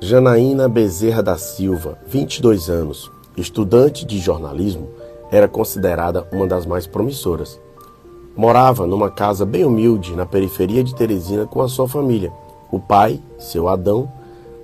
Janaína 0.00 0.68
Bezerra 0.68 1.20
da 1.20 1.36
Silva, 1.36 1.98
22 2.06 2.70
anos, 2.70 3.10
estudante 3.36 4.06
de 4.06 4.20
jornalismo, 4.20 4.90
era 5.28 5.48
considerada 5.48 6.24
uma 6.30 6.46
das 6.46 6.64
mais 6.64 6.86
promissoras. 6.86 7.60
Morava 8.36 8.86
numa 8.86 9.10
casa 9.10 9.44
bem 9.44 9.64
humilde 9.64 10.14
na 10.14 10.24
periferia 10.24 10.84
de 10.84 10.94
Teresina 10.94 11.46
com 11.46 11.60
a 11.60 11.68
sua 11.68 11.88
família: 11.88 12.32
o 12.70 12.78
pai, 12.78 13.20
seu 13.38 13.68
Adão, 13.68 14.08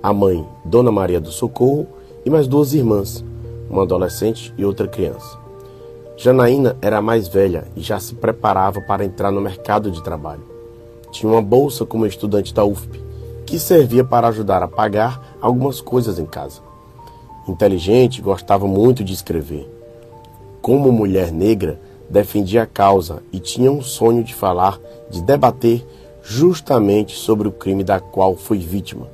a 0.01 0.13
mãe, 0.13 0.47
Dona 0.63 0.89
Maria 0.89 1.19
do 1.19 1.31
Socorro, 1.31 1.85
e 2.25 2.29
mais 2.29 2.47
duas 2.47 2.73
irmãs, 2.73 3.21
uma 3.69 3.83
adolescente 3.83 4.53
e 4.57 4.63
outra 4.63 4.87
criança. 4.87 5.37
Janaína 6.15 6.77
era 6.81 6.99
a 6.99 7.01
mais 7.01 7.27
velha 7.27 7.67
e 7.75 7.81
já 7.81 7.99
se 7.99 8.15
preparava 8.15 8.79
para 8.79 9.03
entrar 9.03 9.31
no 9.31 9.41
mercado 9.41 9.91
de 9.91 10.01
trabalho. 10.01 10.43
Tinha 11.11 11.29
uma 11.29 11.41
bolsa 11.41 11.85
como 11.85 12.05
estudante 12.05 12.53
da 12.53 12.63
UFP 12.63 13.03
que 13.45 13.59
servia 13.59 14.03
para 14.03 14.27
ajudar 14.27 14.63
a 14.63 14.67
pagar 14.67 15.24
algumas 15.45 15.79
coisas 15.79 16.17
em 16.17 16.25
casa. 16.25 16.59
Inteligente, 17.47 18.19
gostava 18.19 18.65
muito 18.65 19.03
de 19.03 19.13
escrever. 19.13 19.69
Como 20.59 20.91
mulher 20.91 21.31
negra, 21.31 21.79
defendia 22.09 22.63
a 22.63 22.65
causa 22.65 23.21
e 23.31 23.39
tinha 23.39 23.71
um 23.71 23.79
sonho 23.79 24.23
de 24.23 24.33
falar, 24.33 24.79
de 25.11 25.21
debater 25.21 25.85
justamente 26.23 27.15
sobre 27.15 27.47
o 27.47 27.51
crime 27.51 27.83
da 27.83 27.99
qual 27.99 28.35
foi 28.35 28.57
vítima: 28.57 29.07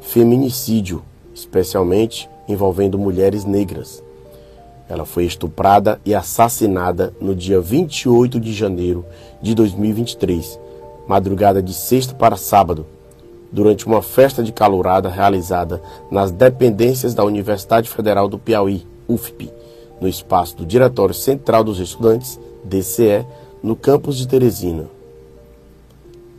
feminicídio, 0.00 1.00
especialmente 1.32 2.28
envolvendo 2.48 2.98
mulheres 2.98 3.44
negras. 3.44 4.02
Ela 4.88 5.04
foi 5.04 5.26
estuprada 5.26 6.00
e 6.04 6.12
assassinada 6.12 7.14
no 7.20 7.36
dia 7.36 7.60
28 7.60 8.40
de 8.40 8.52
janeiro 8.52 9.04
de 9.40 9.54
2023, 9.54 10.58
madrugada 11.06 11.62
de 11.62 11.72
sexta 11.72 12.14
para 12.14 12.36
sábado, 12.36 12.84
durante 13.50 13.86
uma 13.86 14.02
festa 14.02 14.42
de 14.42 14.52
calorada 14.52 15.08
realizada 15.08 15.82
nas 16.10 16.30
dependências 16.30 17.14
da 17.14 17.24
Universidade 17.24 17.88
Federal 17.88 18.28
do 18.28 18.38
Piauí, 18.38 18.86
UFP, 19.08 19.50
no 20.00 20.08
espaço 20.08 20.56
do 20.56 20.66
Diretório 20.66 21.14
Central 21.14 21.64
dos 21.64 21.78
Estudantes, 21.80 22.38
DCE, 22.64 23.24
no 23.62 23.74
campus 23.74 24.16
de 24.16 24.28
Teresina. 24.28 24.86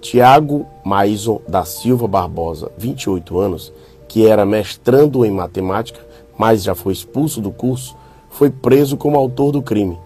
Tiago 0.01 0.65
Maison 0.85 1.41
da 1.47 1.65
Silva 1.65 2.07
Barbosa, 2.07 2.71
28 2.77 3.37
anos, 3.37 3.73
que 4.07 4.25
era 4.25 4.45
mestrando 4.45 5.25
em 5.25 5.31
matemática, 5.31 5.99
mas 6.37 6.63
já 6.63 6.73
foi 6.73 6.93
expulso 6.93 7.41
do 7.41 7.51
curso, 7.51 7.95
foi 8.29 8.49
preso 8.49 8.95
como 8.95 9.17
autor 9.17 9.51
do 9.51 9.61
crime. 9.61 9.97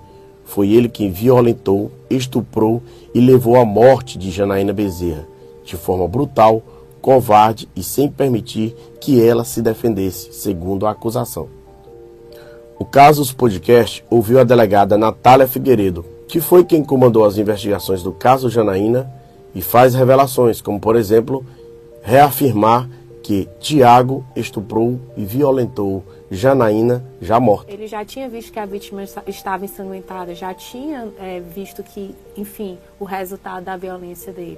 Foi 0.46 0.72
ele 0.72 0.90
quem 0.90 1.12
violentou, 1.12 1.92
estuprou 2.10 2.82
e 3.14 3.20
levou 3.20 3.56
à 3.56 3.64
morte 3.64 4.18
de 4.18 4.32
Janaína 4.32 4.74
Bezerra, 4.74 5.28
de 5.64 5.78
forma 5.78 6.08
brutal, 6.08 6.62
covarde 7.04 7.68
e 7.76 7.84
sem 7.84 8.10
permitir 8.10 8.74
que 9.02 9.22
ela 9.22 9.44
se 9.44 9.62
defendesse, 9.62 10.32
segundo 10.32 10.88
a 10.88 10.92
acusação. 10.92 11.50
O 12.80 12.86
Casos 12.86 13.34
Podcast 13.34 14.04
ouviu 14.10 14.40
a 14.40 14.46
delegada 14.46 14.98
Natália 14.98 15.46
Figueiredo, 15.46 16.06
que 16.30 16.40
foi 16.40 16.64
quem 16.64 16.82
comandou 16.82 17.26
as 17.26 17.38
investigações 17.38 18.02
do 18.02 18.14
caso 18.14 18.50
Janaína 18.50 19.12
e 19.54 19.62
faz 19.62 19.94
revelações, 19.94 20.62
como 20.62 20.80
por 20.80 20.96
exemplo, 20.96 21.46
reafirmar 22.02 22.90
que 23.22 23.50
Tiago 23.60 24.26
estuprou 24.34 24.98
e 25.18 25.26
violentou 25.26 26.06
Janaína, 26.32 27.04
já 27.22 27.38
morta. 27.38 27.72
Ele 27.72 27.86
já 27.86 28.06
tinha 28.06 28.30
visto 28.30 28.52
que 28.54 28.60
a 28.60 28.66
vítima 28.66 29.04
estava 29.28 29.66
ensanguentada, 29.66 30.34
já 30.34 30.54
tinha 30.54 31.10
é, 31.20 31.42
visto 31.42 31.84
que, 31.84 32.16
enfim, 32.38 32.78
o 32.98 33.04
resultado 33.04 33.66
da 33.66 33.76
violência 33.76 34.32
dele. 34.32 34.58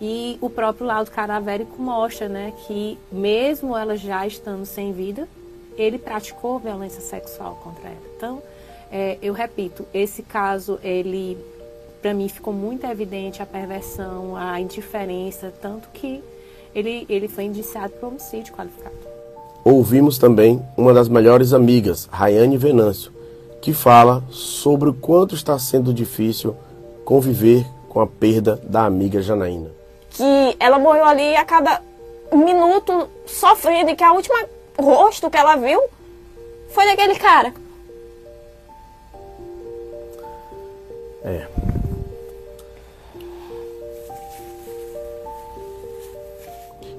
E 0.00 0.38
o 0.40 0.48
próprio 0.48 0.86
laudo 0.86 1.10
cadavérico 1.10 1.80
mostra 1.80 2.28
né, 2.28 2.52
que, 2.66 2.96
mesmo 3.10 3.76
ela 3.76 3.96
já 3.96 4.26
estando 4.26 4.64
sem 4.64 4.92
vida, 4.92 5.28
ele 5.76 5.98
praticou 5.98 6.58
violência 6.58 7.00
sexual 7.00 7.58
contra 7.62 7.88
ela. 7.88 7.98
Então, 8.16 8.42
é, 8.90 9.18
eu 9.20 9.32
repito, 9.32 9.84
esse 9.92 10.22
caso, 10.22 10.78
ele, 10.84 11.36
para 12.00 12.14
mim, 12.14 12.28
ficou 12.28 12.52
muito 12.52 12.86
evidente 12.86 13.42
a 13.42 13.46
perversão, 13.46 14.36
a 14.36 14.60
indiferença, 14.60 15.52
tanto 15.60 15.88
que 15.88 16.22
ele, 16.74 17.04
ele 17.08 17.26
foi 17.26 17.44
indiciado 17.44 17.92
por 17.94 18.06
homicídio 18.06 18.54
qualificado. 18.54 18.94
Ouvimos 19.64 20.16
também 20.16 20.62
uma 20.76 20.94
das 20.94 21.08
melhores 21.08 21.52
amigas, 21.52 22.08
Rayane 22.10 22.56
Venâncio, 22.56 23.12
que 23.60 23.72
fala 23.72 24.22
sobre 24.30 24.88
o 24.88 24.94
quanto 24.94 25.34
está 25.34 25.58
sendo 25.58 25.92
difícil 25.92 26.54
conviver 27.04 27.66
com 27.88 28.00
a 28.00 28.06
perda 28.06 28.60
da 28.62 28.84
amiga 28.84 29.20
Janaína 29.20 29.77
que 30.18 30.56
ela 30.58 30.80
morreu 30.80 31.04
ali 31.04 31.36
a 31.36 31.44
cada 31.44 31.80
minuto 32.32 33.08
sofrendo 33.24 33.90
e 33.90 33.94
que 33.94 34.02
a 34.02 34.12
última 34.12 34.36
rosto 34.76 35.30
que 35.30 35.36
ela 35.36 35.54
viu 35.54 35.80
foi 36.70 36.86
daquele 36.86 37.14
cara. 37.14 37.54
É. 41.24 41.46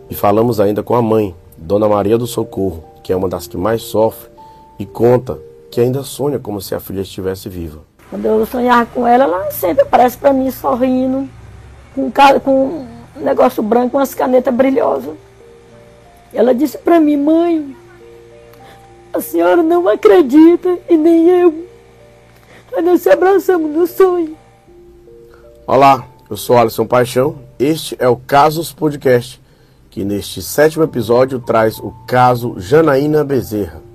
E 0.10 0.16
falamos 0.16 0.62
ainda 0.62 0.82
com 0.82 0.96
a 0.96 1.02
mãe, 1.02 1.36
Dona 1.58 1.90
Maria 1.90 2.18
do 2.18 2.26
Socorro, 2.26 2.86
que 3.04 3.12
é 3.12 3.16
uma 3.16 3.28
das 3.28 3.48
que 3.48 3.58
mais 3.58 3.82
sofre 3.82 4.30
e 4.80 4.86
conta 4.86 5.38
que 5.70 5.82
ainda 5.82 6.04
sonha 6.04 6.40
como 6.40 6.62
se 6.62 6.74
a 6.74 6.80
filha 6.80 7.02
estivesse 7.02 7.50
viva. 7.50 7.82
Quando 8.10 8.26
eu 8.26 8.46
sonhava 8.46 8.90
com 8.92 9.06
ela, 9.06 9.26
ela 9.26 9.52
sempre 9.52 9.84
aparece 9.84 10.18
para 10.18 10.34
mim 10.34 10.50
sorrindo, 10.50 11.30
com, 11.94 12.10
com 12.40 12.99
um 13.20 13.24
negócio 13.24 13.62
branco, 13.62 13.98
umas 13.98 14.14
canetas 14.14 14.54
brilhosas. 14.54 15.16
Ela 16.34 16.54
disse 16.54 16.78
para 16.78 17.00
mim, 17.00 17.18
mãe, 17.18 17.76
a 19.14 19.20
senhora 19.20 19.62
não 19.62 19.88
acredita 19.88 20.78
e 20.90 20.96
nem 20.96 21.28
eu. 21.28 21.68
Mas 22.72 22.86
nós 22.86 23.02
se 23.02 23.10
abraçamos 23.10 23.72
no 23.72 23.88
sonho. 23.88 24.38
Olá, 25.66 26.08
eu 26.30 26.38
sou 26.38 26.58
Alisson 26.58 26.86
Paixão. 26.86 27.40
Este 27.58 27.96
é 28.00 28.08
o 28.08 28.16
Casos 28.16 28.72
Podcast, 28.72 29.42
que 29.90 30.06
neste 30.06 30.42
sétimo 30.42 30.84
episódio 30.84 31.40
traz 31.40 31.80
o 31.80 31.94
caso 32.08 32.56
Janaína 32.58 33.24
Bezerra. 33.24 33.89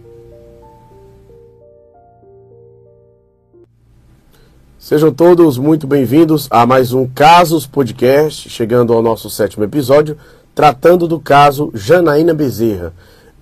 Sejam 4.84 5.10
todos 5.10 5.56
muito 5.56 5.86
bem-vindos 5.86 6.46
a 6.50 6.66
mais 6.66 6.92
um 6.92 7.06
Casos 7.06 7.66
Podcast, 7.66 8.50
chegando 8.50 8.92
ao 8.92 9.00
nosso 9.00 9.30
sétimo 9.30 9.64
episódio, 9.64 10.18
tratando 10.54 11.08
do 11.08 11.18
caso 11.18 11.70
Janaína 11.72 12.34
Bezerra. 12.34 12.92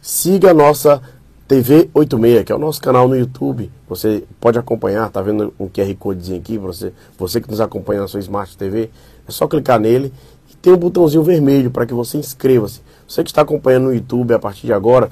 Siga 0.00 0.52
a 0.52 0.54
nossa 0.54 1.02
TV 1.48 1.88
86, 1.94 2.44
que 2.44 2.52
é 2.52 2.54
o 2.54 2.58
nosso 2.58 2.78
canal 2.78 3.08
no 3.08 3.16
YouTube. 3.16 3.72
Você 3.88 4.22
pode 4.38 4.58
acompanhar, 4.58 5.08
tá 5.08 5.22
vendo 5.22 5.54
um 5.58 5.66
QR 5.66 5.94
Codezinho 5.98 6.38
aqui, 6.38 6.58
você, 6.58 6.92
você 7.18 7.40
que 7.40 7.50
nos 7.50 7.58
acompanha 7.58 8.02
na 8.02 8.06
sua 8.06 8.20
Smart 8.20 8.54
TV, 8.54 8.90
é 9.26 9.30
só 9.32 9.48
clicar 9.48 9.80
nele 9.80 10.12
e 10.52 10.56
tem 10.56 10.74
um 10.74 10.76
botãozinho 10.76 11.22
vermelho 11.22 11.70
para 11.70 11.86
que 11.86 11.94
você 11.94 12.18
inscreva-se. 12.18 12.82
Você 13.08 13.24
que 13.24 13.30
está 13.30 13.40
acompanhando 13.40 13.84
no 13.84 13.94
YouTube 13.94 14.34
a 14.34 14.38
partir 14.38 14.66
de 14.66 14.74
agora, 14.74 15.10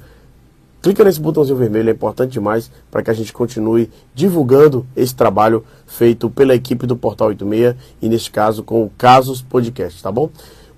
clica 0.82 1.02
nesse 1.02 1.18
botãozinho 1.18 1.56
vermelho, 1.56 1.88
é 1.88 1.92
importante 1.92 2.32
demais 2.32 2.70
para 2.90 3.02
que 3.02 3.10
a 3.10 3.14
gente 3.14 3.32
continue 3.32 3.90
divulgando 4.14 4.86
esse 4.94 5.14
trabalho 5.14 5.64
feito 5.86 6.28
pela 6.28 6.54
equipe 6.54 6.86
do 6.86 6.98
Portal 6.98 7.28
86 7.28 7.74
e 8.02 8.10
neste 8.10 8.30
caso 8.30 8.62
com 8.62 8.82
o 8.82 8.90
Casos 8.98 9.40
Podcast, 9.40 10.02
tá 10.02 10.12
bom? 10.12 10.28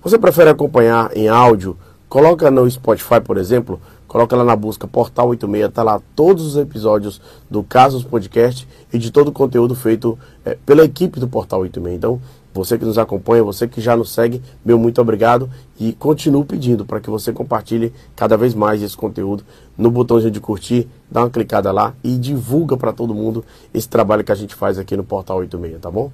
Você 0.01 0.17
prefere 0.17 0.49
acompanhar 0.49 1.11
em 1.17 1.27
áudio? 1.27 1.75
Coloca 2.07 2.49
no 2.49 2.71
Spotify, 2.71 3.19
por 3.19 3.37
exemplo, 3.37 3.79
Coloca 4.09 4.35
lá 4.35 4.43
na 4.43 4.55
busca 4.55 4.87
Portal 4.87 5.29
86, 5.29 5.71
tá 5.71 5.83
lá 5.83 6.01
todos 6.15 6.43
os 6.43 6.57
episódios 6.57 7.21
do 7.47 7.61
Casos 7.61 8.03
Podcast 8.03 8.67
e 8.91 8.97
de 8.97 9.11
todo 9.11 9.27
o 9.27 9.31
conteúdo 9.31 9.75
feito 9.75 10.17
é, 10.43 10.57
pela 10.65 10.83
equipe 10.83 11.19
do 11.19 11.27
Portal 11.27 11.59
86. 11.59 11.95
Então, 11.95 12.19
você 12.51 12.75
que 12.75 12.85
nos 12.85 12.97
acompanha, 12.97 13.43
você 13.43 13.67
que 13.67 13.79
já 13.79 13.95
nos 13.95 14.11
segue, 14.11 14.41
meu 14.65 14.79
muito 14.79 14.99
obrigado 14.99 15.47
e 15.79 15.93
continuo 15.93 16.43
pedindo 16.43 16.83
para 16.83 16.99
que 16.99 17.07
você 17.07 17.31
compartilhe 17.31 17.93
cada 18.15 18.35
vez 18.35 18.55
mais 18.55 18.81
esse 18.81 18.97
conteúdo 18.97 19.43
no 19.77 19.91
botãozinho 19.91 20.31
de 20.31 20.39
curtir, 20.39 20.87
dá 21.09 21.21
uma 21.21 21.29
clicada 21.29 21.71
lá 21.71 21.93
e 22.03 22.17
divulga 22.17 22.75
para 22.75 22.91
todo 22.91 23.13
mundo 23.13 23.45
esse 23.71 23.87
trabalho 23.87 24.23
que 24.23 24.31
a 24.31 24.35
gente 24.35 24.55
faz 24.55 24.79
aqui 24.79 24.97
no 24.97 25.03
Portal 25.03 25.37
86, 25.37 25.79
tá 25.79 25.91
bom? 25.91 26.11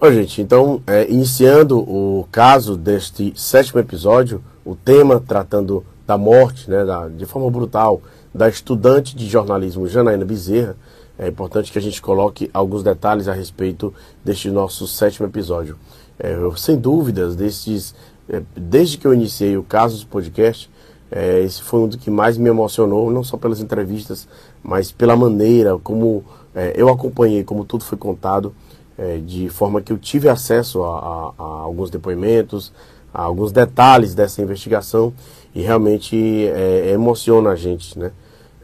Oi, 0.00 0.14
gente, 0.14 0.40
então, 0.40 0.82
é, 0.86 1.06
iniciando 1.10 1.78
o 1.78 2.26
caso 2.32 2.78
deste 2.78 3.34
sétimo 3.36 3.78
episódio, 3.78 4.42
o 4.64 4.74
tema 4.74 5.20
tratando 5.20 5.84
da 6.10 6.18
morte, 6.18 6.68
né, 6.68 6.84
da, 6.84 7.08
de 7.08 7.24
forma 7.24 7.48
brutal, 7.50 8.02
da 8.34 8.48
estudante 8.48 9.14
de 9.14 9.26
jornalismo 9.28 9.86
Janaína 9.86 10.24
Bezerra, 10.24 10.74
é 11.16 11.28
importante 11.28 11.70
que 11.70 11.78
a 11.78 11.82
gente 11.82 12.00
coloque 12.02 12.50
alguns 12.52 12.82
detalhes 12.82 13.28
a 13.28 13.32
respeito 13.32 13.94
deste 14.24 14.50
nosso 14.50 14.88
sétimo 14.88 15.26
episódio. 15.28 15.76
É, 16.18 16.34
eu, 16.34 16.56
sem 16.56 16.76
dúvidas, 16.76 17.36
desses, 17.36 17.94
é, 18.28 18.42
desde 18.56 18.98
que 18.98 19.06
eu 19.06 19.14
iniciei 19.14 19.56
o 19.56 19.62
Casos 19.62 20.04
Podcast, 20.04 20.68
É, 21.12 21.42
esse 21.42 21.60
foi 21.60 21.80
um 21.80 21.88
dos 21.88 21.98
que 21.98 22.08
mais 22.08 22.38
me 22.38 22.48
emocionou, 22.48 23.10
não 23.10 23.24
só 23.24 23.36
pelas 23.36 23.60
entrevistas, 23.60 24.28
mas 24.62 24.92
pela 24.92 25.16
maneira 25.16 25.76
como 25.82 26.22
é, 26.54 26.72
eu 26.76 26.88
acompanhei, 26.88 27.42
como 27.42 27.64
tudo 27.64 27.82
foi 27.82 27.98
contado, 27.98 28.52
é, 28.96 29.18
de 29.18 29.48
forma 29.48 29.80
que 29.82 29.92
eu 29.92 29.98
tive 29.98 30.28
acesso 30.28 30.84
a, 30.84 30.98
a, 30.98 31.32
a, 31.36 31.46
alguns 31.66 31.90
depoimentos, 31.90 32.72
a 33.12 33.22
alguns 33.22 33.50
detalhes 33.50 34.14
dessa 34.14 34.40
investigação 34.40 35.12
e 35.54 35.62
realmente 35.62 36.16
é, 36.48 36.92
emociona 36.92 37.50
a 37.50 37.56
gente, 37.56 37.98
né? 37.98 38.12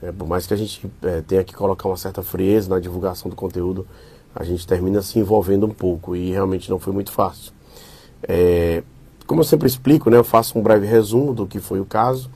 É, 0.02 0.12
por 0.12 0.28
mais 0.28 0.46
que 0.46 0.54
a 0.54 0.56
gente 0.56 0.86
é, 1.02 1.22
tenha 1.22 1.42
que 1.42 1.54
colocar 1.54 1.88
uma 1.88 1.96
certa 1.96 2.22
frieza 2.22 2.68
na 2.68 2.78
divulgação 2.78 3.30
do 3.30 3.36
conteúdo, 3.36 3.86
a 4.34 4.44
gente 4.44 4.66
termina 4.66 5.00
se 5.00 5.18
envolvendo 5.18 5.66
um 5.66 5.70
pouco 5.70 6.14
e 6.14 6.30
realmente 6.30 6.68
não 6.70 6.78
foi 6.78 6.92
muito 6.92 7.10
fácil. 7.10 7.52
É, 8.22 8.82
como 9.26 9.40
eu 9.40 9.44
sempre 9.44 9.66
explico, 9.66 10.10
né, 10.10 10.16
eu 10.18 10.24
faço 10.24 10.58
um 10.58 10.62
breve 10.62 10.86
resumo 10.86 11.32
do 11.32 11.46
que 11.46 11.58
foi 11.58 11.80
o 11.80 11.84
caso 11.84 12.30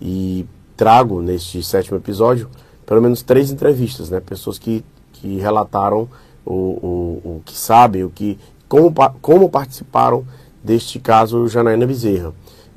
e 0.00 0.46
trago 0.76 1.20
neste 1.20 1.62
sétimo 1.62 1.98
episódio 1.98 2.48
pelo 2.84 3.00
menos 3.00 3.22
três 3.22 3.50
entrevistas, 3.50 4.10
né, 4.10 4.20
pessoas 4.20 4.58
que, 4.58 4.84
que 5.12 5.38
relataram 5.38 6.08
o, 6.44 6.52
o, 6.52 7.22
o 7.24 7.42
que 7.44 7.56
sabem, 7.56 8.04
o 8.04 8.10
que, 8.10 8.38
como, 8.68 8.92
como 9.20 9.48
participaram 9.48 10.26
deste 10.62 10.98
caso 10.98 11.46
Janaína 11.48 11.86
Bezerra. 11.86 12.32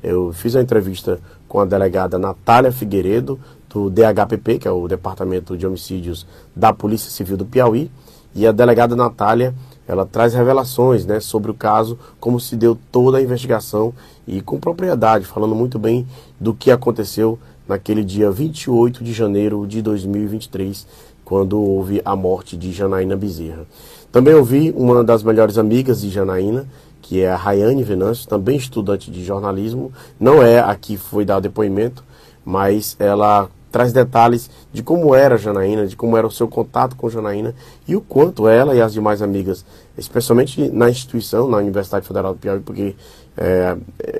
Eu 0.06 0.32
fiz 0.32 0.54
a 0.54 0.62
entrevista 0.62 1.18
com 1.48 1.58
a 1.58 1.64
delegada 1.64 2.16
Natália 2.16 2.70
Figueiredo, 2.70 3.40
do 3.68 3.90
DHPP, 3.90 4.60
que 4.60 4.68
é 4.68 4.70
o 4.70 4.86
Departamento 4.86 5.56
de 5.56 5.66
Homicídios 5.66 6.24
da 6.54 6.72
Polícia 6.72 7.10
Civil 7.10 7.36
do 7.36 7.44
Piauí, 7.44 7.90
e 8.32 8.46
a 8.46 8.52
delegada 8.52 8.94
Natália, 8.94 9.52
ela 9.88 10.06
traz 10.06 10.32
revelações 10.32 11.04
né, 11.04 11.18
sobre 11.18 11.50
o 11.50 11.54
caso, 11.54 11.98
como 12.20 12.38
se 12.38 12.54
deu 12.54 12.78
toda 12.92 13.18
a 13.18 13.20
investigação 13.20 13.92
e 14.28 14.40
com 14.40 14.60
propriedade, 14.60 15.26
falando 15.26 15.56
muito 15.56 15.76
bem 15.76 16.06
do 16.38 16.54
que 16.54 16.70
aconteceu 16.70 17.36
naquele 17.66 18.04
dia 18.04 18.30
28 18.30 19.02
de 19.02 19.12
janeiro 19.12 19.66
de 19.66 19.82
2023, 19.82 20.86
quando 21.24 21.60
houve 21.60 22.00
a 22.04 22.14
morte 22.14 22.56
de 22.56 22.70
Janaína 22.70 23.16
Bezerra. 23.16 23.66
Também 24.12 24.34
ouvi 24.34 24.72
uma 24.76 25.02
das 25.02 25.24
melhores 25.24 25.58
amigas 25.58 26.00
de 26.00 26.10
Janaína, 26.10 26.64
que 27.06 27.22
é 27.22 27.30
a 27.30 27.36
Rayane 27.36 27.84
Venâncio, 27.84 28.28
também 28.28 28.56
estudante 28.56 29.12
de 29.12 29.24
jornalismo, 29.24 29.92
não 30.18 30.42
é 30.42 30.58
a 30.58 30.74
que 30.74 30.96
foi 30.96 31.24
dar 31.24 31.38
depoimento, 31.38 32.02
mas 32.44 32.96
ela 32.98 33.48
traz 33.70 33.92
detalhes 33.92 34.50
de 34.72 34.82
como 34.82 35.14
era 35.14 35.38
Janaína, 35.38 35.86
de 35.86 35.94
como 35.94 36.16
era 36.16 36.26
o 36.26 36.30
seu 36.32 36.48
contato 36.48 36.96
com 36.96 37.08
Janaína 37.08 37.54
e 37.86 37.94
o 37.94 38.00
quanto 38.00 38.48
ela 38.48 38.74
e 38.74 38.82
as 38.82 38.92
demais 38.92 39.22
amigas, 39.22 39.64
especialmente 39.96 40.68
na 40.70 40.90
instituição, 40.90 41.48
na 41.48 41.58
Universidade 41.58 42.04
Federal 42.04 42.34
do 42.34 42.40
Piauí, 42.40 42.60
porque 42.60 42.96
é, 43.36 43.76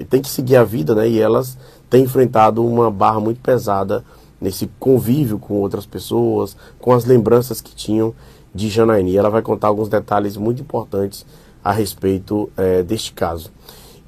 tem 0.08 0.22
que 0.22 0.28
seguir 0.28 0.54
a 0.54 0.62
vida, 0.62 0.94
né? 0.94 1.08
E 1.08 1.20
elas 1.20 1.58
têm 1.90 2.04
enfrentado 2.04 2.64
uma 2.64 2.88
barra 2.88 3.18
muito 3.18 3.40
pesada 3.40 4.04
nesse 4.40 4.70
convívio 4.78 5.40
com 5.40 5.54
outras 5.54 5.86
pessoas, 5.86 6.56
com 6.78 6.92
as 6.92 7.04
lembranças 7.04 7.60
que 7.60 7.74
tinham 7.74 8.14
de 8.54 8.68
Janaína. 8.68 9.08
E 9.08 9.16
ela 9.16 9.30
vai 9.30 9.42
contar 9.42 9.66
alguns 9.66 9.88
detalhes 9.88 10.36
muito 10.36 10.62
importantes 10.62 11.26
a 11.66 11.72
respeito 11.72 12.48
é, 12.56 12.84
deste 12.84 13.12
caso. 13.12 13.50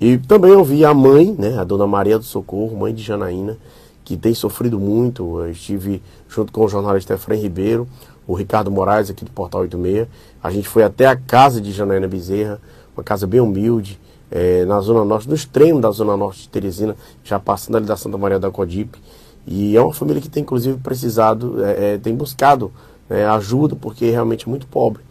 E 0.01 0.17
também 0.17 0.53
ouvi 0.53 0.85
a 0.85 0.95
mãe, 0.95 1.35
né, 1.37 1.59
a 1.59 1.65
dona 1.65 1.89
Maria 1.89 2.17
do 2.17 2.25
Socorro, 2.25 2.77
mãe 2.77 2.95
de 2.95 3.03
Janaína, 3.03 3.59
que 4.05 4.17
tem 4.17 4.33
sofrido 4.33 4.79
muito. 4.79 5.41
Eu 5.41 5.51
estive 5.51 6.01
junto 6.29 6.53
com 6.53 6.65
o 6.65 6.69
jornalista 6.69 7.15
Efraim 7.15 7.41
Ribeiro, 7.41 7.89
o 8.29 8.35
Ricardo 8.35 8.71
Moraes, 8.71 9.11
aqui 9.11 9.25
do 9.25 9.33
Portal 9.33 9.63
86. 9.63 10.07
A 10.41 10.53
gente 10.53 10.69
foi 10.69 10.85
até 10.85 11.07
a 11.07 11.17
casa 11.17 11.61
de 11.61 11.73
Janaína 11.73 12.07
Bezerra, 12.07 12.61
uma 12.97 13.03
casa 13.03 13.27
bem 13.27 13.41
humilde, 13.41 13.99
é, 14.31 14.65
na 14.65 14.81
Zona 14.81 15.05
Norte, 15.05 15.29
no 15.29 15.35
extremo 15.35 15.81
da 15.81 15.91
Zona 15.91 16.17
Norte 16.17 16.43
de 16.43 16.49
Teresina, 16.51 16.95
já 17.25 17.41
passando 17.41 17.77
ali 17.79 17.87
da 17.87 17.97
Santa 17.97 18.17
Maria 18.17 18.39
da 18.39 18.53
Codipe. 18.53 19.01
E 19.45 19.77
é 19.77 19.81
uma 19.81 19.93
família 19.93 20.23
que 20.23 20.29
tem, 20.29 20.45
inclusive, 20.45 20.79
precisado, 20.79 21.65
é, 21.65 21.95
é, 21.95 21.99
tem 21.99 22.15
buscado 22.15 22.71
é, 23.11 23.25
ajuda, 23.25 23.75
porque 23.75 24.09
realmente 24.11 24.47
é 24.47 24.49
muito 24.49 24.69
pobre. 24.69 25.08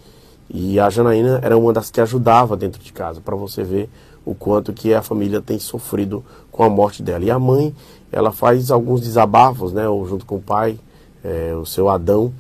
E 0.50 0.80
a 0.80 0.90
Janaína 0.90 1.40
era 1.44 1.58
uma 1.58 1.74
das 1.74 1.92
que 1.92 2.00
ajudava 2.00 2.56
dentro 2.56 2.82
de 2.82 2.94
casa, 2.94 3.20
para 3.20 3.36
você 3.36 3.64
ver 3.64 3.90
o 4.26 4.34
quanto 4.36 4.74
que 4.74 4.94
a 4.94 5.02
família 5.02 5.42
tem 5.42 5.60
sofrido 5.60 6.24
com 6.52 6.64
a 6.64 6.70
morte 6.70 7.02
dela. 7.04 7.24
E 7.24 7.32
a 7.32 7.40
mãe, 7.40 7.76
ela 8.12 8.32
faz 8.32 8.72
alguns 8.72 9.02
desabafos, 9.02 9.74
né, 9.74 9.84
junto 10.08 10.26
com 10.26 10.36
o 10.36 10.42
pai, 10.42 10.80
é, 11.24 11.54
o 11.56 11.66
seu 11.66 11.90
Adão, 11.90 12.34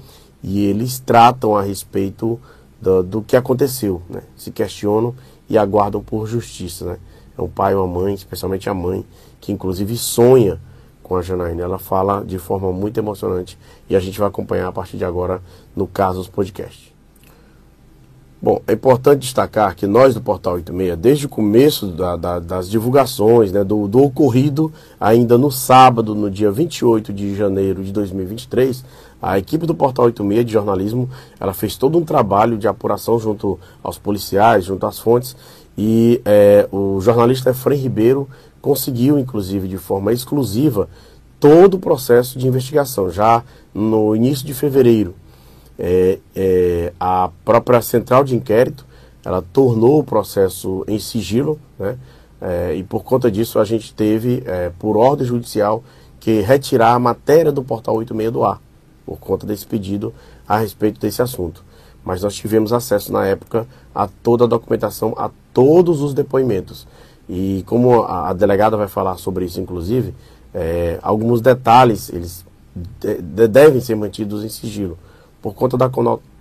e 0.43 0.65
eles 0.65 0.99
tratam 0.99 1.55
a 1.55 1.61
respeito 1.61 2.39
do, 2.81 3.03
do 3.03 3.21
que 3.21 3.35
aconteceu, 3.35 4.01
né, 4.09 4.21
se 4.35 4.51
questionam 4.51 5.15
e 5.49 5.57
aguardam 5.57 6.01
por 6.01 6.27
justiça, 6.27 6.85
né. 6.85 6.97
É 7.37 7.41
um 7.41 7.47
pai 7.47 7.73
e 7.73 7.75
uma 7.75 7.87
mãe, 7.87 8.15
especialmente 8.15 8.67
a 8.67 8.73
mãe, 8.73 9.05
que 9.39 9.51
inclusive 9.51 9.95
sonha 9.95 10.59
com 11.03 11.15
a 11.15 11.21
Janaína. 11.21 11.61
Ela 11.61 11.77
fala 11.77 12.23
de 12.25 12.39
forma 12.39 12.71
muito 12.71 12.97
emocionante 12.97 13.57
e 13.87 13.95
a 13.95 13.99
gente 13.99 14.17
vai 14.17 14.27
acompanhar 14.27 14.67
a 14.67 14.71
partir 14.71 14.97
de 14.97 15.05
agora 15.05 15.39
no 15.75 15.85
Casos 15.85 16.27
Podcast. 16.27 16.96
Bom, 18.39 18.61
é 18.67 18.73
importante 18.73 19.21
destacar 19.21 19.75
que 19.75 19.87
nós 19.87 20.13
do 20.13 20.21
Portal 20.21 20.53
86, 20.53 20.95
desde 20.99 21.25
o 21.25 21.29
começo 21.29 21.87
da, 21.87 22.15
da, 22.15 22.37
das 22.37 22.69
divulgações, 22.69 23.51
né, 23.51 23.63
do, 23.63 23.87
do, 23.87 24.03
ocorrido 24.03 24.71
ainda 24.99 25.39
no 25.39 25.51
sábado, 25.51 26.13
no 26.13 26.29
dia 26.29 26.51
28 26.51 27.11
de 27.11 27.35
janeiro 27.35 27.83
de 27.83 27.91
2023, 27.91 28.85
a 29.19 29.39
equipe 29.39 29.65
do 29.65 29.73
Portal 29.73 30.05
86 30.05 30.45
de 30.45 30.53
jornalismo, 30.53 31.09
ela 31.39 31.51
fez 31.51 31.75
todo 31.77 31.97
um 31.97 32.05
trabalho 32.05 32.59
de 32.59 32.67
apuração 32.67 33.19
junto 33.19 33.59
aos 33.81 33.97
policiais, 33.97 34.65
junto 34.65 34.85
às 34.85 34.99
fontes, 34.99 35.35
e 35.75 36.21
é, 36.23 36.69
o 36.71 37.01
jornalista 37.01 37.49
Efraim 37.49 37.79
Ribeiro 37.79 38.29
conseguiu, 38.61 39.17
inclusive 39.17 39.67
de 39.67 39.79
forma 39.79 40.13
exclusiva, 40.13 40.87
todo 41.39 41.73
o 41.73 41.79
processo 41.79 42.37
de 42.37 42.47
investigação, 42.47 43.09
já 43.09 43.43
no 43.73 44.15
início 44.15 44.45
de 44.45 44.53
fevereiro 44.53 45.15
é, 45.77 46.19
é, 46.35 46.93
a 46.99 47.29
própria 47.45 47.81
central 47.81 48.23
de 48.23 48.35
inquérito 48.35 48.85
ela 49.23 49.41
tornou 49.41 49.99
o 49.99 50.03
processo 50.03 50.85
em 50.87 50.97
sigilo, 50.99 51.59
né? 51.77 51.97
É, 52.39 52.75
e 52.75 52.83
por 52.83 53.03
conta 53.03 53.31
disso 53.31 53.59
a 53.59 53.65
gente 53.65 53.93
teve, 53.93 54.43
é, 54.45 54.71
por 54.77 54.95
ordem 54.95 55.25
judicial, 55.25 55.83
que 56.19 56.39
retirar 56.41 56.93
a 56.93 56.99
matéria 56.99 57.51
do 57.51 57.63
portal 57.63 57.95
86 57.95 58.31
do 58.31 58.43
ar, 58.43 58.61
por 59.05 59.17
conta 59.17 59.45
desse 59.45 59.65
pedido 59.65 60.13
a 60.47 60.57
respeito 60.57 60.99
desse 60.99 61.21
assunto. 61.21 61.63
Mas 62.05 62.21
nós 62.21 62.35
tivemos 62.35 62.71
acesso 62.71 63.11
na 63.11 63.25
época 63.25 63.67
a 63.93 64.07
toda 64.07 64.45
a 64.45 64.47
documentação, 64.47 65.13
a 65.17 65.29
todos 65.53 66.01
os 66.01 66.13
depoimentos. 66.13 66.87
E 67.27 67.63
como 67.65 68.03
a, 68.03 68.31
delegada 68.33 68.77
vai 68.77 68.87
falar 68.87 69.17
sobre 69.17 69.45
isso, 69.45 69.59
inclusive, 69.59 70.13
é, 70.53 70.99
alguns 71.01 71.41
detalhes 71.41 72.09
eles 72.09 72.45
de, 72.99 73.21
de, 73.21 73.47
devem 73.47 73.81
ser 73.81 73.95
mantidos 73.95 74.45
em 74.45 74.49
sigilo 74.49 74.97
por 75.47 75.55
conta 75.55 75.77
da 75.77 75.89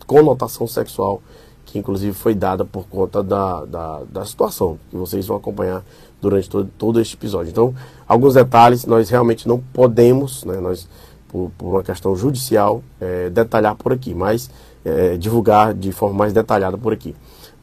conotação 0.05 0.67
sexual 0.67 1.23
que 1.65 1.79
inclusive 1.79 2.13
foi 2.13 2.35
dada 2.35 2.65
por 2.65 2.87
conta 2.89 3.23
da, 3.23 3.65
da, 3.65 4.03
da 4.11 4.25
situação 4.25 4.79
que 4.91 4.97
vocês 4.97 5.27
vão 5.27 5.37
acompanhar 5.37 5.85
durante 6.21 6.49
todo, 6.49 6.71
todo 6.79 7.01
este 7.01 7.15
episódio. 7.15 7.51
Então, 7.51 7.75
alguns 8.07 8.35
detalhes 8.35 8.85
nós 8.87 9.11
realmente 9.11 9.47
não 9.47 9.61
podemos, 9.73 10.45
né, 10.45 10.59
nós, 10.59 10.89
por, 11.29 11.51
por 11.59 11.69
uma 11.69 11.83
questão 11.83 12.15
judicial, 12.17 12.83
é, 13.01 13.29
detalhar 13.31 13.75
por 13.75 13.93
aqui, 13.93 14.15
mas 14.15 14.49
é, 14.85 15.17
divulgar 15.17 15.75
de 15.75 15.93
forma 15.93 16.17
mais 16.17 16.33
detalhada 16.33 16.79
por 16.79 16.93
aqui. 16.93 17.15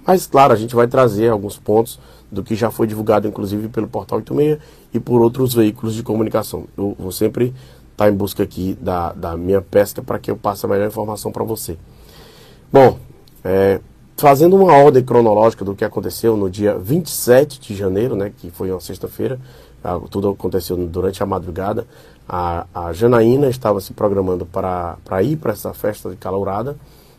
Mas, 0.05 0.27
claro, 0.27 0.51
a 0.51 0.57
gente 0.57 0.75
vai 0.75 0.88
trazer 0.88 1.29
alguns 1.29 1.57
pontos 1.57 1.97
do 2.29 2.43
que 2.43 2.55
já 2.55 2.69
foi 2.69 2.88
divulgado, 2.88 3.27
inclusive, 3.27 3.69
pelo 3.69 3.88
Portal 3.88 4.17
86 4.17 4.59
e 4.93 5.00
por 5.00 5.21
outros 5.21 5.53
veículos 5.53 5.95
de 5.95 6.03
comunicação. 6.03 6.65
Eu 6.77 6.95
vou 7.00 7.12
sempre 7.12 7.53
está 7.93 8.09
em 8.09 8.13
busca 8.13 8.43
aqui 8.43 8.77
da, 8.81 9.13
da 9.13 9.38
minha 9.38 9.62
pesca 9.62 10.01
para 10.01 10.19
que 10.19 10.29
eu 10.29 10.35
passe 10.35 10.65
a 10.65 10.69
melhor 10.69 10.88
informação 10.88 11.31
para 11.31 11.43
você. 11.43 11.77
Bom, 12.71 12.97
é, 13.43 13.79
fazendo 14.17 14.55
uma 14.55 14.73
ordem 14.73 15.03
cronológica 15.03 15.63
do 15.63 15.75
que 15.75 15.85
aconteceu 15.85 16.35
no 16.35 16.50
dia 16.50 16.77
27 16.77 17.62
de 17.62 17.75
janeiro, 17.75 18.15
né, 18.15 18.31
que 18.35 18.50
foi 18.50 18.71
uma 18.71 18.81
sexta-feira, 18.81 19.39
tudo 20.09 20.29
aconteceu 20.29 20.77
durante 20.88 21.21
a 21.21 21.25
madrugada. 21.25 21.85
A, 22.27 22.65
a 22.73 22.93
Janaína 22.93 23.50
estava 23.50 23.81
se 23.81 23.93
programando 23.93 24.45
para, 24.45 24.97
para 25.03 25.21
ir 25.21 25.38
para 25.38 25.51
essa 25.51 25.73
festa 25.73 26.09
de 26.09 26.15
calourada, 26.15 26.77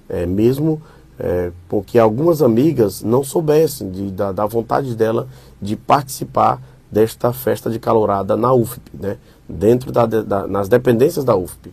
é, 0.08 0.26
mesmo 0.26 0.80
é, 1.18 1.52
porque 1.68 1.98
algumas 1.98 2.42
amigas 2.42 3.02
não 3.02 3.22
soubessem 3.22 3.90
de, 3.90 4.10
da, 4.10 4.32
da 4.32 4.46
vontade 4.46 4.94
dela 4.94 5.28
de 5.60 5.76
participar 5.76 6.60
desta 6.90 7.32
festa 7.32 7.70
de 7.70 7.78
calourada 7.78 8.36
na 8.36 8.52
UFP, 8.52 8.90
né? 8.94 9.18
Dentro 9.48 9.92
da, 9.92 10.06
da, 10.06 10.46
nas 10.46 10.68
dependências 10.68 11.24
da 11.24 11.36
UFP. 11.36 11.72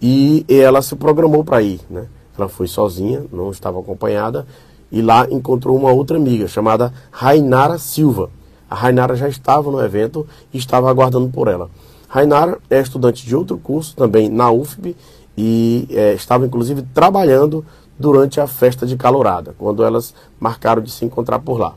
E, 0.00 0.44
e 0.48 0.56
ela 0.56 0.82
se 0.82 0.96
programou 0.96 1.44
para 1.44 1.62
ir. 1.62 1.80
Né? 1.88 2.06
Ela 2.36 2.48
foi 2.48 2.66
sozinha, 2.66 3.24
não 3.32 3.50
estava 3.50 3.78
acompanhada, 3.78 4.46
e 4.90 5.02
lá 5.02 5.26
encontrou 5.30 5.76
uma 5.76 5.92
outra 5.92 6.16
amiga 6.16 6.48
chamada 6.48 6.92
Rainara 7.10 7.78
Silva. 7.78 8.30
A 8.68 8.74
Rainara 8.74 9.14
já 9.14 9.28
estava 9.28 9.70
no 9.70 9.82
evento 9.84 10.26
e 10.52 10.58
estava 10.58 10.90
aguardando 10.90 11.28
por 11.28 11.48
ela. 11.48 11.70
Rainara 12.08 12.58
é 12.68 12.80
estudante 12.80 13.24
de 13.24 13.36
outro 13.36 13.56
curso 13.58 13.94
também 13.94 14.28
na 14.28 14.50
UFP 14.50 14.96
e 15.36 15.86
é, 15.90 16.12
estava 16.14 16.44
inclusive 16.44 16.82
trabalhando 16.94 17.64
durante 17.98 18.40
a 18.40 18.46
festa 18.46 18.86
de 18.86 18.96
calorada, 18.96 19.54
quando 19.58 19.84
elas 19.84 20.14
marcaram 20.38 20.82
de 20.82 20.90
se 20.90 21.04
encontrar 21.04 21.38
por 21.38 21.58
lá. 21.58 21.74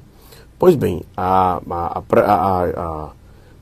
Pois 0.57 0.75
bem, 0.75 1.03
a, 1.15 1.61
a, 1.69 2.01
a, 2.15 3.09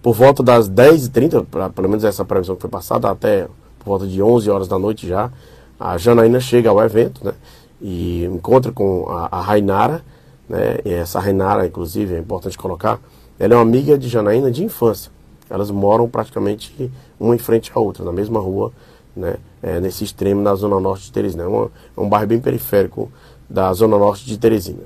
por 0.02 0.14
volta 0.16 0.42
das 0.42 0.70
10h30, 0.70 1.46
pra- 1.50 1.70
pelo 1.70 1.88
menos 1.90 2.04
essa 2.04 2.26
previsão 2.26 2.56
que 2.56 2.62
foi 2.62 2.70
passada, 2.70 3.10
até 3.10 3.48
por 3.80 3.86
volta 3.86 4.08
de 4.08 4.22
11 4.22 4.50
horas 4.50 4.68
da 4.68 4.78
noite 4.80 5.08
já, 5.08 5.32
a 5.80 5.98
Janaína 5.98 6.40
chega 6.40 6.70
ao 6.70 6.82
evento, 6.84 7.24
né? 7.26 7.34
E 7.82 8.26
encontra 8.26 8.72
com 8.72 9.08
a, 9.10 9.28
a 9.32 9.42
Rainara, 9.42 10.04
né? 10.48 10.78
E 10.86 10.92
essa 10.94 11.20
Rainara, 11.20 11.66
inclusive, 11.66 12.16
é 12.16 12.20
importante 12.20 12.58
colocar, 12.58 13.00
ela 13.40 13.54
é 13.54 13.58
uma 13.58 13.64
amiga 13.64 13.98
de 13.98 14.08
Janaína 14.08 14.52
de 14.52 14.64
infância. 14.64 15.12
Elas 15.50 15.70
moram 15.72 16.08
praticamente 16.08 16.92
uma 17.20 17.36
em 17.36 17.40
frente 17.40 17.72
à 17.76 17.80
outra, 17.80 18.06
na 18.06 18.12
mesma 18.12 18.40
rua, 18.40 18.72
né? 19.16 19.36
É, 19.64 19.80
nesse 19.80 20.04
extremo 20.04 20.42
na 20.42 20.56
zona 20.56 20.80
norte 20.80 21.06
de 21.06 21.12
Teresina. 21.12 21.44
É, 21.44 21.48
uma- 21.48 21.70
é 21.98 22.02
um 22.02 22.08
bairro 22.10 22.28
bem 22.28 22.40
periférico 22.40 23.12
da 23.50 23.72
zona 23.74 23.98
norte 23.98 24.26
de 24.26 24.38
Teresina. 24.38 24.84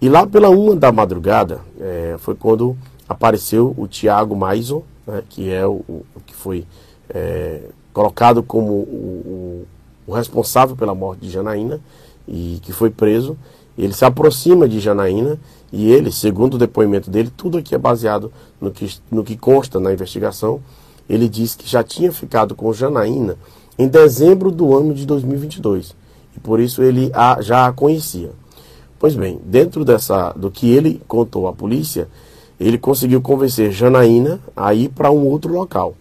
E 0.00 0.08
lá 0.08 0.24
pela 0.26 0.48
uma 0.48 0.74
da 0.76 0.90
madrugada 0.92 1.60
é, 1.80 2.14
foi 2.18 2.34
quando 2.36 2.76
apareceu 3.08 3.74
o 3.76 3.86
Tiago 3.86 4.36
Maison, 4.36 4.82
né, 5.06 5.22
que 5.28 5.50
é 5.50 5.66
o, 5.66 5.82
o- 5.88 6.04
que 6.26 6.34
foi 6.34 6.64
é, 7.08 7.62
colocado 7.92 8.42
como 8.42 8.72
o, 8.72 8.76
o- 8.76 9.66
o 10.06 10.12
responsável 10.14 10.76
pela 10.76 10.94
morte 10.94 11.20
de 11.20 11.30
Janaína 11.30 11.80
e 12.26 12.58
que 12.62 12.72
foi 12.72 12.90
preso. 12.90 13.36
Ele 13.76 13.92
se 13.92 14.04
aproxima 14.04 14.68
de 14.68 14.80
Janaína 14.80 15.38
e 15.72 15.90
ele, 15.90 16.10
segundo 16.10 16.54
o 16.54 16.58
depoimento 16.58 17.10
dele, 17.10 17.30
tudo 17.36 17.58
aqui 17.58 17.74
é 17.74 17.78
baseado 17.78 18.32
no 18.60 18.70
que, 18.70 18.92
no 19.10 19.22
que 19.22 19.36
consta 19.36 19.78
na 19.78 19.92
investigação. 19.92 20.60
Ele 21.08 21.28
diz 21.28 21.54
que 21.54 21.68
já 21.68 21.82
tinha 21.82 22.10
ficado 22.12 22.54
com 22.54 22.72
Janaína 22.72 23.36
em 23.78 23.86
dezembro 23.88 24.50
do 24.50 24.76
ano 24.76 24.92
de 24.92 25.06
2022 25.06 25.94
e 26.36 26.40
por 26.40 26.58
isso 26.60 26.82
ele 26.82 27.10
a, 27.14 27.40
já 27.40 27.66
a 27.66 27.72
conhecia. 27.72 28.30
Pois 28.98 29.14
bem, 29.14 29.38
dentro 29.44 29.84
dessa 29.84 30.32
do 30.32 30.50
que 30.50 30.68
ele 30.70 31.00
contou 31.06 31.46
à 31.46 31.52
polícia, 31.52 32.08
ele 32.58 32.78
conseguiu 32.78 33.20
convencer 33.20 33.70
Janaína 33.70 34.40
a 34.56 34.74
ir 34.74 34.88
para 34.88 35.10
um 35.10 35.26
outro 35.26 35.52
local. 35.52 35.94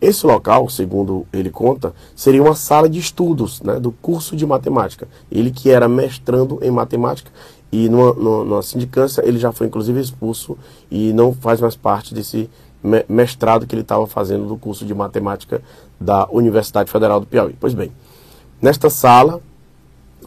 Esse 0.00 0.24
local, 0.24 0.68
segundo 0.68 1.26
ele 1.32 1.50
conta, 1.50 1.92
seria 2.14 2.42
uma 2.42 2.54
sala 2.54 2.88
de 2.88 3.00
estudos 3.00 3.60
né, 3.62 3.80
do 3.80 3.90
curso 3.90 4.36
de 4.36 4.46
matemática. 4.46 5.08
Ele 5.30 5.50
que 5.50 5.70
era 5.70 5.88
mestrando 5.88 6.60
em 6.62 6.70
matemática 6.70 7.30
e 7.72 7.88
numa, 7.88 8.12
numa, 8.14 8.62
sindicância 8.62 9.22
ele 9.26 9.38
já 9.38 9.52
foi 9.52 9.66
inclusive 9.66 10.00
expulso 10.00 10.56
e 10.90 11.12
não 11.12 11.32
faz 11.32 11.60
mais 11.60 11.74
parte 11.74 12.14
desse 12.14 12.48
me- 12.82 13.04
mestrado 13.08 13.66
que 13.66 13.74
ele 13.74 13.82
estava 13.82 14.06
fazendo 14.06 14.46
do 14.46 14.56
curso 14.56 14.86
de 14.86 14.94
matemática 14.94 15.60
da 16.00 16.28
Universidade 16.30 16.90
Federal 16.90 17.18
do 17.18 17.26
Piauí. 17.26 17.56
Pois 17.58 17.74
bem, 17.74 17.90
nesta 18.62 18.88
sala 18.88 19.40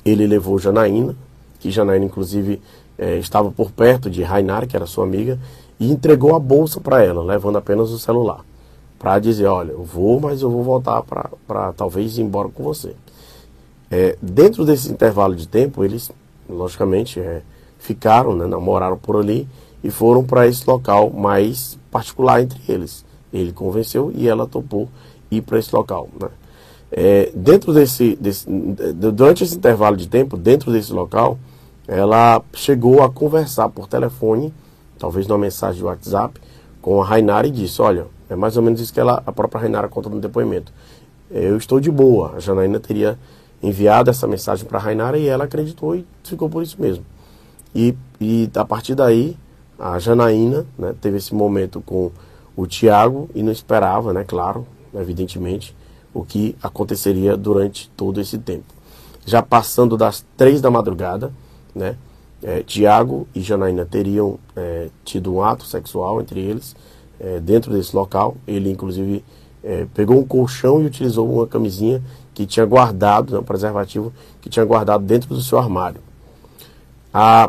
ele 0.04 0.28
levou 0.28 0.60
Janaína, 0.60 1.16
que 1.60 1.72
Janaína 1.72 2.06
inclusive 2.06 2.62
eh, 2.98 3.18
estava 3.18 3.50
por 3.52 3.72
perto 3.72 4.10
de 4.10 4.22
Rainar, 4.22 4.68
que 4.68 4.76
era 4.76 4.86
sua 4.86 5.06
amiga, 5.06 5.40
e 5.82 5.92
entregou 5.92 6.36
a 6.36 6.40
bolsa 6.40 6.80
para 6.80 7.04
ela, 7.04 7.24
levando 7.24 7.58
apenas 7.58 7.90
o 7.90 7.98
celular, 7.98 8.46
para 9.00 9.18
dizer, 9.18 9.48
olha, 9.48 9.72
eu 9.72 9.84
vou, 9.84 10.20
mas 10.20 10.44
eu 10.44 10.50
vou 10.52 10.64
voltar 10.64 11.02
para 11.02 11.74
talvez 11.74 12.20
ir 12.20 12.22
embora 12.22 12.50
com 12.50 12.62
você. 12.62 12.94
Eh, 13.90 14.16
dentro 14.22 14.64
desse 14.64 14.92
intervalo 14.92 15.36
de 15.36 15.48
tempo, 15.48 15.84
eles, 15.84 16.12
logicamente, 16.48 17.20
eh, 17.20 17.42
ficaram, 17.80 18.36
né, 18.36 18.46
namoraram 18.46 18.96
por 18.96 19.16
ali 19.16 19.50
e 19.84 19.90
foram 19.90 20.24
para 20.24 20.48
esse 20.48 20.70
local 20.70 21.10
mais 21.10 21.80
particular 21.90 22.44
entre 22.44 22.62
eles. 22.72 23.04
Ele 23.34 23.52
convenceu 23.52 24.12
e 24.14 24.28
ela 24.28 24.46
topou 24.46 24.88
ir 25.32 25.42
para 25.42 25.58
esse 25.58 25.76
local. 25.76 26.08
Né? 26.22 26.30
É, 26.92 27.32
dentro 27.34 27.74
desse, 27.74 28.16
desse, 28.18 28.46
durante 28.48 29.44
esse 29.44 29.56
intervalo 29.56 29.98
de 29.98 30.08
tempo, 30.08 30.38
dentro 30.38 30.72
desse 30.72 30.94
local, 30.94 31.40
ela 31.88 32.40
chegou 32.54 33.02
a 33.02 33.10
conversar 33.10 33.68
por 33.70 33.88
telefone, 33.88 34.54
talvez 35.02 35.26
numa 35.26 35.40
mensagem 35.40 35.80
de 35.80 35.84
WhatsApp, 35.84 36.40
com 36.80 37.02
a 37.02 37.06
Rainara 37.06 37.48
e 37.48 37.52
disse, 37.52 37.82
olha, 37.82 38.06
é 38.30 38.36
mais 38.36 38.56
ou 38.56 38.62
menos 38.62 38.80
isso 38.80 38.94
que 38.94 39.00
ela, 39.00 39.22
a 39.26 39.32
própria 39.32 39.62
Rainara 39.62 39.90
conta 39.90 40.10
no 40.10 40.20
depoimento. 40.20 40.72
Eu 41.32 41.58
estou 41.58 41.80
de 41.80 41.90
boa. 41.90 42.34
A 42.36 42.40
Janaína 42.40 42.80
teria 42.80 43.18
enviado 43.64 44.12
essa 44.12 44.28
mensagem 44.28 44.66
para 44.66 44.78
a 44.78 44.82
Rainara 44.82 45.18
e 45.18 45.28
ela 45.28 45.46
acreditou 45.46 45.96
e 45.96 46.06
ficou 46.24 46.48
por 46.50 46.62
isso 46.62 46.80
mesmo. 46.80 47.04
E, 47.74 47.96
e 48.20 48.50
a 48.56 48.64
partir 48.64 48.94
daí, 48.94 49.36
a 49.80 49.98
Janaína 49.98 50.66
né, 50.78 50.94
teve 51.02 51.18
esse 51.18 51.34
momento 51.34 51.82
com 51.82 52.12
o 52.56 52.68
Tiago 52.68 53.28
e 53.34 53.42
não 53.42 53.52
esperava, 53.52 54.14
né, 54.14 54.24
claro, 54.24 54.68
evidentemente, 54.94 55.76
o 56.14 56.24
que 56.24 56.56
aconteceria 56.62 57.36
durante 57.36 57.90
todo 57.98 58.22
esse 58.22 58.38
tempo. 58.38 58.66
Já 59.26 59.42
passando 59.42 59.98
das 59.98 60.24
três 60.38 60.62
da 60.62 60.70
madrugada, 60.70 61.34
né, 61.74 61.96
eh, 62.44 62.64
Tiago 62.64 63.28
e 63.36 63.42
Janaína 63.42 63.86
teriam 63.86 64.40
eh, 64.56 64.90
tido 65.04 65.34
um 65.34 65.44
ato 65.44 65.66
sexual 65.66 66.22
entre 66.22 66.40
eles 66.40 66.76
eh, 67.20 67.40
dentro 67.40 67.72
desse 67.72 67.96
local. 67.96 68.36
Ele, 68.48 68.72
inclusive, 68.72 69.24
eh, 69.64 69.86
pegou 69.94 70.20
um 70.20 70.26
colchão 70.26 70.82
e 70.82 70.86
utilizou 70.86 71.32
uma 71.32 71.46
camisinha 71.46 72.02
que 72.34 72.46
tinha 72.46 72.66
guardado, 72.66 73.40
um 73.40 73.44
preservativo 73.44 74.12
que 74.42 74.50
tinha 74.50 74.66
guardado 74.66 75.04
dentro 75.04 75.30
do 75.30 75.42
seu 75.42 75.60
armário. 75.60 76.02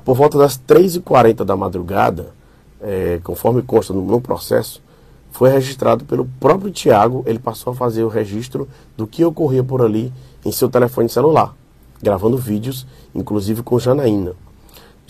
Por 0.04 0.16
volta 0.16 0.36
das 0.36 0.58
3h40 0.58 1.44
da 1.44 1.56
madrugada, 1.56 2.34
eh, 2.80 3.20
conforme 3.22 3.62
consta 3.62 3.94
no, 3.94 4.02
no 4.02 4.20
processo, 4.20 4.82
foi 5.30 5.50
registrado 5.50 6.04
pelo 6.04 6.28
próprio 6.38 6.70
Tiago. 6.70 7.22
Ele 7.26 7.38
passou 7.38 7.72
a 7.72 7.76
fazer 7.76 8.02
o 8.02 8.08
registro 8.08 8.68
do 8.96 9.06
que 9.06 9.24
ocorria 9.24 9.62
por 9.64 9.80
ali 9.80 10.12
em 10.44 10.52
seu 10.52 10.68
telefone 10.68 11.08
celular, 11.08 11.54
gravando 12.02 12.36
vídeos, 12.36 12.86
inclusive 13.14 13.62
com 13.62 13.78
Janaína. 13.78 14.34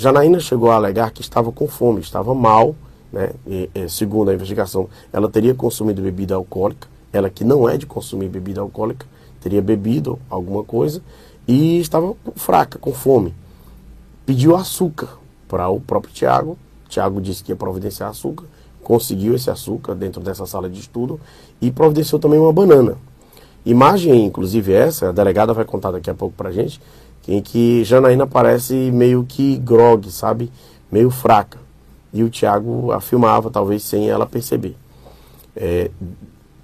Janaína 0.02 0.40
chegou 0.40 0.70
a 0.70 0.74
alegar 0.74 1.10
que 1.12 1.20
estava 1.20 1.52
com 1.52 1.68
fome, 1.68 2.00
estava 2.00 2.34
mal, 2.34 2.74
né? 3.12 3.30
E, 3.46 3.70
eh, 3.74 3.88
segundo 3.88 4.30
a 4.30 4.34
investigação, 4.34 4.88
ela 5.12 5.28
teria 5.28 5.54
consumido 5.54 6.02
bebida 6.02 6.34
alcoólica, 6.34 6.88
ela 7.12 7.30
que 7.30 7.44
não 7.44 7.68
é 7.68 7.76
de 7.76 7.86
consumir 7.86 8.28
bebida 8.28 8.60
alcoólica, 8.60 9.06
teria 9.40 9.62
bebido 9.62 10.18
alguma 10.28 10.64
coisa 10.64 11.02
e 11.46 11.78
estava 11.80 12.14
fraca, 12.36 12.78
com 12.78 12.92
fome 12.92 13.34
pediu 14.24 14.56
açúcar 14.56 15.18
para 15.48 15.68
o 15.68 15.80
próprio 15.80 16.12
Tiago. 16.12 16.56
Tiago 16.88 17.20
disse 17.20 17.42
que 17.42 17.52
ia 17.52 17.56
providenciar 17.56 18.10
açúcar, 18.10 18.46
conseguiu 18.82 19.34
esse 19.34 19.50
açúcar 19.50 19.94
dentro 19.94 20.20
dessa 20.20 20.46
sala 20.46 20.68
de 20.68 20.80
estudo 20.80 21.20
e 21.60 21.70
providenciou 21.70 22.18
também 22.20 22.38
uma 22.38 22.52
banana. 22.52 22.96
Imagem, 23.64 24.24
inclusive 24.24 24.72
essa, 24.72 25.10
a 25.10 25.12
delegada 25.12 25.52
vai 25.52 25.64
contar 25.64 25.92
daqui 25.92 26.10
a 26.10 26.14
pouco 26.14 26.34
pra 26.36 26.50
gente, 26.50 26.80
em 27.26 27.40
que 27.40 27.84
Janaína 27.84 28.26
parece 28.26 28.74
meio 28.90 29.24
que 29.24 29.56
grog, 29.58 30.10
sabe? 30.10 30.50
Meio 30.90 31.10
fraca. 31.10 31.58
E 32.12 32.22
o 32.22 32.30
Tiago 32.30 32.92
a 32.92 33.00
filmava, 33.00 33.50
talvez 33.50 33.82
sem 33.82 34.08
ela 34.08 34.26
perceber. 34.26 34.76
É, 35.56 35.90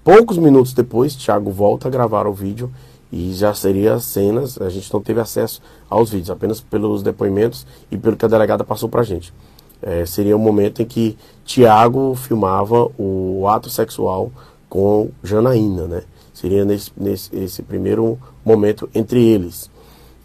poucos 0.04 0.38
minutos 0.38 0.72
depois, 0.72 1.14
Tiago 1.14 1.50
volta 1.50 1.88
a 1.88 1.90
gravar 1.90 2.26
o 2.26 2.32
vídeo 2.32 2.70
e 3.10 3.32
já 3.32 3.54
seria 3.54 3.98
cenas, 3.98 4.60
a 4.60 4.68
gente 4.68 4.92
não 4.92 5.00
teve 5.00 5.20
acesso 5.20 5.62
aos 5.88 6.10
vídeos, 6.10 6.30
apenas 6.30 6.60
pelos 6.60 7.02
depoimentos 7.02 7.66
e 7.90 7.96
pelo 7.96 8.16
que 8.16 8.24
a 8.24 8.28
delegada 8.28 8.64
passou 8.64 8.88
pra 8.88 9.02
gente. 9.02 9.32
É, 9.80 10.04
seria 10.04 10.36
o 10.36 10.38
momento 10.38 10.82
em 10.82 10.84
que 10.84 11.16
Tiago 11.44 12.14
filmava 12.14 12.90
o 12.98 13.46
ato 13.48 13.70
sexual 13.70 14.30
com 14.68 15.08
Janaína, 15.22 15.86
né? 15.86 16.02
Seria 16.34 16.64
nesse, 16.64 16.92
nesse 16.96 17.34
esse 17.34 17.62
primeiro 17.62 18.18
momento 18.44 18.88
entre 18.94 19.24
eles. 19.24 19.70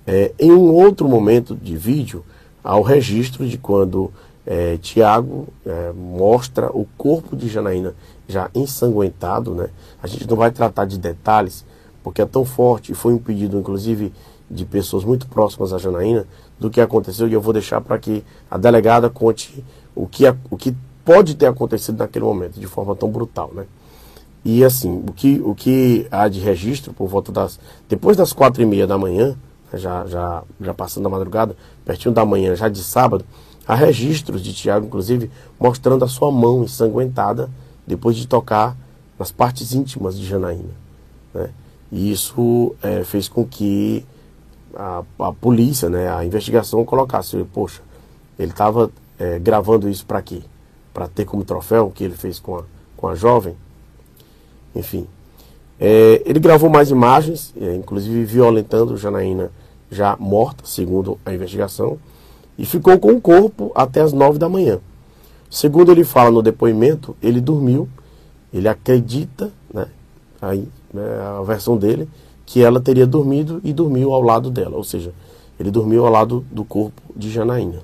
É, 0.06 0.34
em 0.38 0.52
um 0.52 0.74
outro 0.74 1.08
momento 1.08 1.56
de 1.56 1.76
vídeo, 1.78 2.24
há 2.64 2.78
o 2.78 2.82
registro 2.82 3.48
de 3.48 3.58
quando 3.58 4.12
é, 4.46 4.78
Tiago 4.78 5.48
é, 5.66 5.92
mostra 5.94 6.70
o 6.72 6.86
corpo 6.98 7.36
de 7.36 7.48
Janaína 7.48 7.96
já 8.28 8.50
ensanguentado, 8.54 9.54
né? 9.54 9.70
A 10.02 10.08
gente 10.08 10.28
não 10.30 10.36
vai 10.36 10.52
tratar 10.52 10.86
de 10.86 10.98
detalhes, 10.98 11.66
porque 12.04 12.22
é 12.22 12.26
tão 12.26 12.44
forte 12.44 12.92
e 12.92 12.96
foi 12.96 13.14
um 13.14 13.18
pedido, 13.18 13.58
inclusive, 13.58 14.14
de 14.50 14.66
pessoas 14.66 15.04
muito 15.04 15.28
próximas 15.28 15.74
a 15.74 15.78
Janaína, 15.78 16.28
do 16.60 16.70
que 16.70 16.82
aconteceu, 16.82 17.28
e 17.28 17.34
eu 17.34 17.42
vou 17.42 17.54
deixar 17.54 17.82
para 17.82 17.98
que 17.98 18.24
a 18.50 18.58
delegada 18.58 19.10
conte 19.10 19.64
o 19.96 20.08
que, 20.08 20.24
o 20.50 20.58
que 20.58 20.76
pode 21.04 21.36
ter 21.36 21.48
acontecido 21.48 21.98
naquele 21.98 22.26
momento, 22.26 22.60
de 22.60 22.68
forma 22.68 22.96
tão 22.96 23.10
brutal, 23.10 23.52
né? 23.54 23.66
E 24.46 24.64
assim, 24.64 25.04
o 25.08 25.14
que, 25.14 25.42
o 25.44 25.56
que 25.56 26.06
há 26.12 26.28
de 26.28 26.40
registro 26.42 26.94
por 26.94 27.08
volta 27.08 27.32
das. 27.32 27.58
Depois 27.88 28.18
das 28.18 28.34
quatro 28.34 28.62
e 28.62 28.66
meia 28.66 28.86
da 28.86 28.98
manhã, 28.98 29.38
já, 29.78 30.06
já, 30.06 30.44
já 30.60 30.74
passando 30.74 31.06
a 31.08 31.10
madrugada, 31.10 31.56
pertinho 31.86 32.14
da 32.14 32.26
manhã, 32.26 32.56
já 32.56 32.70
de 32.70 32.84
sábado, 32.84 33.26
há 33.68 33.76
registros 33.76 34.42
de 34.42 34.54
Tiago, 34.54 34.86
inclusive, 34.86 35.30
mostrando 35.60 36.04
a 36.06 36.08
sua 36.08 36.32
mão 36.32 36.64
ensanguentada 36.64 37.50
depois 37.86 38.16
de 38.16 38.28
tocar 38.28 38.76
nas 39.18 39.32
partes 39.32 39.74
íntimas 39.74 40.18
de 40.18 40.26
Janaína. 40.26 40.74
Né? 41.34 41.50
E 41.92 42.12
isso 42.12 42.76
eh, 42.82 43.04
fez 43.04 43.28
com 43.28 43.46
que 43.46 44.06
a, 44.76 45.04
a 45.20 45.32
polícia, 45.32 45.90
né, 45.90 46.12
a 46.12 46.26
investigação 46.26 46.84
colocasse, 46.84 47.38
poxa, 47.54 47.82
ele 48.38 48.52
estava 48.52 48.90
gravando 49.42 49.88
isso 49.88 50.06
para 50.06 50.22
quê? 50.22 50.42
Para 50.94 51.08
ter 51.08 51.24
como 51.24 51.46
troféu 51.46 51.88
o 51.88 51.92
que 51.92 52.04
ele 52.04 52.16
fez 52.16 52.40
com 52.40 52.58
a, 52.58 52.64
com 52.98 53.08
a 53.08 53.16
jovem? 53.16 53.56
Enfim. 54.76 55.08
É, 55.80 56.22
ele 56.26 56.40
gravou 56.40 56.70
mais 56.70 56.90
imagens, 56.90 57.54
é, 57.60 57.76
inclusive 57.76 58.26
violentando 58.26 58.98
Janaína 58.98 59.52
já 59.94 60.18
morta, 60.20 60.64
segundo 60.66 61.20
a 61.26 61.34
investigação, 61.34 61.98
e 62.58 62.66
ficou 62.66 63.00
com 63.00 63.14
o 63.14 63.22
corpo 63.22 63.72
até 63.76 64.02
as 64.02 64.12
nove 64.12 64.38
da 64.38 64.50
manhã. 64.50 64.80
Segundo 65.50 65.92
ele 65.92 66.04
fala 66.04 66.32
no 66.32 66.42
depoimento, 66.42 67.16
ele 67.22 67.40
dormiu 67.40 67.88
ele 68.54 68.68
acredita, 68.68 69.52
né, 69.74 69.88
né, 70.94 71.38
a 71.40 71.42
versão 71.42 71.76
dele, 71.76 72.08
que 72.46 72.62
ela 72.62 72.80
teria 72.80 73.08
dormido 73.08 73.60
e 73.64 73.74
dormiu 73.74 74.14
ao 74.14 74.22
lado 74.22 74.52
dela, 74.52 74.78
ou 74.78 74.84
seja, 74.84 75.12
ele 75.60 75.72
dormiu 75.72 76.06
ao 76.06 76.12
lado 76.12 76.46
do 76.52 76.64
corpo 76.64 77.02
de 77.16 77.32
Janaína. 77.32 77.80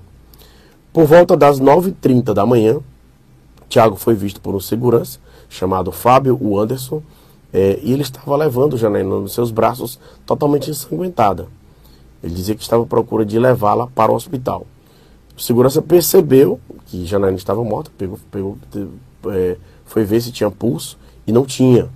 Por 0.93 1.05
volta 1.05 1.35
das 1.35 1.59
9h30 1.59 2.33
da 2.33 2.45
manhã, 2.45 2.79
Tiago 3.67 3.95
foi 3.95 4.13
visto 4.13 4.39
por 4.41 4.53
um 4.53 4.59
segurança 4.59 5.19
chamado 5.47 5.91
Fábio 5.91 6.37
Anderson 6.59 7.01
é, 7.51 7.79
e 7.81 7.91
ele 7.91 8.03
estava 8.03 8.35
levando 8.35 8.77
Janaína 8.77 9.09
nos 9.09 9.33
seus 9.33 9.49
braços 9.49 9.99
totalmente 10.25 10.69
ensanguentada. 10.69 11.47
Ele 12.23 12.33
dizia 12.33 12.55
que 12.55 12.61
estava 12.61 12.83
à 12.83 12.85
procura 12.85 13.25
de 13.25 13.39
levá-la 13.39 13.87
para 13.87 14.11
o 14.11 14.15
hospital. 14.15 14.65
O 15.37 15.41
segurança 15.41 15.81
percebeu 15.81 16.59
que 16.85 17.05
Janaína 17.05 17.37
estava 17.37 17.63
morta, 17.63 17.91
pegou, 17.97 18.19
pegou, 18.29 18.57
é, 19.27 19.57
foi 19.85 20.03
ver 20.03 20.21
se 20.21 20.31
tinha 20.31 20.51
pulso 20.51 20.97
e 21.25 21.31
não 21.31 21.45
tinha. 21.45 21.89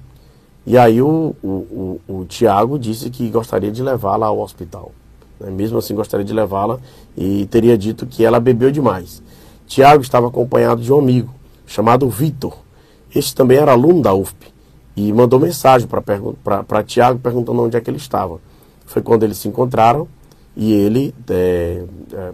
E 0.65 0.77
aí 0.77 1.01
o, 1.01 1.35
o, 1.43 1.99
o, 2.07 2.19
o 2.19 2.25
Tiago 2.25 2.79
disse 2.79 3.09
que 3.09 3.29
gostaria 3.29 3.71
de 3.71 3.83
levá-la 3.83 4.27
ao 4.27 4.39
hospital. 4.39 4.93
Né? 5.39 5.51
Mesmo 5.51 5.77
assim, 5.77 5.93
gostaria 5.93 6.25
de 6.25 6.33
levá-la 6.33 6.79
e 7.17 7.45
teria 7.47 7.77
dito 7.77 8.05
que 8.05 8.23
ela 8.23 8.39
bebeu 8.39 8.71
demais. 8.71 9.21
Tiago 9.67 10.01
estava 10.01 10.27
acompanhado 10.27 10.81
de 10.81 10.91
um 10.93 10.99
amigo 10.99 11.33
chamado 11.67 12.09
Vitor. 12.09 12.57
Este 13.13 13.35
também 13.35 13.57
era 13.57 13.73
aluno 13.73 14.01
da 14.01 14.13
UFP 14.13 14.47
e 14.95 15.11
mandou 15.11 15.39
mensagem 15.39 15.87
para 15.87 16.83
Tiago 16.83 17.19
perguntando 17.19 17.61
onde 17.61 17.75
é 17.75 17.81
que 17.81 17.89
ele 17.89 17.97
estava. 17.97 18.39
Foi 18.85 19.01
quando 19.01 19.23
eles 19.23 19.37
se 19.37 19.47
encontraram 19.47 20.07
e 20.55 20.71
ele, 20.71 21.13
é, 21.29 21.83
é, 22.13 22.31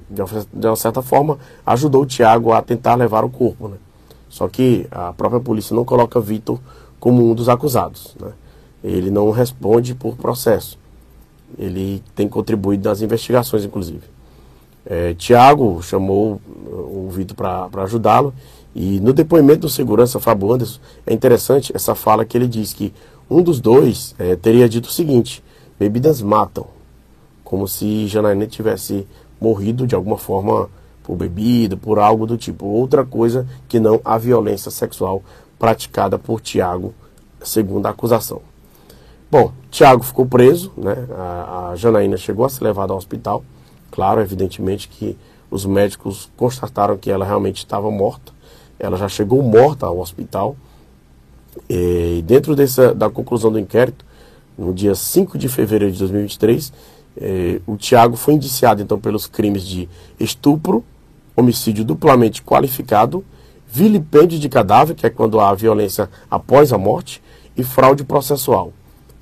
de 0.51 0.67
uma 0.67 0.75
certa 0.75 1.01
forma, 1.01 1.37
ajudou 1.65 2.03
o 2.03 2.05
Tiago 2.05 2.51
a 2.51 2.61
tentar 2.61 2.95
levar 2.95 3.23
o 3.23 3.29
corpo. 3.29 3.67
Né? 3.67 3.77
Só 4.27 4.47
que 4.47 4.87
a 4.91 5.13
própria 5.13 5.39
polícia 5.39 5.75
não 5.75 5.85
coloca 5.85 6.19
Vitor 6.19 6.59
como 6.99 7.29
um 7.29 7.33
dos 7.33 7.47
acusados. 7.47 8.15
Né? 8.19 8.31
Ele 8.83 9.09
não 9.09 9.31
responde 9.31 9.95
por 9.95 10.15
processo. 10.17 10.77
Ele 11.57 12.03
tem 12.15 12.27
contribuído 12.27 12.87
nas 12.89 13.01
investigações, 13.01 13.63
inclusive. 13.63 14.03
É, 14.85 15.13
Tiago 15.13 15.81
chamou 15.81 16.41
o 16.65 17.09
Vitor 17.11 17.35
para 17.35 17.83
ajudá-lo 17.83 18.33
e 18.75 18.99
no 18.99 19.13
depoimento 19.13 19.61
do 19.61 19.69
segurança 19.69 20.19
Fábio 20.19 20.53
Anderson, 20.53 20.79
é 21.05 21.13
interessante 21.13 21.71
essa 21.75 21.95
fala 21.95 22.23
que 22.23 22.37
ele 22.37 22.47
diz 22.47 22.71
que 22.71 22.93
um 23.29 23.41
dos 23.41 23.59
dois 23.59 24.15
é, 24.17 24.35
teria 24.35 24.69
dito 24.69 24.85
o 24.85 24.91
seguinte: 24.91 25.43
bebidas 25.79 26.21
matam, 26.21 26.67
como 27.43 27.67
se 27.67 28.05
Janaína 28.07 28.45
tivesse 28.45 29.07
morrido 29.39 29.87
de 29.87 29.95
alguma 29.95 30.17
forma 30.17 30.69
por 31.01 31.15
bebida, 31.15 31.77
por 31.77 31.97
algo 31.97 32.27
do 32.27 32.37
tipo, 32.37 32.65
outra 32.65 33.05
coisa 33.05 33.47
que 33.67 33.79
não 33.79 33.99
a 34.03 34.17
violência 34.17 34.69
sexual 34.69 35.23
praticada 35.57 36.19
por 36.19 36.41
Tiago, 36.41 36.93
segundo 37.41 37.85
a 37.85 37.89
acusação. 37.89 38.41
Bom, 39.31 39.51
Tiago 39.71 40.03
ficou 40.03 40.25
preso, 40.25 40.71
né? 40.75 40.95
A, 41.17 41.69
a 41.69 41.75
Janaína 41.75 42.17
chegou 42.17 42.45
a 42.45 42.49
ser 42.49 42.63
levada 42.63 42.93
ao 42.93 42.97
hospital. 42.97 43.43
Claro, 43.91 44.21
evidentemente 44.21 44.87
que 44.87 45.17
os 45.49 45.65
médicos 45.65 46.29
constataram 46.35 46.97
que 46.97 47.11
ela 47.11 47.25
realmente 47.25 47.57
estava 47.57 47.89
morta. 47.89 48.31
Ela 48.77 48.97
já 48.97 49.07
chegou 49.07 49.41
morta 49.41 49.85
ao 49.85 49.99
hospital. 49.99 50.55
E 51.69 52.23
dentro 52.25 52.55
dessa, 52.55 52.93
da 52.93 53.09
conclusão 53.09 53.51
do 53.51 53.59
inquérito, 53.59 54.05
no 54.59 54.73
dia 54.73 54.93
5 54.93 55.37
de 55.37 55.47
fevereiro 55.47 55.93
de 55.93 55.99
2023, 55.99 56.73
eh, 57.17 57.61
o 57.65 57.77
Tiago 57.77 58.17
foi 58.17 58.33
indiciado 58.33 58.81
então 58.81 58.99
pelos 58.99 59.25
crimes 59.25 59.63
de 59.63 59.87
estupro, 60.19 60.83
homicídio 61.35 61.85
duplamente 61.85 62.43
qualificado, 62.43 63.23
vilipêndio 63.71 64.37
de 64.37 64.49
cadáver, 64.49 64.95
que 64.95 65.05
é 65.05 65.09
quando 65.09 65.39
há 65.39 65.53
violência 65.53 66.09
após 66.29 66.73
a 66.73 66.77
morte, 66.77 67.21
e 67.55 67.63
fraude 67.63 68.03
processual. 68.03 68.73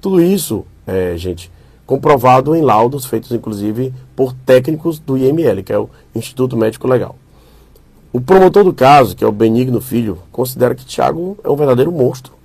Tudo 0.02 0.22
isso, 0.22 0.66
é, 0.86 1.16
gente, 1.18 1.52
comprovado 1.86 2.56
em 2.56 2.62
laudos 2.62 3.06
feitos 3.06 3.32
inclusive 3.32 3.94
por 4.16 4.34
técnicos 4.34 5.00
do 5.00 5.18
IML, 5.18 5.64
que 5.64 5.74
é 5.74 5.78
o 5.78 5.90
Instituto 6.16 6.58
Médico 6.58 6.88
Legal. 6.88 7.16
O 8.12 8.22
promotor 8.22 8.64
do 8.64 8.74
caso, 8.74 9.16
que 9.16 9.24
é 9.24 9.28
o 9.28 9.32
Benigno 9.32 9.82
Filho, 9.82 10.18
considera 10.32 10.74
que 10.74 10.86
Tiago 10.86 11.38
é 11.44 11.50
um 11.50 11.56
verdadeiro 11.56 11.92
monstro 11.92 12.37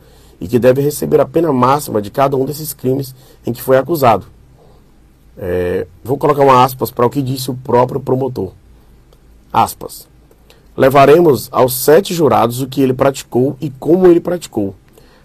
e 0.42 0.48
que 0.48 0.58
deve 0.58 0.82
receber 0.82 1.20
a 1.20 1.24
pena 1.24 1.52
máxima 1.52 2.02
de 2.02 2.10
cada 2.10 2.36
um 2.36 2.44
desses 2.44 2.74
crimes 2.74 3.14
em 3.46 3.52
que 3.52 3.62
foi 3.62 3.78
acusado. 3.78 4.26
É, 5.38 5.86
vou 6.02 6.18
colocar 6.18 6.42
uma 6.42 6.64
aspas 6.64 6.90
para 6.90 7.06
o 7.06 7.10
que 7.10 7.22
disse 7.22 7.48
o 7.48 7.54
próprio 7.54 8.00
promotor. 8.00 8.50
Aspas. 9.52 10.08
Levaremos 10.76 11.48
aos 11.52 11.74
sete 11.74 12.12
jurados 12.12 12.60
o 12.60 12.66
que 12.66 12.82
ele 12.82 12.92
praticou 12.92 13.56
e 13.60 13.70
como 13.70 14.08
ele 14.08 14.18
praticou. 14.18 14.74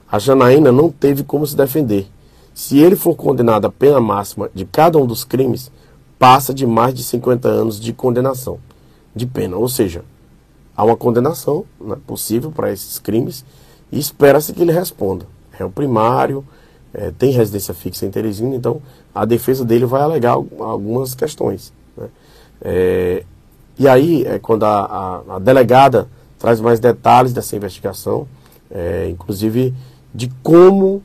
A 0.10 0.20
Janaína 0.20 0.72
não 0.72 0.92
teve 0.92 1.24
como 1.24 1.48
se 1.48 1.58
defender. 1.58 2.08
Se 2.54 2.78
ele 2.78 2.96
for 2.96 3.16
condenado 3.16 3.66
à 3.66 3.72
pena 3.72 4.00
máxima 4.00 4.52
de 4.54 4.66
cada 4.66 5.00
um 5.00 5.06
dos 5.08 5.24
crimes, 5.24 5.72
passa 6.20 6.54
de 6.54 6.68
mais 6.68 6.94
de 6.94 7.04
50 7.04 7.48
anos 7.48 7.80
de 7.80 7.92
condenação, 7.92 8.60
de 9.16 9.26
pena. 9.26 9.58
Ou 9.58 9.68
seja, 9.68 10.06
há 10.76 10.84
uma 10.86 10.96
condenação 10.96 11.66
né, 11.82 11.98
possível 12.06 12.52
para 12.52 12.72
esses 12.72 13.00
crimes 13.00 13.44
e 13.92 14.00
espera-se 14.00 14.54
que 14.54 14.62
ele 14.62 14.72
responda. 14.72 15.26
É 15.60 15.66
o 15.66 15.70
primário, 15.70 16.46
é, 16.94 17.12
tem 17.12 17.32
residência 17.32 17.74
fixa 17.74 18.06
em 18.06 18.12
Teresina, 18.12 18.56
então 18.56 18.82
a 19.14 19.26
defesa 19.26 19.66
dele 19.66 19.86
vai 19.86 20.02
alegar 20.02 20.34
algumas 20.34 21.16
questões. 21.16 21.74
Né? 21.96 22.08
É, 22.62 23.24
e 23.78 23.88
aí 23.88 24.24
é 24.26 24.40
quando 24.40 24.64
a, 24.64 24.86
a, 24.86 25.36
a, 25.36 25.40
delegada 25.40 26.08
traz 26.40 26.60
mais 26.60 26.80
detalhes 26.80 27.34
dessa 27.34 27.56
investigação, 27.56 28.28
é, 28.72 29.10
inclusive 29.10 29.74
de 30.14 30.32
como 30.42 31.04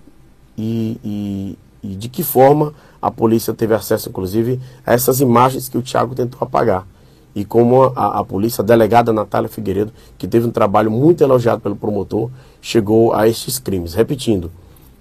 e, 0.56 0.98
e, 1.04 1.58
e, 1.82 1.94
de 1.96 2.08
que 2.08 2.22
forma 2.22 2.74
a 3.00 3.10
polícia 3.10 3.52
teve 3.52 3.74
acesso, 3.74 4.08
inclusive, 4.08 4.60
a 4.86 4.92
essas 4.92 5.20
imagens 5.20 5.68
que 5.68 5.76
o 5.76 5.82
Tiago 5.82 6.14
tentou 6.14 6.38
apagar 6.40 6.86
e 7.34 7.44
como 7.44 7.84
a, 7.96 8.20
a 8.20 8.24
polícia, 8.24 8.62
a 8.62 8.64
delegada 8.64 9.12
Natália 9.12 9.48
Figueiredo, 9.48 9.92
que 10.18 10.28
teve 10.28 10.46
um 10.46 10.50
trabalho 10.50 10.90
muito 10.90 11.22
elogiado 11.22 11.60
pelo 11.60 11.76
promotor, 11.76 12.30
chegou 12.62 13.12
a 13.12 13.28
estes 13.28 13.58
crimes. 13.58 13.92
Repetindo, 13.92 14.50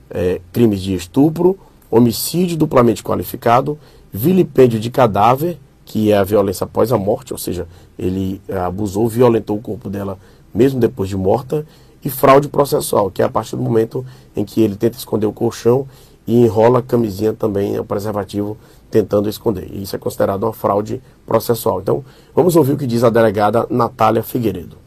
é, 0.10 0.42
crimes 0.52 0.82
de 0.82 0.94
estupro, 0.94 1.58
homicídio 1.90 2.58
duplamente 2.58 3.04
qualificado, 3.04 3.80
vilipêndio 4.12 4.80
de 4.80 4.90
cadáver, 4.90 5.58
que 5.86 6.12
é 6.12 6.18
a 6.18 6.24
violência 6.24 6.66
após 6.66 6.92
a 6.92 6.98
morte, 6.98 7.32
ou 7.32 7.40
seja, 7.40 7.68
ele 7.98 8.42
é, 8.50 8.58
abusou, 8.58 9.08
violentou 9.08 9.58
o 9.58 9.62
corpo 9.62 9.90
dela 9.90 10.18
mesmo 10.54 10.80
depois 10.80 11.08
de 11.08 11.16
morta, 11.16 11.66
e 12.04 12.10
fraude 12.10 12.50
processual, 12.50 13.12
que 13.12 13.22
é 13.22 13.26
a 13.26 13.30
partir 13.30 13.56
do 13.56 13.62
momento 13.62 14.04
em 14.36 14.44
que 14.44 14.62
ele 14.62 14.76
tenta 14.76 14.98
esconder 14.98 15.28
o 15.28 15.32
colchão 15.32 15.88
e 16.26 16.44
enrola 16.44 16.80
a 16.80 16.82
camisinha 16.82 17.32
também, 17.32 17.78
o 17.80 17.86
preservativo, 17.86 18.58
tentando 18.90 19.30
esconder. 19.30 19.68
E 19.72 19.84
isso 19.84 19.96
é 19.96 20.00
considerado 20.00 20.44
uma 20.44 20.54
fraude 20.54 21.02
processual. 21.26 21.80
Então, 21.80 22.04
vamos 22.36 22.56
ouvir 22.56 22.74
o 22.74 22.78
que 22.78 22.88
diz 22.88 23.04
a 23.04 23.10
delegada 23.10 23.68
Natália 23.70 24.24
Figueiredo. 24.24 24.78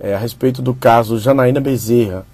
É, 0.00 0.14
a 0.14 0.18
respeito 0.18 0.62
do 0.62 0.74
caso 0.74 1.18
Janaína 1.18 1.60
Bezerra, 1.60 2.24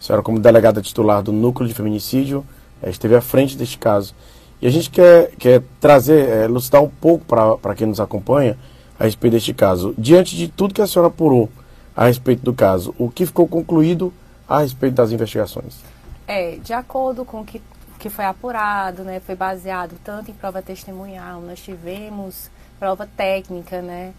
a 0.00 0.04
senhora 0.04 0.22
como 0.22 0.40
delegada 0.40 0.82
titular 0.82 1.22
do 1.22 1.32
Núcleo 1.32 1.68
de 1.68 1.74
Feminicídio, 1.74 2.44
é, 2.82 2.90
esteve 2.90 3.14
à 3.14 3.20
frente 3.20 3.56
deste 3.56 3.78
caso. 3.78 4.14
E 4.60 4.66
a 4.66 4.70
gente 4.70 4.90
quer, 4.90 5.30
quer 5.38 5.62
trazer, 5.80 6.28
é, 6.28 6.44
elucidar 6.44 6.82
um 6.82 6.88
pouco 6.88 7.24
para 7.24 7.74
quem 7.74 7.86
nos 7.86 8.00
acompanha 8.00 8.56
a 8.98 9.04
respeito 9.04 9.34
deste 9.34 9.54
caso. 9.54 9.94
Diante 9.96 10.36
de 10.36 10.48
tudo 10.48 10.74
que 10.74 10.82
a 10.82 10.86
senhora 10.86 11.08
apurou 11.08 11.48
a 11.94 12.06
respeito 12.06 12.42
do 12.42 12.52
caso, 12.52 12.94
o 12.98 13.10
que 13.10 13.26
ficou 13.26 13.46
concluído 13.46 14.12
a 14.48 14.60
respeito 14.60 14.94
das 14.94 15.12
investigações? 15.12 15.80
É, 16.26 16.56
de 16.56 16.72
acordo 16.72 17.24
com 17.24 17.40
o 17.40 17.44
que 17.44 17.60
que 18.02 18.10
foi 18.10 18.24
apurado, 18.24 19.04
né, 19.04 19.20
foi 19.20 19.36
baseado 19.36 19.94
tanto 20.02 20.28
em 20.28 20.34
prova 20.34 20.60
testemunhal, 20.60 21.40
nós 21.40 21.60
tivemos 21.60 22.50
prova 22.76 23.06
técnica, 23.06 23.80
né, 23.80 24.12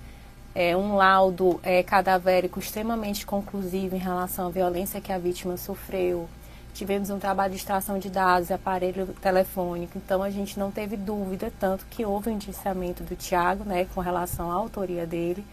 é, 0.55 0.75
um 0.77 0.95
laudo 0.95 1.59
é, 1.63 1.81
cadavérico 1.81 2.59
extremamente 2.59 3.25
conclusivo 3.25 3.95
em 3.95 3.99
relação 3.99 4.47
à 4.47 4.49
violência 4.49 5.01
que 5.01 5.11
a 5.11 5.17
vítima 5.17 5.57
sofreu. 5.57 6.29
Tivemos 6.73 7.09
um 7.09 7.19
trabalho 7.19 7.51
de 7.51 7.57
extração 7.57 7.99
de 7.99 8.09
dados, 8.09 8.51
aparelho 8.51 9.07
telefônico, 9.21 9.97
então 9.97 10.23
a 10.23 10.29
gente 10.29 10.57
não 10.57 10.71
teve 10.71 10.97
dúvida, 10.97 11.51
tanto 11.59 11.85
que 11.85 12.03
houve 12.03 12.29
um 12.29 12.33
indiciamento 12.33 13.03
do 13.03 13.15
Tiago, 13.15 13.63
né, 13.63 13.85
com 13.93 14.01
relação 14.01 14.51
à 14.51 14.55
autoria 14.55 15.05
dele, 15.05 15.45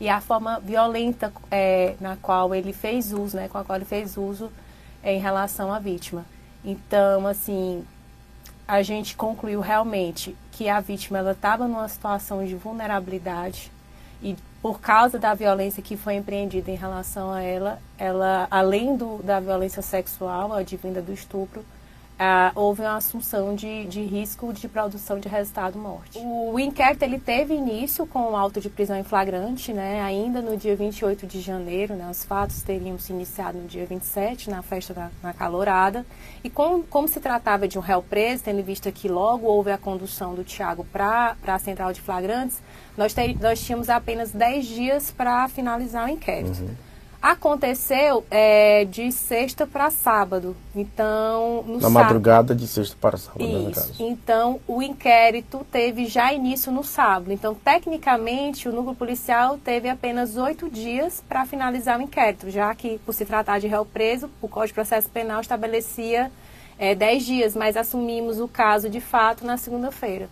e 0.00 0.08
a 0.08 0.20
forma 0.20 0.60
violenta 0.60 1.32
é, 1.50 1.96
na 2.00 2.16
qual 2.16 2.54
ele 2.54 2.72
fez 2.72 3.12
uso, 3.12 3.36
né, 3.36 3.48
com 3.48 3.58
a 3.58 3.64
qual 3.64 3.76
ele 3.76 3.84
fez 3.84 4.16
uso 4.16 4.52
é, 5.02 5.14
em 5.14 5.18
relação 5.18 5.72
à 5.72 5.80
vítima. 5.80 6.24
Então, 6.64 7.26
assim, 7.26 7.84
a 8.66 8.82
gente 8.82 9.16
concluiu 9.16 9.60
realmente 9.60 10.36
que 10.52 10.68
a 10.68 10.78
vítima 10.78 11.28
estava 11.28 11.66
numa 11.66 11.88
situação 11.88 12.44
de 12.44 12.54
vulnerabilidade 12.54 13.72
e 14.22 14.36
por 14.60 14.80
causa 14.80 15.18
da 15.18 15.34
violência 15.34 15.82
que 15.82 15.96
foi 15.96 16.14
empreendida 16.14 16.70
em 16.70 16.74
relação 16.74 17.32
a 17.32 17.42
ela, 17.42 17.78
ela 17.96 18.46
além 18.50 18.96
do, 18.96 19.18
da 19.22 19.38
violência 19.38 19.82
sexual, 19.82 20.52
advinda 20.52 21.00
do 21.00 21.12
estupro, 21.12 21.64
ah, 22.18 22.50
houve 22.54 22.82
uma 22.82 22.96
assunção 22.96 23.54
de, 23.54 23.86
de 23.86 24.02
risco 24.02 24.52
de 24.52 24.66
produção 24.68 25.20
de 25.20 25.28
resultado 25.28 25.78
morte. 25.78 26.18
O 26.18 26.58
inquérito 26.58 27.02
ele 27.04 27.18
teve 27.18 27.54
início 27.54 28.06
com 28.06 28.32
o 28.32 28.36
auto 28.36 28.60
de 28.60 28.68
prisão 28.68 28.96
em 28.96 29.04
flagrante, 29.04 29.72
né, 29.72 30.02
ainda 30.02 30.42
no 30.42 30.56
dia 30.56 30.74
28 30.74 31.26
de 31.26 31.40
janeiro, 31.40 31.94
né, 31.94 32.08
os 32.10 32.24
fatos 32.24 32.62
teriam 32.62 32.98
se 32.98 33.12
iniciado 33.12 33.58
no 33.58 33.68
dia 33.68 33.86
27, 33.86 34.50
na 34.50 34.62
festa 34.62 34.92
da, 34.92 35.10
na 35.22 35.32
calorada, 35.32 36.04
e 36.42 36.50
com, 36.50 36.82
como 36.82 37.06
se 37.06 37.20
tratava 37.20 37.68
de 37.68 37.78
um 37.78 37.82
réu 37.82 38.02
preso, 38.02 38.44
tendo 38.44 38.58
em 38.58 38.64
vista 38.64 38.90
que 38.90 39.08
logo 39.08 39.46
houve 39.46 39.70
a 39.70 39.78
condução 39.78 40.34
do 40.34 40.42
Tiago 40.42 40.84
para 40.92 41.36
a 41.46 41.58
central 41.58 41.92
de 41.92 42.00
flagrantes, 42.00 42.60
nós, 42.96 43.14
ter, 43.14 43.38
nós 43.40 43.60
tínhamos 43.60 43.88
apenas 43.88 44.32
10 44.32 44.66
dias 44.66 45.10
para 45.12 45.48
finalizar 45.48 46.06
o 46.06 46.10
inquérito. 46.10 46.62
Uhum. 46.62 46.87
Aconteceu 47.28 48.24
é, 48.30 48.86
de 48.86 49.12
sexta 49.12 49.66
para 49.66 49.90
sábado. 49.90 50.56
Então, 50.74 51.62
no 51.66 51.78
Na 51.78 51.90
madrugada 51.90 52.54
de 52.54 52.66
sexta 52.66 52.96
para 52.98 53.18
sábado, 53.18 53.70
Isso. 53.70 54.02
Então, 54.02 54.58
o 54.66 54.80
inquérito 54.80 55.60
teve 55.70 56.06
já 56.06 56.32
início 56.32 56.72
no 56.72 56.82
sábado. 56.82 57.30
Então, 57.30 57.54
tecnicamente, 57.54 58.66
o 58.66 58.72
núcleo 58.72 58.94
policial 58.94 59.58
teve 59.62 59.90
apenas 59.90 60.38
oito 60.38 60.70
dias 60.70 61.22
para 61.28 61.44
finalizar 61.44 61.98
o 61.98 62.02
inquérito, 62.02 62.48
já 62.48 62.74
que, 62.74 62.98
por 63.04 63.12
se 63.12 63.26
tratar 63.26 63.58
de 63.58 63.66
réu 63.66 63.84
preso, 63.84 64.30
o 64.40 64.48
Código 64.48 64.68
de 64.68 64.74
Processo 64.74 65.10
Penal 65.10 65.42
estabelecia 65.42 66.32
é, 66.78 66.94
dez 66.94 67.26
dias, 67.26 67.54
mas 67.54 67.76
assumimos 67.76 68.40
o 68.40 68.48
caso 68.48 68.88
de 68.88 69.02
fato 69.02 69.44
na 69.44 69.58
segunda-feira. 69.58 70.30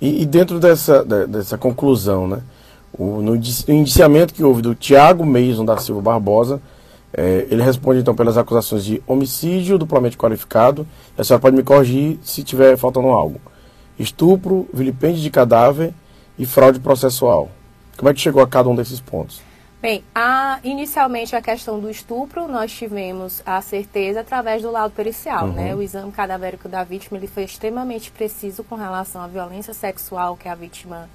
E, 0.00 0.22
e, 0.22 0.26
dentro 0.26 0.60
dessa, 0.60 1.04
dessa 1.04 1.58
conclusão, 1.58 2.28
né? 2.28 2.40
O, 2.92 3.22
no 3.22 3.36
indiciamento 3.36 4.34
que 4.34 4.42
houve 4.42 4.62
do 4.62 4.74
Tiago 4.74 5.24
Meison 5.24 5.64
da 5.64 5.76
Silva 5.78 6.00
Barbosa, 6.00 6.60
é, 7.12 7.46
ele 7.50 7.62
responde 7.62 8.00
então 8.00 8.14
pelas 8.14 8.38
acusações 8.38 8.84
de 8.84 9.02
homicídio 9.06 9.78
duplamente 9.78 10.16
qualificado. 10.16 10.86
A 11.16 11.24
senhora 11.24 11.40
pode 11.40 11.56
me 11.56 11.62
corrigir 11.62 12.18
se 12.22 12.42
tiver 12.42 12.76
faltando 12.76 13.08
algo. 13.08 13.40
Estupro, 13.98 14.68
vilipêndio 14.72 15.20
de 15.20 15.30
cadáver 15.30 15.92
e 16.38 16.46
fraude 16.46 16.80
processual. 16.80 17.50
Como 17.96 18.08
é 18.08 18.14
que 18.14 18.20
chegou 18.20 18.42
a 18.42 18.48
cada 18.48 18.68
um 18.68 18.74
desses 18.74 19.00
pontos? 19.00 19.42
Bem, 19.82 20.04
a, 20.14 20.58
inicialmente 20.62 21.34
a 21.34 21.40
questão 21.40 21.80
do 21.80 21.90
estupro, 21.90 22.46
nós 22.46 22.70
tivemos 22.70 23.42
a 23.46 23.62
certeza 23.62 24.20
através 24.20 24.60
do 24.60 24.70
laudo 24.70 24.94
pericial, 24.94 25.46
uhum. 25.46 25.52
né? 25.52 25.74
O 25.74 25.80
exame 25.80 26.12
cadavérico 26.12 26.68
da 26.68 26.84
vítima, 26.84 27.16
ele 27.16 27.26
foi 27.26 27.44
extremamente 27.44 28.10
preciso 28.10 28.62
com 28.62 28.74
relação 28.74 29.22
à 29.22 29.26
violência 29.26 29.72
sexual 29.72 30.36
que 30.36 30.48
a 30.48 30.54
vítima 30.54 31.08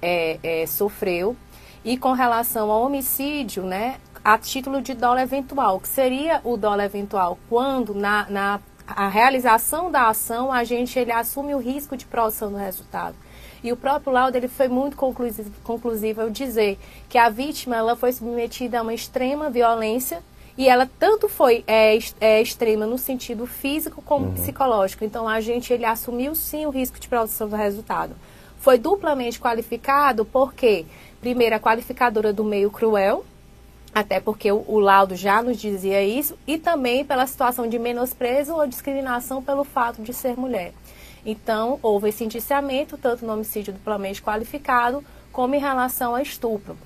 é, 0.00 0.38
é, 0.42 0.66
sofreu. 0.66 1.36
E 1.84 1.96
com 1.96 2.12
relação 2.12 2.70
ao 2.70 2.82
homicídio, 2.82 3.62
né, 3.62 3.96
a 4.24 4.36
título 4.36 4.82
de 4.82 4.92
dolo 4.92 5.20
eventual, 5.20 5.78
que 5.78 5.88
seria 5.88 6.40
o 6.42 6.56
dolo 6.56 6.82
eventual 6.82 7.38
quando 7.48 7.94
na, 7.94 8.26
na 8.28 8.60
a 8.86 9.08
realização 9.08 9.90
da 9.90 10.08
ação 10.08 10.52
a 10.52 10.62
gente 10.64 10.98
ele 10.98 11.12
assume 11.12 11.54
o 11.54 11.58
risco 11.58 11.96
de 11.96 12.04
produção 12.06 12.50
do 12.50 12.56
resultado. 12.56 13.16
E 13.62 13.72
o 13.72 13.76
próprio 13.76 14.12
laudo 14.12 14.36
ele 14.36 14.48
foi 14.48 14.68
muito 14.68 14.96
conclusivo, 14.96 15.50
conclusivo 15.64 16.22
ao 16.22 16.30
dizer 16.30 16.78
que 17.08 17.18
a 17.18 17.28
vítima 17.28 17.76
ela 17.76 17.96
foi 17.96 18.12
submetida 18.12 18.78
a 18.78 18.82
uma 18.82 18.94
extrema 18.94 19.50
violência 19.50 20.22
e 20.56 20.68
ela 20.68 20.88
tanto 20.98 21.28
foi 21.28 21.64
é, 21.66 21.98
é, 22.20 22.40
extrema 22.40 22.86
no 22.86 22.96
sentido 22.96 23.46
físico 23.46 24.02
como 24.02 24.26
uhum. 24.26 24.34
psicológico. 24.34 25.04
Então 25.04 25.28
a 25.28 25.40
gente 25.40 25.72
ele 25.72 25.84
assumiu 25.84 26.34
sim 26.34 26.64
o 26.66 26.70
risco 26.70 26.98
de 26.98 27.08
produção 27.08 27.48
do 27.48 27.56
resultado 27.56 28.14
foi 28.66 28.78
duplamente 28.78 29.38
qualificado 29.38 30.24
porque, 30.24 30.84
primeiro, 31.20 31.54
a 31.54 31.60
qualificadora 31.60 32.32
do 32.32 32.42
meio 32.42 32.68
cruel, 32.68 33.24
até 33.94 34.18
porque 34.18 34.50
o, 34.50 34.64
o, 34.66 34.80
laudo 34.80 35.14
já 35.14 35.40
nos 35.40 35.60
dizia 35.60 36.02
isso, 36.02 36.36
e 36.48 36.58
também 36.58 37.04
pela 37.04 37.28
situação 37.28 37.68
de 37.68 37.78
menosprezo 37.78 38.56
ou 38.56 38.66
discriminação 38.66 39.40
pelo 39.40 39.62
fato 39.62 40.02
de 40.02 40.12
ser 40.12 40.36
mulher. 40.36 40.72
Então, 41.24 41.78
houve 41.80 42.08
esse 42.08 42.24
indiciamento, 42.24 42.98
tanto 42.98 43.24
no 43.24 43.34
homicídio 43.34 43.72
duplamente 43.72 44.20
qualificado, 44.20 45.04
como 45.30 45.54
em 45.54 45.60
relação 45.60 46.16
a 46.16 46.20
estupro. 46.20 46.76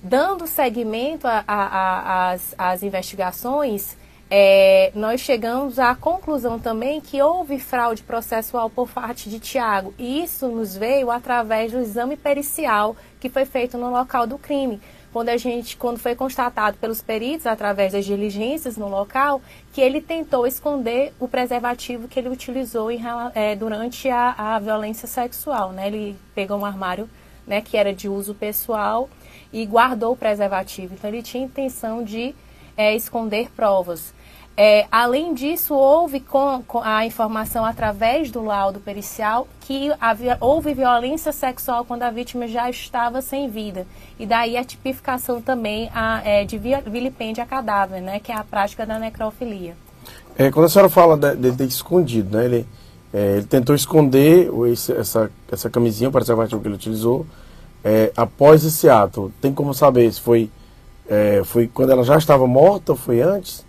Dando 0.00 0.46
seguimento 0.46 1.26
às 2.56 2.80
investigações, 2.84 3.96
é, 4.36 4.90
nós 4.96 5.20
chegamos 5.20 5.78
à 5.78 5.94
conclusão 5.94 6.58
também 6.58 7.00
que 7.00 7.22
houve 7.22 7.56
fraude 7.60 8.02
processual 8.02 8.68
por 8.68 8.88
parte 8.88 9.30
de 9.30 9.38
Tiago. 9.38 9.94
E 9.96 10.24
isso 10.24 10.48
nos 10.48 10.76
veio 10.76 11.08
através 11.08 11.70
do 11.70 11.78
exame 11.78 12.16
pericial 12.16 12.96
que 13.20 13.28
foi 13.28 13.44
feito 13.44 13.78
no 13.78 13.92
local 13.92 14.26
do 14.26 14.36
crime. 14.36 14.80
Quando 15.12 15.28
a 15.28 15.36
gente, 15.36 15.76
quando 15.76 16.00
foi 16.00 16.16
constatado 16.16 16.76
pelos 16.78 17.00
peritos, 17.00 17.46
através 17.46 17.92
das 17.92 18.04
diligências 18.04 18.76
no 18.76 18.88
local, 18.88 19.40
que 19.72 19.80
ele 19.80 20.00
tentou 20.00 20.48
esconder 20.48 21.12
o 21.20 21.28
preservativo 21.28 22.08
que 22.08 22.18
ele 22.18 22.28
utilizou 22.28 22.90
em, 22.90 23.00
é, 23.36 23.54
durante 23.54 24.08
a, 24.08 24.34
a, 24.36 24.58
violência 24.58 25.06
sexual. 25.06 25.70
Né? 25.70 25.86
Ele 25.86 26.16
pegou 26.34 26.58
um 26.58 26.64
armário 26.64 27.08
né, 27.46 27.60
que 27.60 27.76
era 27.76 27.94
de 27.94 28.08
uso 28.08 28.34
pessoal 28.34 29.08
e 29.52 29.64
guardou 29.64 30.14
o 30.14 30.16
preservativo. 30.16 30.94
Então 30.94 31.08
ele 31.08 31.22
tinha 31.22 31.44
intenção 31.44 32.02
de 32.02 32.34
é, 32.76 32.96
esconder 32.96 33.48
provas. 33.54 34.13
É, 34.56 34.86
além 34.90 35.34
disso, 35.34 35.74
houve 35.74 36.20
com, 36.20 36.62
com, 36.66 36.80
a 36.80 37.04
informação 37.04 37.64
através 37.64 38.30
do 38.30 38.44
laudo 38.44 38.78
pericial 38.78 39.48
que 39.62 39.92
havia, 40.00 40.36
houve 40.40 40.72
violência 40.72 41.32
sexual 41.32 41.84
quando 41.84 42.04
a 42.04 42.10
vítima 42.10 42.46
já 42.46 42.70
estava 42.70 43.20
sem 43.20 43.48
vida. 43.48 43.84
E 44.18 44.24
daí 44.24 44.56
a 44.56 44.62
tipificação 44.62 45.42
também 45.42 45.90
a, 45.92 46.22
é, 46.24 46.44
de 46.44 46.56
vilipêndio 46.56 47.42
a 47.42 47.46
cadáver, 47.46 48.00
né, 48.00 48.20
que 48.20 48.30
é 48.30 48.36
a 48.36 48.44
prática 48.44 48.86
da 48.86 48.96
necrofilia. 48.96 49.76
É, 50.38 50.52
quando 50.52 50.66
a 50.66 50.68
senhora 50.68 50.88
fala 50.88 51.16
de, 51.16 51.34
de, 51.34 51.50
de 51.50 51.64
escondido, 51.64 52.36
né, 52.36 52.44
ele, 52.44 52.66
é, 53.12 53.36
ele 53.38 53.46
tentou 53.46 53.74
esconder 53.74 54.50
esse, 54.70 54.92
essa, 54.92 55.32
essa 55.50 55.68
camisinha, 55.68 56.12
parece 56.12 56.32
que 56.32 56.54
ele 56.68 56.74
utilizou, 56.74 57.26
é, 57.82 58.12
após 58.16 58.64
esse 58.64 58.88
ato. 58.88 59.32
Tem 59.40 59.52
como 59.52 59.74
saber 59.74 60.12
se 60.12 60.20
foi 60.20 60.48
é, 61.08 61.42
foi 61.44 61.66
quando 61.66 61.90
ela 61.90 62.02
já 62.02 62.16
estava 62.16 62.46
morta 62.46 62.92
ou 62.92 62.98
foi 62.98 63.20
antes? 63.20 63.63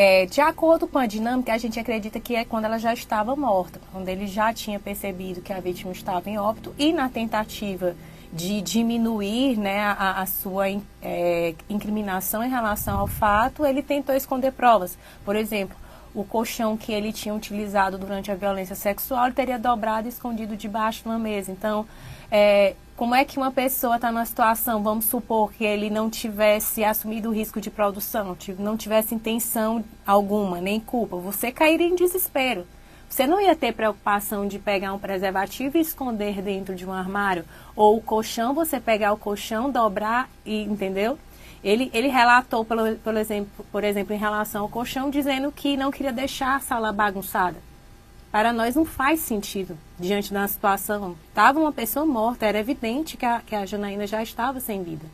É, 0.00 0.26
de 0.26 0.40
acordo 0.40 0.86
com 0.86 0.96
a 0.96 1.06
dinâmica, 1.06 1.52
a 1.52 1.58
gente 1.58 1.80
acredita 1.80 2.20
que 2.20 2.36
é 2.36 2.44
quando 2.44 2.66
ela 2.66 2.78
já 2.78 2.94
estava 2.94 3.34
morta, 3.34 3.80
quando 3.90 4.08
ele 4.08 4.28
já 4.28 4.54
tinha 4.54 4.78
percebido 4.78 5.42
que 5.42 5.52
a 5.52 5.58
vítima 5.58 5.90
estava 5.90 6.30
em 6.30 6.38
óbito 6.38 6.72
e 6.78 6.92
na 6.92 7.08
tentativa 7.08 7.96
de 8.32 8.62
diminuir 8.62 9.58
né, 9.58 9.80
a, 9.80 10.22
a 10.22 10.26
sua 10.26 10.66
é, 11.02 11.52
incriminação 11.68 12.44
em 12.44 12.48
relação 12.48 12.96
ao 12.96 13.08
fato, 13.08 13.66
ele 13.66 13.82
tentou 13.82 14.14
esconder 14.14 14.52
provas. 14.52 14.96
Por 15.24 15.34
exemplo, 15.34 15.76
o 16.14 16.22
colchão 16.22 16.76
que 16.76 16.92
ele 16.92 17.12
tinha 17.12 17.34
utilizado 17.34 17.98
durante 17.98 18.30
a 18.30 18.36
violência 18.36 18.76
sexual 18.76 19.26
ele 19.26 19.34
teria 19.34 19.58
dobrado 19.58 20.06
e 20.06 20.10
escondido 20.10 20.56
debaixo 20.56 21.02
de 21.02 21.08
uma 21.08 21.18
mesa. 21.18 21.50
Então, 21.50 21.84
é, 22.30 22.76
como 22.98 23.14
é 23.14 23.24
que 23.24 23.38
uma 23.38 23.52
pessoa 23.52 23.94
está 23.94 24.10
numa 24.10 24.26
situação, 24.26 24.82
vamos 24.82 25.04
supor 25.04 25.52
que 25.52 25.62
ele 25.62 25.88
não 25.88 26.10
tivesse 26.10 26.82
assumido 26.82 27.28
o 27.28 27.32
risco 27.32 27.60
de 27.60 27.70
produção, 27.70 28.36
não 28.58 28.76
tivesse 28.76 29.14
intenção 29.14 29.84
alguma, 30.04 30.60
nem 30.60 30.80
culpa, 30.80 31.16
você 31.16 31.52
cairia 31.52 31.86
em 31.86 31.94
desespero. 31.94 32.66
Você 33.08 33.24
não 33.24 33.40
ia 33.40 33.54
ter 33.54 33.72
preocupação 33.72 34.48
de 34.48 34.58
pegar 34.58 34.92
um 34.92 34.98
preservativo 34.98 35.78
e 35.78 35.80
esconder 35.80 36.42
dentro 36.42 36.74
de 36.74 36.84
um 36.84 36.92
armário, 36.92 37.44
ou 37.76 37.96
o 37.96 38.02
colchão, 38.02 38.52
você 38.52 38.80
pegar 38.80 39.12
o 39.12 39.16
colchão, 39.16 39.70
dobrar 39.70 40.28
e, 40.44 40.62
entendeu? 40.62 41.16
Ele, 41.62 41.92
ele 41.94 42.08
relatou, 42.08 42.64
pelo 42.64 43.18
exemplo, 43.18 43.64
por 43.70 43.84
exemplo, 43.84 44.12
em 44.12 44.18
relação 44.18 44.62
ao 44.62 44.68
colchão, 44.68 45.08
dizendo 45.08 45.52
que 45.52 45.76
não 45.76 45.92
queria 45.92 46.12
deixar 46.12 46.56
a 46.56 46.60
sala 46.60 46.92
bagunçada 46.92 47.67
para 48.30 48.52
nós 48.52 48.74
não 48.74 48.84
faz 48.84 49.20
sentido 49.20 49.76
diante 49.98 50.32
da 50.32 50.46
situação. 50.46 51.16
Estava 51.28 51.58
uma 51.58 51.72
pessoa 51.72 52.04
morta, 52.04 52.46
era 52.46 52.58
evidente 52.58 53.16
que 53.16 53.24
a, 53.24 53.40
que 53.40 53.54
a 53.54 53.64
Janaína 53.64 54.06
já 54.06 54.22
estava 54.22 54.60
sem 54.60 54.82
vida. 54.82 55.06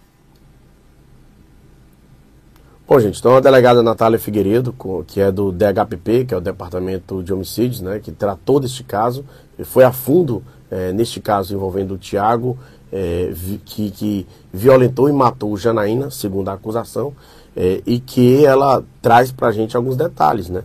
Bom, 2.87 3.01
gente, 3.01 3.19
então 3.19 3.35
a 3.35 3.41
delegada 3.41 3.83
Natália 3.83 4.19
Figueiredo, 4.19 4.75
que 5.07 5.19
é 5.19 5.33
do 5.33 5.51
DHPP, 5.51 6.27
que 6.27 6.35
é 6.35 6.37
o 6.37 6.41
Departamento 6.41 7.23
de 7.23 7.33
Homicídios, 7.33 7.81
né, 7.81 7.99
que 7.99 8.13
tratou 8.13 8.61
deste 8.61 8.85
caso, 8.85 9.25
foi 9.65 9.85
a 9.85 9.93
fundo 9.93 10.45
é, 10.71 10.93
neste 10.93 11.19
caso 11.19 11.55
envolvendo 11.55 11.95
o 11.95 11.99
Tiago, 11.99 12.59
é, 12.93 13.33
que, 13.65 13.91
que, 13.91 14.27
violentou 14.53 15.09
e 15.09 15.13
matou 15.13 15.57
Janaína, 15.57 16.11
segundo 16.11 16.49
a 16.49 16.53
acusação, 16.53 17.15
é, 17.57 17.81
e 17.87 17.99
que 17.99 18.45
ela 18.45 18.85
traz 19.01 19.33
para 19.33 19.49
a 19.49 19.53
gente 19.53 19.77
alguns 19.77 19.97
detalhes, 19.97 20.49
né? 20.51 20.63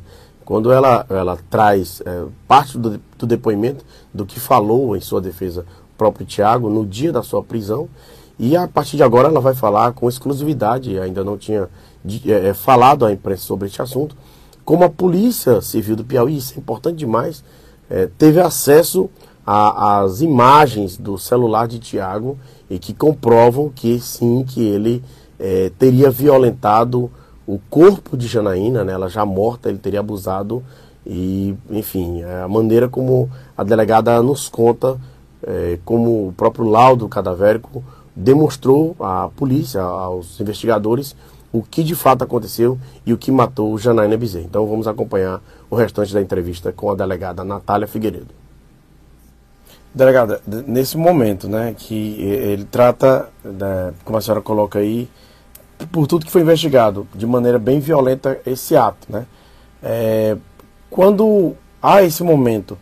Quando 0.50 0.72
ela, 0.72 1.06
ela 1.12 1.38
traz 1.48 2.02
é, 2.04 2.24
parte 2.48 2.76
do, 2.76 3.00
do, 3.20 3.28
depoimento 3.28 3.86
do 4.12 4.26
que 4.26 4.40
falou 4.40 4.98
em 4.98 5.00
sua 5.00 5.22
defesa 5.22 5.64
o 5.94 5.96
próprio 5.96 6.26
Tiago 6.26 6.72
no 6.72 6.88
dia 6.88 7.12
da 7.12 7.22
sua 7.22 7.44
prisão, 7.44 7.88
e 8.40 8.58
a 8.58 8.68
partir 8.68 8.98
de 8.98 9.04
agora 9.04 9.28
ela 9.28 9.40
vai 9.40 9.54
falar 9.54 9.92
com 9.92 10.10
exclusividade, 10.10 10.98
ainda 10.98 11.24
não 11.24 11.38
tinha 11.38 11.70
é, 12.26 12.48
é, 12.50 12.54
falado 12.56 13.06
à 13.06 13.14
imprensa 13.14 13.44
sobre 13.44 13.68
este 13.68 13.80
assunto, 13.80 14.18
como 14.66 14.84
a 14.84 14.90
Polícia 14.90 15.62
Civil 15.62 15.96
do 15.96 16.04
Piauí, 16.04 16.38
isso 16.38 16.56
é 16.56 16.58
importante 16.58 16.98
demais, 16.98 17.44
é, 17.88 18.10
teve 18.18 18.42
acesso 18.42 19.08
às 19.46 20.20
imagens 20.20 20.98
do 20.98 21.20
celular 21.20 21.68
de 21.68 21.78
Tiago 21.78 22.40
e 22.68 22.80
que 22.80 22.92
comprovam 22.92 23.70
que 23.70 24.00
sim, 24.00 24.44
que 24.44 24.68
ele 24.68 25.04
é, 25.38 25.72
teria 25.78 26.10
violentado 26.10 27.12
o 27.56 27.60
corpo 27.70 28.16
de 28.16 28.28
Janaína, 28.28 28.84
né, 28.84 28.94
ela 28.94 29.10
já 29.10 29.26
morta, 29.26 29.70
ele 29.70 29.80
teria 29.80 30.00
abusado 30.00 30.64
E, 31.06 31.56
enfim, 31.72 32.22
a 32.24 32.48
maneira 32.48 32.88
como 32.88 33.30
a 33.58 33.64
delegada 33.64 34.22
nos 34.22 34.48
conta, 34.50 34.98
é, 35.42 35.80
como 35.84 36.28
o 36.28 36.34
próprio 36.34 36.66
laudo 36.66 37.08
cadavérico 37.08 37.84
demonstrou 38.16 38.96
à 39.00 39.30
polícia, 39.36 39.82
aos 39.82 40.40
investigadores, 40.40 41.16
o 41.52 41.64
que 41.64 41.84
de 41.84 41.96
fato 41.96 42.24
aconteceu 42.24 42.78
e 43.06 43.14
o 43.14 43.18
que 43.18 43.32
matou 43.32 43.78
Janaína 43.78 44.18
Bezerra. 44.18 44.46
Então 44.46 44.68
vamos 44.68 44.88
acompanhar 44.88 45.42
o 45.70 45.76
restante 45.76 46.14
da 46.14 46.22
entrevista 46.22 46.72
com 46.72 46.92
a 46.92 46.96
delegada 46.96 47.44
Natália 47.44 47.88
Figueiredo. 47.88 48.38
Delegada, 49.92 50.40
nesse 50.68 50.96
momento, 50.96 51.48
né, 51.48 51.74
que 51.76 52.22
ele 52.22 52.66
trata, 52.66 53.30
né, 53.44 53.94
como 54.06 54.18
a 54.18 54.22
senhora 54.22 54.42
coloca 54.42 54.78
aí, 54.78 55.10
por 55.88 56.08
tudo 56.08 56.26
que 56.26 56.32
foi 56.32 56.42
investigado, 56.42 57.08
de 57.16 57.26
maneira 57.26 57.58
bem 57.58 57.80
violenta 57.80 58.40
esse 58.46 58.76
ato, 58.76 59.08
né? 59.10 59.26
É, 59.82 60.36
quando 60.90 61.56
há 61.82 62.04
esse 62.04 62.24
momento, 62.24 62.78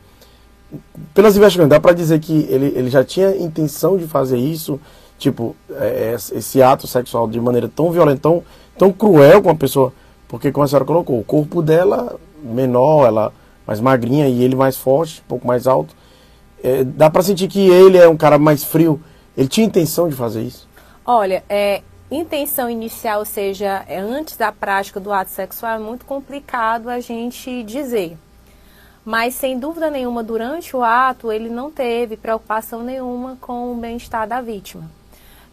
pelas 1.14 1.36
investigações, 1.36 1.70
dá 1.70 1.80
para 1.80 1.94
dizer 1.94 2.20
que 2.20 2.48
ele, 2.50 2.74
ele 2.76 2.90
já 2.90 3.04
tinha 3.04 3.36
intenção 3.38 3.98
de 3.98 4.08
fazer 4.08 4.38
isso, 4.38 4.80
tipo, 5.18 5.56
é, 5.72 6.16
esse 6.34 6.62
ato 6.62 6.88
sexual 6.88 7.28
de 7.28 7.40
maneira 7.40 7.70
tão 7.74 7.92
violenta, 7.92 8.22
tão, 8.22 8.44
tão 8.78 8.92
cruel 8.92 9.42
com 9.42 9.50
a 9.50 9.56
pessoa, 9.56 9.94
porque 10.28 10.52
como 10.52 10.64
a 10.64 10.68
senhora 10.68 10.86
colocou, 10.86 11.20
o 11.20 11.24
corpo 11.24 11.62
dela 11.62 12.20
menor, 12.42 13.06
ela 13.06 13.34
mais 13.66 13.80
magrinha 13.80 14.28
e 14.28 14.44
ele 14.44 14.56
mais 14.56 14.78
forte, 14.78 15.22
um 15.26 15.28
pouco 15.28 15.48
mais 15.48 15.68
alto, 15.68 15.96
é, 16.64 16.84
dá 16.84 17.10
para 17.10 17.22
sentir 17.22 17.48
que 17.48 17.60
ele 17.70 17.98
é 17.98 18.08
um 18.08 18.18
cara 18.18 18.40
mais 18.40 18.64
frio. 18.64 19.00
Ele 19.36 19.48
tinha 19.48 19.68
intenção 19.68 20.10
de 20.10 20.16
fazer 20.16 20.42
isso? 20.42 20.68
Olha, 21.06 21.44
é, 21.48 21.82
intenção 22.10 22.70
inicial, 22.70 23.20
ou 23.20 23.26
seja, 23.26 23.84
é 23.88 23.98
antes 24.00 24.38
da 24.38 24.52
prática 24.52 25.00
do 25.00 25.12
ato 25.12 25.32
sexual, 25.32 25.76
é 25.76 25.80
muito 25.80 26.06
complicado 26.06 26.89
a 26.89 27.00
gente 27.00 27.63
dizer. 27.63 28.17
Mas, 29.04 29.36
sem 29.36 29.58
dúvida 29.58 29.89
nenhuma, 29.89 30.22
durante 30.22 30.76
o 30.76 30.84
ato, 30.84 31.32
ele 31.32 31.50
não 31.50 31.72
teve 31.72 32.17
preocupação 32.17 32.84
nenhuma 32.84 33.38
com 33.39 33.72
o 33.72 33.76
bem-estar 33.76 34.28
da 34.28 34.41
vítima. 34.41 34.89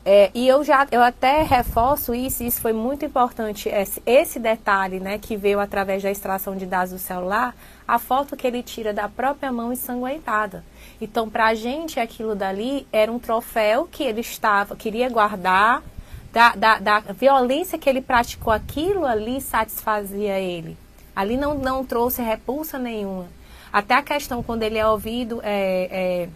É, 0.07 0.31
e 0.35 0.47
eu 0.47 0.63
já, 0.63 0.87
eu 0.91 1.03
até 1.03 1.43
reforço 1.43 2.15
isso, 2.15 2.43
isso 2.43 2.61
foi 2.61 2.75
muito 2.75 3.07
importante, 3.07 3.71
esse, 3.71 4.03
esse 4.05 4.39
detalhe, 4.39 5.01
né, 5.01 5.17
que 5.19 5.35
veio 5.35 5.59
através 5.59 6.03
da 6.03 6.11
extração 6.11 6.55
de 6.57 6.67
dados 6.67 6.93
do 6.93 6.99
celular, 6.99 7.55
a 7.89 7.99
foto 7.99 8.37
que 8.37 8.47
ele 8.47 8.63
tira 8.63 8.93
da 8.93 9.09
própria 9.09 9.51
mão 9.51 9.73
ensanguentada. 9.73 10.63
Então, 11.01 11.31
para 11.31 11.47
a 11.47 11.55
gente, 11.55 11.99
aquilo 11.99 12.35
dali 12.35 12.87
era 12.93 13.11
um 13.11 13.19
troféu 13.19 13.89
que 13.91 14.03
ele 14.03 14.21
estava, 14.21 14.77
queria 14.77 15.09
guardar, 15.09 15.83
da, 16.35 16.57
da, 16.57 16.79
da, 16.81 16.99
violência 17.13 17.79
que 17.79 17.89
ele 17.89 18.03
praticou, 18.03 18.53
aquilo 18.53 19.07
ali 19.07 19.41
satisfazia 19.41 20.41
ele. 20.41 20.77
Ali 21.15 21.37
não, 21.37 21.55
não 21.55 21.85
trouxe 21.85 22.21
repulsa 22.21 22.77
nenhuma. 22.77 23.29
Até 23.73 23.95
a 23.95 24.03
questão, 24.03 24.43
quando 24.43 24.65
ele 24.65 24.77
é 24.77 24.85
ouvido, 24.85 25.41
é, 25.45 25.89
é, 25.93 26.29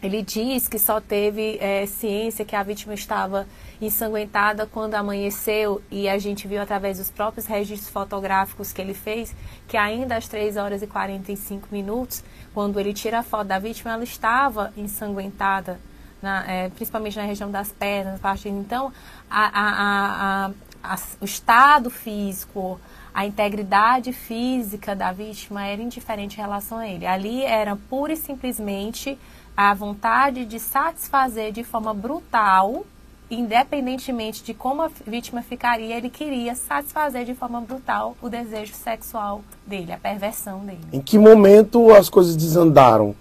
ele 0.00 0.22
diz 0.22 0.68
que 0.68 0.78
só 0.78 1.00
teve 1.00 1.58
é, 1.60 1.84
ciência 1.84 2.44
que 2.44 2.54
a 2.54 2.62
vítima 2.62 2.94
estava 2.94 3.44
ensanguentada 3.82 4.66
quando 4.66 4.94
amanheceu 4.94 5.82
e 5.90 6.08
a 6.08 6.16
gente 6.16 6.46
viu 6.46 6.62
através 6.62 6.98
dos 6.98 7.10
próprios 7.10 7.46
registros 7.46 7.90
fotográficos 7.90 8.72
que 8.72 8.80
ele 8.80 8.94
fez 8.94 9.34
que 9.66 9.76
ainda 9.76 10.16
às 10.16 10.28
3 10.28 10.56
horas 10.56 10.80
e 10.80 10.86
45 10.86 11.68
minutos, 11.72 12.22
quando 12.54 12.78
ele 12.78 12.94
tira 12.94 13.18
a 13.18 13.22
foto 13.24 13.48
da 13.48 13.58
vítima, 13.58 13.94
ela 13.94 14.04
estava 14.04 14.72
ensanguentada 14.76 15.80
na, 16.24 16.50
é, 16.50 16.68
principalmente 16.70 17.16
na 17.16 17.24
região 17.24 17.50
das 17.50 17.70
pernas, 17.70 18.18
parte, 18.18 18.48
então 18.48 18.90
a, 19.30 20.46
a, 20.46 20.50
a, 20.82 20.96
o 21.20 21.24
estado 21.24 21.90
físico, 21.90 22.80
a 23.12 23.26
integridade 23.26 24.12
física 24.12 24.96
da 24.96 25.12
vítima 25.12 25.66
era 25.66 25.80
indiferente 25.80 26.36
em 26.36 26.40
relação 26.40 26.78
a 26.78 26.88
ele. 26.88 27.06
Ali 27.06 27.44
era 27.44 27.76
pura 27.88 28.14
e 28.14 28.16
simplesmente 28.16 29.18
a 29.56 29.72
vontade 29.74 30.44
de 30.46 30.58
satisfazer 30.58 31.52
de 31.52 31.62
forma 31.62 31.94
brutal, 31.94 32.84
independentemente 33.30 34.42
de 34.42 34.52
como 34.52 34.82
a 34.82 34.90
vítima 35.06 35.42
ficaria, 35.42 35.96
ele 35.96 36.10
queria 36.10 36.54
satisfazer 36.54 37.24
de 37.24 37.34
forma 37.34 37.60
brutal 37.60 38.16
o 38.20 38.28
desejo 38.28 38.74
sexual 38.74 39.42
dele, 39.66 39.92
a 39.92 39.98
perversão 39.98 40.60
dele. 40.60 40.80
Em 40.92 41.00
que 41.00 41.18
momento 41.18 41.94
as 41.94 42.08
coisas 42.08 42.34
desandaram? 42.34 43.14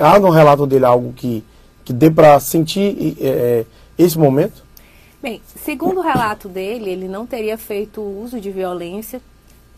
Há 0.00 0.18
no 0.18 0.30
relato 0.30 0.66
dele 0.66 0.86
algo 0.86 1.12
que 1.12 1.44
que 1.86 1.92
dê 1.92 2.10
para 2.10 2.38
sentir 2.40 3.16
é, 3.20 3.64
esse 3.96 4.18
momento? 4.18 4.64
Bem, 5.22 5.40
segundo 5.54 6.00
o 6.00 6.02
relato 6.02 6.48
dele, 6.48 6.90
ele 6.90 7.06
não 7.06 7.24
teria 7.24 7.56
feito 7.56 8.00
uso 8.02 8.40
de 8.40 8.50
violência, 8.50 9.20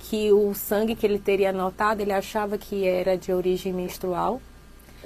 que 0.00 0.32
o 0.32 0.54
sangue 0.54 0.94
que 0.94 1.04
ele 1.04 1.18
teria 1.18 1.52
notado, 1.52 2.00
ele 2.00 2.12
achava 2.12 2.56
que 2.56 2.86
era 2.86 3.16
de 3.18 3.30
origem 3.30 3.74
menstrual. 3.74 4.40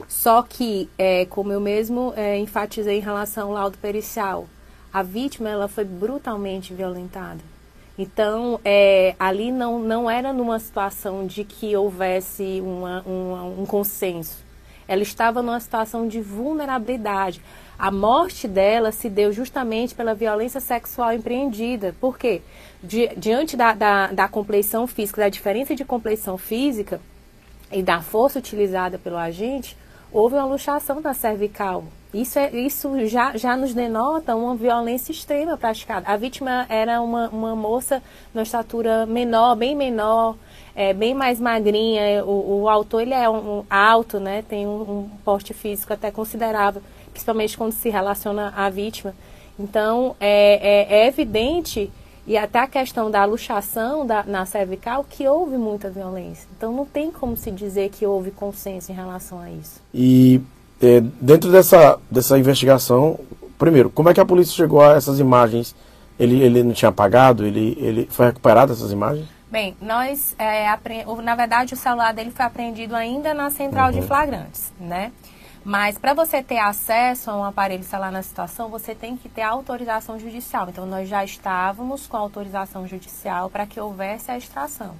Só 0.07 0.43
que, 0.43 0.89
é, 0.97 1.27
como 1.27 1.53
eu 1.53 1.61
mesmo 1.61 2.15
é, 2.17 2.39
enfatizei 2.39 2.99
em 2.99 3.03
relação 3.03 3.49
ao 3.49 3.55
laudo 3.55 3.79
pericial, 3.79 4.47
a 4.93 5.03
vítima 5.03 5.51
ela 5.51 5.67
foi 5.67 5.85
brutalmente 5.85 6.73
violentada. 6.73 7.41
Então, 7.99 8.61
é, 8.65 9.17
ali 9.19 9.51
não, 9.51 9.81
não 9.81 10.09
era 10.09 10.33
numa 10.33 10.59
situação 10.61 11.27
de 11.27 11.43
que 11.43 11.77
houvesse 11.77 12.61
uma, 12.63 13.03
uma, 13.03 13.45
um 13.45 13.67
consenso 13.67 14.52
ela 14.87 15.03
estava 15.03 15.43
numa 15.43 15.61
situação 15.61 16.07
de 16.07 16.21
vulnerabilidade. 16.21 17.41
A 17.79 17.91
morte 17.91 18.47
dela 18.47 18.93
se 18.93 19.09
deu 19.09 19.33
justamente 19.33 19.95
pela 19.95 20.15
violência 20.15 20.61
sexual 20.61 21.13
empreendida. 21.13 21.95
Por 22.01 22.17
quê? 22.19 22.43
Di 22.83 23.09
diante 23.17 23.57
da, 23.57 23.73
da, 23.75 24.07
da 24.09 24.29
compleição 24.29 24.87
física, 24.87 25.23
da 25.23 25.29
diferença 25.29 25.75
de 25.75 25.85
compleição 25.85 26.39
física 26.39 27.01
e 27.71 27.83
da 27.83 28.01
força 28.01 28.39
utilizada 28.39 28.99
pelo 28.99 29.17
agente, 29.17 29.77
houve 30.13 30.37
uma 30.37 30.45
luxação 30.45 31.01
da 31.01 31.15
cervical. 31.15 31.85
Isso, 32.13 32.39
é, 32.39 32.51
isso 32.51 33.07
já, 33.07 33.37
já 33.39 33.57
nos 33.57 33.73
denota 33.73 34.37
uma 34.37 34.55
violência 34.55 35.11
extrema 35.11 35.57
praticada. 35.57 36.07
A 36.07 36.17
vítima 36.17 36.67
era 36.69 37.01
uma, 37.01 37.31
uma 37.31 37.57
moça 37.57 38.03
de 38.35 38.43
estatura 38.43 39.07
menor, 39.07 39.57
bem 39.57 39.75
menor, 39.75 40.37
é, 40.75 40.93
bem 40.93 41.15
mais 41.15 41.39
magrinha. 41.39 42.25
O, 42.25 42.63
o 42.63 42.69
autor 42.69 43.03
ele 43.03 43.15
é 43.15 43.29
um, 43.29 43.65
alto, 43.69 44.19
né? 44.19 44.43
Tem 44.49 44.67
um, 44.67 44.81
um, 44.81 45.11
porte 45.25 45.53
físico 45.53 45.93
até 45.93 46.11
considerável, 46.11 46.83
principalmente 47.11 47.57
quando 47.57 47.73
se 47.73 47.89
relaciona 47.89 48.53
à 48.57 48.69
vítima. 48.71 49.15
Então 49.59 50.17
é, 50.19 50.87
é, 50.91 51.01
é 51.01 51.07
evidente 51.07 51.91
e 52.27 52.37
até 52.37 52.61
a 52.61 52.67
questão 52.67 53.11
da 53.11 53.25
luxação 53.25 54.07
da, 54.07 54.23
na 54.23 54.47
cervical 54.47 55.05
que 55.09 55.27
houve 55.29 55.57
muita 55.57 55.91
violência. 55.91 56.49
Então 56.57 56.73
não 56.73 56.87
tem 56.87 57.11
como 57.11 57.37
se 57.37 57.51
dizer 57.51 57.91
que 57.91 58.07
houve 58.07 58.31
consenso 58.31 58.93
em 58.93 58.95
relação 58.95 59.41
a 59.41 59.51
isso. 59.51 59.81
E 59.93 60.41
é, 60.81 61.03
dentro 61.21 61.51
dessa, 61.51 61.99
dessa 62.11 62.39
investigação, 62.39 63.19
primeiro, 63.59 63.91
como 63.91 64.09
é 64.09 64.15
que 64.15 64.21
a 64.21 64.25
polícia 64.25 64.55
chegou 64.55 64.81
a 64.81 64.95
essas 64.95 65.19
imagens? 65.19 65.75
Ele, 66.19 66.41
ele 66.41 66.63
não 66.63 66.73
tinha 66.73 66.91
apagado? 66.91 67.45
Ele, 67.45 67.77
ele 67.81 68.09
foi 68.11 68.27
recuperado 68.27 68.73
essas 68.73 68.93
imagens? 68.93 69.27
Bem, 69.53 69.77
nós, 69.83 70.35
é, 70.39 70.65
na 71.23 71.35
verdade, 71.35 71.75
o 71.75 71.77
celular 71.77 72.15
dele 72.15 72.31
foi 72.31 72.43
apreendido 72.43 72.97
ainda 72.97 73.35
na 73.35 73.51
central 73.51 73.93
uhum. 73.93 74.01
de 74.01 74.07
flagrantes, 74.07 74.73
né? 74.81 75.13
Mas 75.63 75.99
para 75.99 76.15
você 76.15 76.43
ter 76.43 76.57
acesso 76.57 77.31
a 77.31 77.37
um 77.37 77.45
aparelho 77.45 77.85
celular 77.85 78.11
na 78.11 78.23
situação, 78.23 78.71
você 78.71 78.95
tem 78.95 79.15
que 79.15 79.29
ter 79.29 79.43
autorização 79.43 80.19
judicial. 80.19 80.71
Então, 80.71 80.87
nós 80.87 81.07
já 81.07 81.23
estávamos 81.23 82.07
com 82.07 82.17
autorização 82.17 82.89
judicial 82.89 83.51
para 83.51 83.67
que 83.67 83.79
houvesse 83.79 84.31
a 84.31 84.39
extração. 84.39 84.97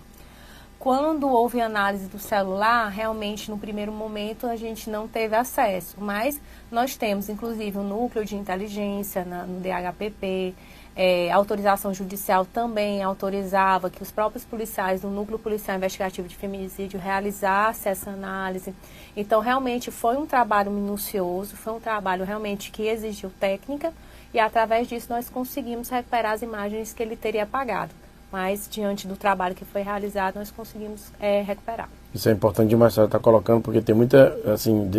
Quando 0.79 1.31
houve 1.31 1.59
análise 1.59 2.07
do 2.07 2.19
celular, 2.19 2.91
realmente 2.91 3.51
no 3.51 3.57
primeiro 3.57 3.91
momento 3.91 4.47
a 4.47 4.57
gente 4.57 4.91
não 4.91 5.09
teve 5.09 5.35
acesso, 5.35 5.97
mas 5.99 6.39
nós 6.71 6.95
temos 6.95 7.31
inclusive 7.31 7.79
um 7.79 7.85
núcleo 7.85 8.23
de 8.23 8.37
inteligência 8.37 9.25
na, 9.25 9.45
no 9.45 9.61
DHPP, 9.61 10.55
é, 10.95 11.31
a 11.33 11.37
autorização 11.37 11.95
judicial 11.95 12.45
também 12.45 13.03
autorizava 13.03 13.89
que 13.89 14.03
os 14.03 14.11
próprios 14.11 14.45
policiais 14.45 15.01
do 15.01 15.09
Núcleo 15.09 15.39
Policial 15.39 15.77
Investigativo 15.77 16.29
de 16.29 16.37
Feminicídio 16.37 17.01
realizassem 17.01 17.91
essa 17.91 18.11
análise. 18.11 18.75
Então, 19.17 19.41
realmente 19.41 19.91
foi 19.91 20.17
um 20.17 20.27
trabalho 20.27 20.71
minucioso, 20.71 21.57
foi 21.57 21.73
um 21.73 21.81
trabalho 21.81 22.25
realmente 22.25 22.71
que 22.71 22.87
exigiu 22.87 23.31
técnica 23.41 23.93
e, 24.35 24.39
através 24.39 24.87
disso, 24.87 25.07
nós 25.11 25.31
conseguimos 25.31 25.89
recuperar 25.89 26.33
as 26.33 26.43
imagens 26.43 26.93
que 26.93 27.03
ele 27.03 27.17
teria 27.17 27.45
apagado. 27.45 27.93
Mas, 28.31 28.69
diante 28.71 29.07
do 29.07 29.17
trabalho 29.17 29.55
que 29.55 29.65
foi 29.65 29.83
realizado, 29.83 30.37
nós 30.37 30.51
conseguimos 30.51 31.13
é, 31.21 31.43
recuperar. 31.43 31.89
Isso 32.15 32.29
é 32.29 32.33
importante 32.33 32.69
demais, 32.69 32.95
senhora 32.95 33.09
está 33.09 33.19
colocando, 33.19 33.63
porque 33.63 33.81
tem 33.81 33.95
muita, 33.95 34.39
assim, 34.53 34.91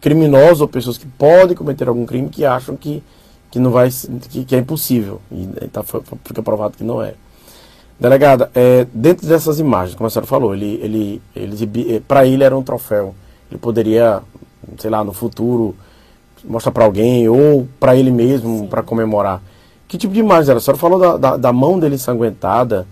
criminosos 0.00 0.60
ou 0.62 0.68
pessoas 0.68 0.96
que 0.96 1.06
podem 1.06 1.56
cometer 1.56 1.88
algum 1.88 2.06
crime 2.06 2.28
que 2.28 2.44
acham 2.44 2.76
que 2.76 3.02
que 3.50 3.58
não 3.58 3.70
vai 3.70 3.90
que, 4.30 4.44
que 4.44 4.54
é 4.54 4.58
impossível. 4.58 5.20
E 5.30 5.46
tá, 5.68 5.82
fica 6.24 6.42
provado 6.42 6.76
que 6.76 6.84
não 6.84 7.02
é. 7.02 7.14
Delegada 7.98 8.50
é, 8.54 8.86
dentro 8.92 9.26
dessas 9.26 9.58
imagens 9.58 9.96
como 9.96 10.06
a 10.06 10.10
senhora 10.10 10.26
falou 10.26 10.54
ele 10.54 10.78
ele 10.82 11.22
ele 11.34 11.94
é, 11.96 12.00
para 12.00 12.26
ele 12.26 12.44
era 12.44 12.56
um 12.56 12.62
troféu. 12.62 13.14
Ele 13.50 13.58
poderia 13.58 14.22
sei 14.78 14.90
lá 14.90 15.02
no 15.02 15.12
futuro 15.12 15.74
mostrar 16.44 16.72
para 16.72 16.84
alguém 16.84 17.28
ou 17.28 17.66
para 17.80 17.96
ele 17.96 18.10
mesmo 18.10 18.68
para 18.68 18.82
comemorar. 18.82 19.42
Que 19.86 19.96
tipo 19.96 20.12
de 20.12 20.20
imagem 20.20 20.50
era? 20.50 20.58
A 20.58 20.60
senhora 20.60 20.78
falou 20.78 20.98
da, 20.98 21.16
da, 21.16 21.36
da, 21.36 21.52
mão 21.52 21.78
dele 21.78 21.94
ensanguentada 21.94 22.86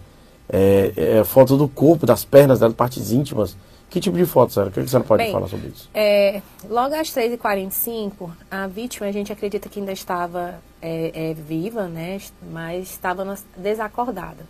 é, 0.49 0.93
é, 0.97 1.25
foto 1.25 1.57
do 1.57 1.69
corpo, 1.69 2.07
das 2.07 2.25
pernas 2.25 2.61
dela, 2.61 2.73
partes 2.73 3.13
íntimas. 3.13 3.57
Que 3.97 4.01
tipo 4.01 4.19
de 4.19 4.27
foto, 4.27 4.53
Sara? 4.53 4.69
O 4.69 4.71
que 4.71 4.79
a 4.79 4.87
senhora 4.87 5.09
pode 5.09 5.23
Bem, 5.23 5.33
falar 5.33 5.49
sobre 5.49 5.69
isso? 5.69 5.89
É, 5.95 6.43
logo 6.69 6.95
às 6.95 7.09
3h45, 7.09 8.31
a 8.51 8.67
vítima, 8.67 9.07
a 9.07 9.11
gente 9.11 9.33
acredita 9.33 9.71
que 9.71 9.81
ainda 9.81 9.93
estava 9.93 10.57
é, 10.83 11.31
é, 11.31 11.33
viva, 11.33 11.89
né? 11.89 12.21
Mas 12.53 12.91
estava 12.91 13.39
desacordada. 13.57 14.45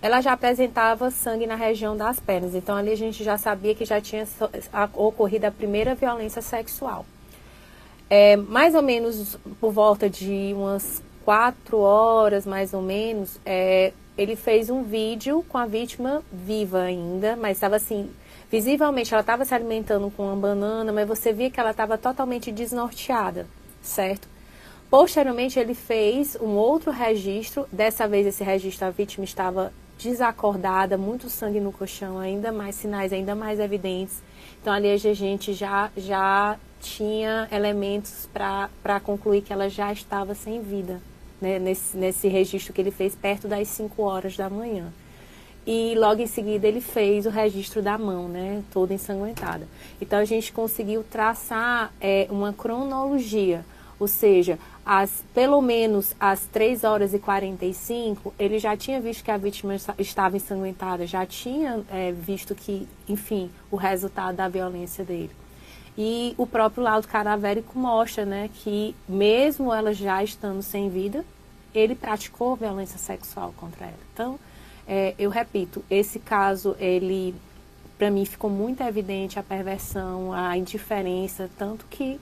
Ela 0.00 0.22
já 0.22 0.32
apresentava 0.32 1.10
sangue 1.10 1.46
na 1.46 1.54
região 1.54 1.94
das 1.94 2.18
pernas, 2.18 2.54
então 2.54 2.74
ali 2.74 2.90
a 2.90 2.96
gente 2.96 3.22
já 3.22 3.36
sabia 3.36 3.74
que 3.74 3.84
já 3.84 4.00
tinha 4.00 4.26
ocorrido 4.94 5.46
a 5.48 5.50
primeira 5.50 5.94
violência 5.94 6.40
sexual. 6.40 7.04
É, 8.08 8.36
mais 8.36 8.74
ou 8.74 8.80
menos 8.80 9.38
por 9.60 9.70
volta 9.70 10.08
de 10.08 10.54
umas 10.56 11.02
quatro 11.26 11.78
horas, 11.80 12.46
mais 12.46 12.72
ou 12.72 12.80
menos, 12.80 13.38
é, 13.44 13.92
ele 14.16 14.34
fez 14.34 14.70
um 14.70 14.82
vídeo 14.82 15.44
com 15.46 15.58
a 15.58 15.66
vítima 15.66 16.22
viva 16.32 16.80
ainda, 16.80 17.36
mas 17.36 17.58
estava 17.58 17.76
assim, 17.76 18.08
visivelmente 18.52 19.14
ela 19.14 19.22
estava 19.22 19.46
se 19.46 19.54
alimentando 19.54 20.12
com 20.14 20.26
uma 20.26 20.36
banana, 20.36 20.92
mas 20.92 21.08
você 21.08 21.32
via 21.32 21.50
que 21.50 21.58
ela 21.58 21.70
estava 21.70 21.96
totalmente 21.96 22.52
desnorteada, 22.52 23.46
certo? 23.80 24.28
Posteriormente 24.90 25.58
ele 25.58 25.74
fez 25.74 26.36
um 26.38 26.50
outro 26.50 26.90
registro, 26.90 27.66
dessa 27.72 28.06
vez 28.06 28.26
esse 28.26 28.44
registro 28.44 28.86
a 28.86 28.90
vítima 28.90 29.24
estava 29.24 29.72
desacordada, 29.98 30.98
muito 30.98 31.30
sangue 31.30 31.60
no 31.60 31.72
colchão, 31.72 32.18
ainda 32.18 32.52
mais 32.52 32.74
sinais 32.74 33.10
ainda 33.10 33.34
mais 33.34 33.58
evidentes. 33.58 34.22
Então 34.60 34.70
ali 34.70 34.92
a 34.92 34.98
gente 34.98 35.54
já 35.54 35.90
já 35.96 36.58
tinha 36.78 37.48
elementos 37.50 38.28
para 38.34 39.00
concluir 39.00 39.40
que 39.40 39.52
ela 39.52 39.70
já 39.70 39.90
estava 39.90 40.34
sem 40.34 40.60
vida 40.60 41.00
né, 41.40 41.58
nesse, 41.58 41.96
nesse 41.96 42.28
registro 42.28 42.74
que 42.74 42.82
ele 42.82 42.90
fez 42.90 43.14
perto 43.14 43.48
das 43.48 43.66
5 43.68 44.02
horas 44.02 44.36
da 44.36 44.50
manhã. 44.50 44.92
E 45.66 45.94
logo 45.96 46.20
em 46.20 46.26
seguida 46.26 46.66
ele 46.66 46.80
fez 46.80 47.24
o 47.24 47.30
registro 47.30 47.80
da 47.80 47.96
mão, 47.96 48.28
né, 48.28 48.62
toda 48.72 48.92
ensanguentada. 48.92 49.66
Então 50.00 50.18
a 50.18 50.24
gente 50.24 50.52
conseguiu 50.52 51.04
traçar 51.04 51.92
é, 52.00 52.26
uma 52.30 52.52
cronologia, 52.52 53.64
ou 53.98 54.08
seja, 54.08 54.58
as, 54.84 55.22
pelo 55.32 55.62
menos 55.62 56.14
às 56.18 56.40
3 56.46 56.82
horas 56.82 57.14
e 57.14 57.18
45, 57.20 58.34
ele 58.36 58.58
já 58.58 58.76
tinha 58.76 59.00
visto 59.00 59.22
que 59.22 59.30
a 59.30 59.36
vítima 59.36 59.76
estava 59.98 60.36
ensanguentada, 60.36 61.06
já 61.06 61.24
tinha 61.24 61.84
é, 61.88 62.10
visto 62.10 62.54
que, 62.54 62.88
enfim, 63.08 63.48
o 63.70 63.76
resultado 63.76 64.34
da 64.34 64.48
violência 64.48 65.04
dele. 65.04 65.30
E 65.96 66.34
o 66.38 66.46
próprio 66.46 66.82
laudo 66.82 67.06
cadavérico 67.06 67.78
mostra 67.78 68.24
né, 68.24 68.50
que, 68.52 68.96
mesmo 69.08 69.72
ela 69.72 69.92
já 69.92 70.24
estando 70.24 70.62
sem 70.62 70.88
vida, 70.88 71.24
ele 71.74 71.94
praticou 71.94 72.56
violência 72.56 72.98
sexual 72.98 73.54
contra 73.56 73.84
ela. 73.86 73.98
Então, 74.12 74.38
é, 74.86 75.14
eu 75.18 75.30
repito, 75.30 75.84
esse 75.90 76.18
caso, 76.18 76.76
ele, 76.78 77.34
para 77.98 78.10
mim, 78.10 78.24
ficou 78.24 78.50
muito 78.50 78.82
evidente 78.82 79.38
a 79.38 79.42
perversão, 79.42 80.32
a 80.32 80.56
indiferença, 80.56 81.48
tanto 81.58 81.84
que 81.88 82.20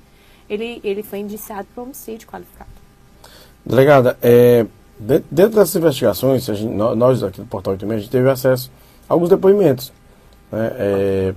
ele, 0.49 0.81
ele 0.85 1.03
foi 1.03 1.21
indiciado 1.21 1.67
por 1.75 1.83
homicídio 1.83 2.29
qualificado. 2.29 2.71
Delegada, 3.65 4.19
é, 4.23 4.67
dentro 4.99 5.57
dessas 5.57 5.77
investigações, 5.77 6.45
gente, 6.45 6.65
nós 6.65 7.23
aqui 7.23 7.41
do 7.41 7.47
Portal 7.47 7.73
8 7.73 7.91
a 7.91 7.99
gente 7.99 8.11
teve 8.11 8.29
acesso 8.29 8.71
a 9.09 9.13
alguns 9.13 9.29
depoimentos. 9.29 9.93
Né, 10.51 10.73
é, 10.79 11.35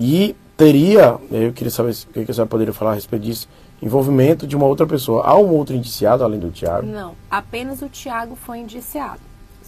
e 0.00 0.34
teria, 0.56 1.18
eu 1.30 1.52
queria 1.52 1.70
saber 1.70 1.90
o 1.90 2.24
que 2.24 2.32
você 2.32 2.46
poderia 2.46 2.72
falar 2.72 2.92
a 2.92 2.94
respeito 2.94 3.22
disso, 3.22 3.48
envolvimento 3.82 4.46
de 4.46 4.56
uma 4.56 4.66
outra 4.66 4.86
pessoa. 4.86 5.24
Há 5.24 5.36
um 5.36 5.50
outro 5.50 5.74
indiciado 5.74 6.22
além 6.24 6.38
do 6.38 6.50
Tiago? 6.50 6.86
Não, 6.86 7.14
apenas 7.30 7.82
o 7.82 7.88
Tiago 7.88 8.36
foi 8.36 8.58
indiciado, 8.58 9.20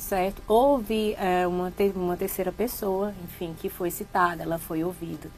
certo? 0.04 0.42
Houve 0.46 1.14
é, 1.14 1.46
uma, 1.46 1.70
te 1.70 1.92
uma 1.94 2.16
terceira 2.16 2.52
pessoa, 2.52 3.12
enfim, 3.24 3.54
que 3.58 3.68
foi 3.68 3.90
citada, 3.90 4.42
ela 4.42 4.58
foi 4.58 4.84
ouvida. 4.84 5.28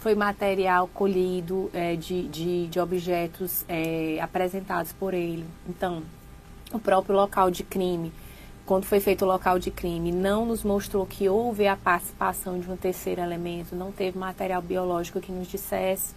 Foi 0.00 0.14
material 0.14 0.88
colhido 0.88 1.70
é, 1.74 1.94
de, 1.94 2.26
de, 2.28 2.66
de, 2.68 2.80
objetos 2.80 3.64
é, 3.68 4.18
apresentados 4.20 4.92
por 4.92 5.12
ele. 5.12 5.44
Então, 5.68 6.02
o 6.72 6.78
próprio 6.78 7.14
local 7.14 7.50
de 7.50 7.62
crime 7.62 8.12
quando 8.68 8.84
foi 8.84 9.00
feito 9.00 9.24
o 9.24 9.28
local 9.28 9.58
de 9.58 9.70
crime, 9.70 10.12
não 10.12 10.44
nos 10.44 10.62
mostrou 10.62 11.06
que 11.06 11.26
houve 11.26 11.66
a 11.66 11.74
participação 11.74 12.60
de 12.60 12.70
um 12.70 12.76
terceiro 12.76 13.22
elemento, 13.22 13.74
não 13.74 13.90
teve 13.90 14.18
material 14.18 14.60
biológico 14.60 15.22
que 15.22 15.32
nos 15.32 15.48
dissesse. 15.48 16.14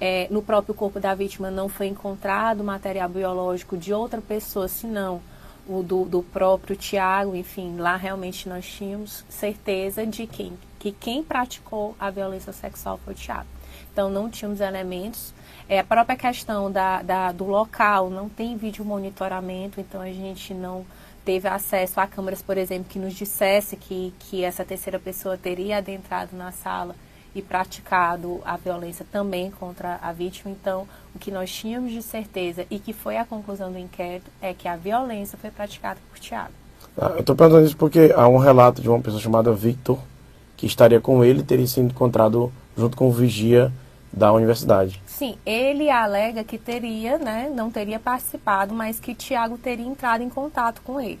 É, 0.00 0.26
no 0.28 0.42
próprio 0.42 0.74
corpo 0.74 0.98
da 0.98 1.14
vítima 1.14 1.48
não 1.48 1.68
foi 1.68 1.86
encontrado 1.86 2.64
material 2.64 3.08
biológico 3.08 3.76
de 3.76 3.94
outra 3.94 4.20
pessoa, 4.20 4.66
senão 4.66 5.22
o 5.66 5.82
do, 5.82 6.04
do 6.04 6.22
próprio 6.22 6.76
Tiago. 6.76 7.34
Enfim, 7.34 7.76
lá 7.76 7.96
realmente 7.96 8.48
nós 8.48 8.66
tínhamos 8.66 9.24
certeza 9.28 10.06
de 10.06 10.26
quem, 10.26 10.58
que 10.78 10.92
quem 10.92 11.22
praticou 11.22 11.94
a 11.98 12.10
violência 12.10 12.52
sexual 12.52 12.98
foi 13.04 13.14
o 13.14 13.16
Tiago. 13.16 13.48
Então 13.92 14.08
não 14.10 14.30
tínhamos 14.30 14.60
elementos. 14.60 15.34
É, 15.68 15.78
a 15.78 15.84
própria 15.84 16.16
questão 16.16 16.70
da, 16.70 17.02
da, 17.02 17.32
do 17.32 17.44
local 17.44 18.10
não 18.10 18.28
tem 18.28 18.56
vídeo 18.56 18.84
monitoramento, 18.84 19.80
então 19.80 20.00
a 20.00 20.10
gente 20.10 20.52
não 20.52 20.84
teve 21.24 21.48
acesso 21.48 22.00
a 22.00 22.06
câmeras, 22.06 22.42
por 22.42 22.58
exemplo, 22.58 22.88
que 22.88 22.98
nos 22.98 23.14
dissesse 23.14 23.76
que, 23.76 24.12
que 24.18 24.44
essa 24.44 24.64
terceira 24.64 24.98
pessoa 24.98 25.38
teria 25.38 25.78
adentrado 25.78 26.36
na 26.36 26.50
sala 26.50 26.96
e 27.34 27.40
praticado 27.40 28.40
a 28.44 28.56
violência 28.56 29.06
também 29.10 29.50
contra 29.50 29.98
a 30.02 30.12
vítima. 30.12 30.50
Então, 30.50 30.86
o 31.14 31.18
que 31.18 31.30
nós 31.30 31.50
tínhamos 31.50 31.92
de 31.92 32.02
certeza 32.02 32.66
e 32.70 32.78
que 32.78 32.92
foi 32.92 33.16
a 33.16 33.24
conclusão 33.24 33.72
do 33.72 33.78
inquérito 33.78 34.30
é 34.40 34.52
que 34.52 34.68
a 34.68 34.76
violência 34.76 35.38
foi 35.38 35.50
praticada 35.50 35.98
por 36.10 36.18
Tiago. 36.18 36.52
Ah, 36.96 37.12
eu 37.14 37.20
estou 37.20 37.34
perguntando 37.34 37.66
isso 37.66 37.76
porque 37.76 38.12
há 38.14 38.28
um 38.28 38.38
relato 38.38 38.82
de 38.82 38.88
uma 38.88 39.00
pessoa 39.00 39.20
chamada 39.20 39.52
Victor 39.52 39.98
que 40.56 40.66
estaria 40.66 41.00
com 41.00 41.24
ele 41.24 41.40
e 41.40 41.44
teria 41.44 41.66
sido 41.66 41.86
encontrado 41.86 42.52
junto 42.76 42.96
com 42.96 43.08
o 43.08 43.12
vigia 43.12 43.72
da 44.12 44.30
universidade. 44.32 45.02
Sim, 45.06 45.36
ele 45.46 45.88
alega 45.88 46.44
que 46.44 46.58
teria, 46.58 47.16
né, 47.16 47.50
não 47.54 47.70
teria 47.70 47.98
participado, 47.98 48.74
mas 48.74 49.00
que 49.00 49.14
Tiago 49.14 49.56
teria 49.56 49.86
entrado 49.86 50.22
em 50.22 50.28
contato 50.28 50.82
com 50.82 51.00
ele. 51.00 51.20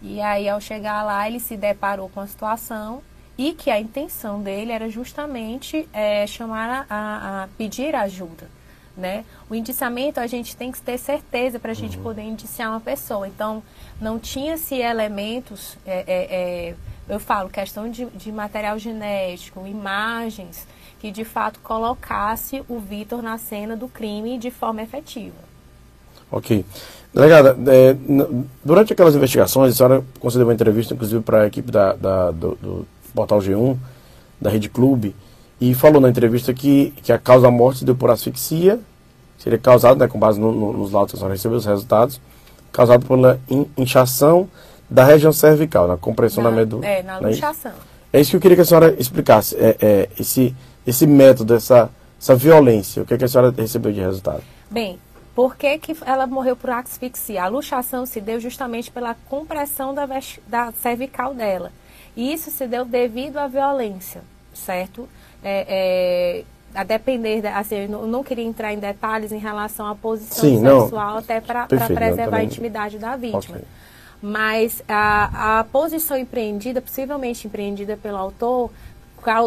E 0.00 0.20
aí, 0.20 0.48
ao 0.48 0.60
chegar 0.60 1.02
lá, 1.04 1.26
ele 1.28 1.40
se 1.40 1.56
deparou 1.56 2.08
com 2.08 2.20
a 2.20 2.26
situação 2.26 3.02
e 3.36 3.52
que 3.52 3.70
a 3.70 3.80
intenção 3.80 4.42
dele 4.42 4.72
era 4.72 4.88
justamente 4.88 5.88
é, 5.92 6.26
chamar 6.26 6.86
a, 6.88 7.44
a, 7.44 7.48
pedir 7.56 7.94
ajuda. 7.94 8.48
Né? 8.96 9.24
O 9.48 9.54
indiciamento 9.54 10.20
a 10.20 10.26
gente 10.26 10.54
tem 10.54 10.70
que 10.70 10.80
ter 10.80 10.98
certeza 10.98 11.58
para 11.58 11.70
a 11.70 11.74
gente 11.74 11.96
uhum. 11.96 12.02
poder 12.02 12.22
indiciar 12.22 12.70
uma 12.70 12.80
pessoa. 12.80 13.26
Então, 13.26 13.62
não 14.00 14.18
tinha-se 14.18 14.74
elementos, 14.74 15.78
é, 15.86 16.04
é, 16.06 16.06
é, 16.06 16.74
eu 17.08 17.18
falo, 17.18 17.48
questão 17.48 17.90
de, 17.90 18.04
de 18.06 18.30
material 18.30 18.78
genético, 18.78 19.66
imagens, 19.66 20.66
que 21.00 21.10
de 21.10 21.24
fato 21.24 21.58
colocasse 21.60 22.62
o 22.68 22.78
Vitor 22.78 23.22
na 23.22 23.38
cena 23.38 23.74
do 23.74 23.88
crime 23.88 24.36
de 24.36 24.50
forma 24.50 24.82
efetiva. 24.82 25.52
Ok. 26.30 26.64
Delegada, 27.12 27.56
é, 27.70 27.94
durante 28.64 28.92
aquelas 28.92 29.14
investigações, 29.14 29.74
a 29.74 29.76
senhora 29.76 30.04
concedeu 30.18 30.46
uma 30.46 30.54
entrevista, 30.54 30.94
inclusive, 30.94 31.22
para 31.22 31.42
a 31.42 31.46
equipe 31.46 31.70
da, 31.70 31.92
da 31.94 32.30
do, 32.30 32.54
do, 32.54 32.86
Portal 33.14 33.38
G1, 33.38 33.76
da 34.40 34.50
Rede 34.50 34.68
Clube, 34.68 35.14
e 35.60 35.74
falou 35.74 36.00
na 36.00 36.08
entrevista 36.08 36.52
que, 36.52 36.92
que 37.02 37.12
a 37.12 37.18
causa 37.18 37.44
da 37.44 37.50
morte 37.50 37.84
deu 37.84 37.94
por 37.94 38.10
asfixia, 38.10 38.80
seria 39.38 39.58
causada, 39.58 40.04
né, 40.04 40.10
com 40.10 40.18
base 40.18 40.40
no, 40.40 40.52
no, 40.52 40.72
nos 40.72 40.92
laudos 40.92 41.12
que 41.12 41.16
a 41.16 41.18
senhora 41.18 41.34
recebeu, 41.34 41.58
os 41.58 41.66
resultados, 41.66 42.20
causado 42.72 43.06
pela 43.06 43.40
in, 43.48 43.66
inchação 43.76 44.48
da 44.88 45.04
região 45.04 45.32
cervical, 45.32 45.86
na 45.86 45.96
compressão 45.96 46.42
na, 46.42 46.50
da 46.50 46.56
medula. 46.56 46.86
É, 46.86 47.02
na 47.02 47.18
luxação. 47.18 47.72
É 48.12 48.20
isso 48.20 48.30
que 48.30 48.36
eu 48.36 48.40
queria 48.40 48.56
que 48.56 48.62
a 48.62 48.64
senhora 48.64 48.94
explicasse. 48.98 49.56
É, 49.56 49.76
é, 49.80 50.08
esse 50.18 50.54
esse 50.86 51.06
método, 51.06 51.54
essa, 51.54 51.90
essa 52.20 52.34
violência? 52.34 53.02
O 53.02 53.06
que, 53.06 53.14
é 53.14 53.18
que 53.18 53.24
a 53.24 53.28
senhora 53.28 53.54
recebeu 53.56 53.92
de 53.92 54.00
resultado? 54.00 54.42
Bem, 54.70 54.98
por 55.34 55.56
que, 55.56 55.78
que 55.78 55.96
ela 56.04 56.26
morreu 56.26 56.56
por 56.56 56.70
asfixia? 56.70 57.44
A 57.44 57.48
luxação 57.48 58.04
se 58.04 58.20
deu 58.20 58.38
justamente 58.40 58.90
pela 58.90 59.14
compressão 59.28 59.94
da, 59.94 60.06
da 60.46 60.72
cervical 60.72 61.34
dela. 61.34 61.72
E 62.16 62.32
isso 62.32 62.50
se 62.50 62.66
deu 62.66 62.84
devido 62.84 63.38
à 63.38 63.46
violência, 63.46 64.22
certo? 64.52 65.08
É, 65.42 65.66
é, 65.68 66.44
a 66.74 66.84
depender, 66.84 67.46
assim, 67.46 67.76
eu 67.76 67.88
não, 67.88 68.06
não, 68.06 68.24
queria 68.24 68.44
entrar 68.44 68.72
em 68.72 68.78
detalhes 68.78 69.32
em 69.32 69.38
relação 69.38 69.86
à 69.86 69.94
posição 69.94 70.48
Sim, 70.48 70.60
sexual, 70.60 71.10
não. 71.10 71.18
até 71.18 71.40
para 71.40 71.66
preservar 71.66 72.38
a 72.38 72.44
intimidade 72.44 72.98
da 72.98 73.16
vítima. 73.16 73.56
Okay. 73.56 73.68
Mas 74.22 74.82
a, 74.86 75.58
a 75.60 75.64
posição 75.64 76.16
empreendida, 76.16 76.80
possivelmente 76.80 77.46
empreendida 77.46 77.96
pelo 77.96 78.16
autor, 78.16 78.70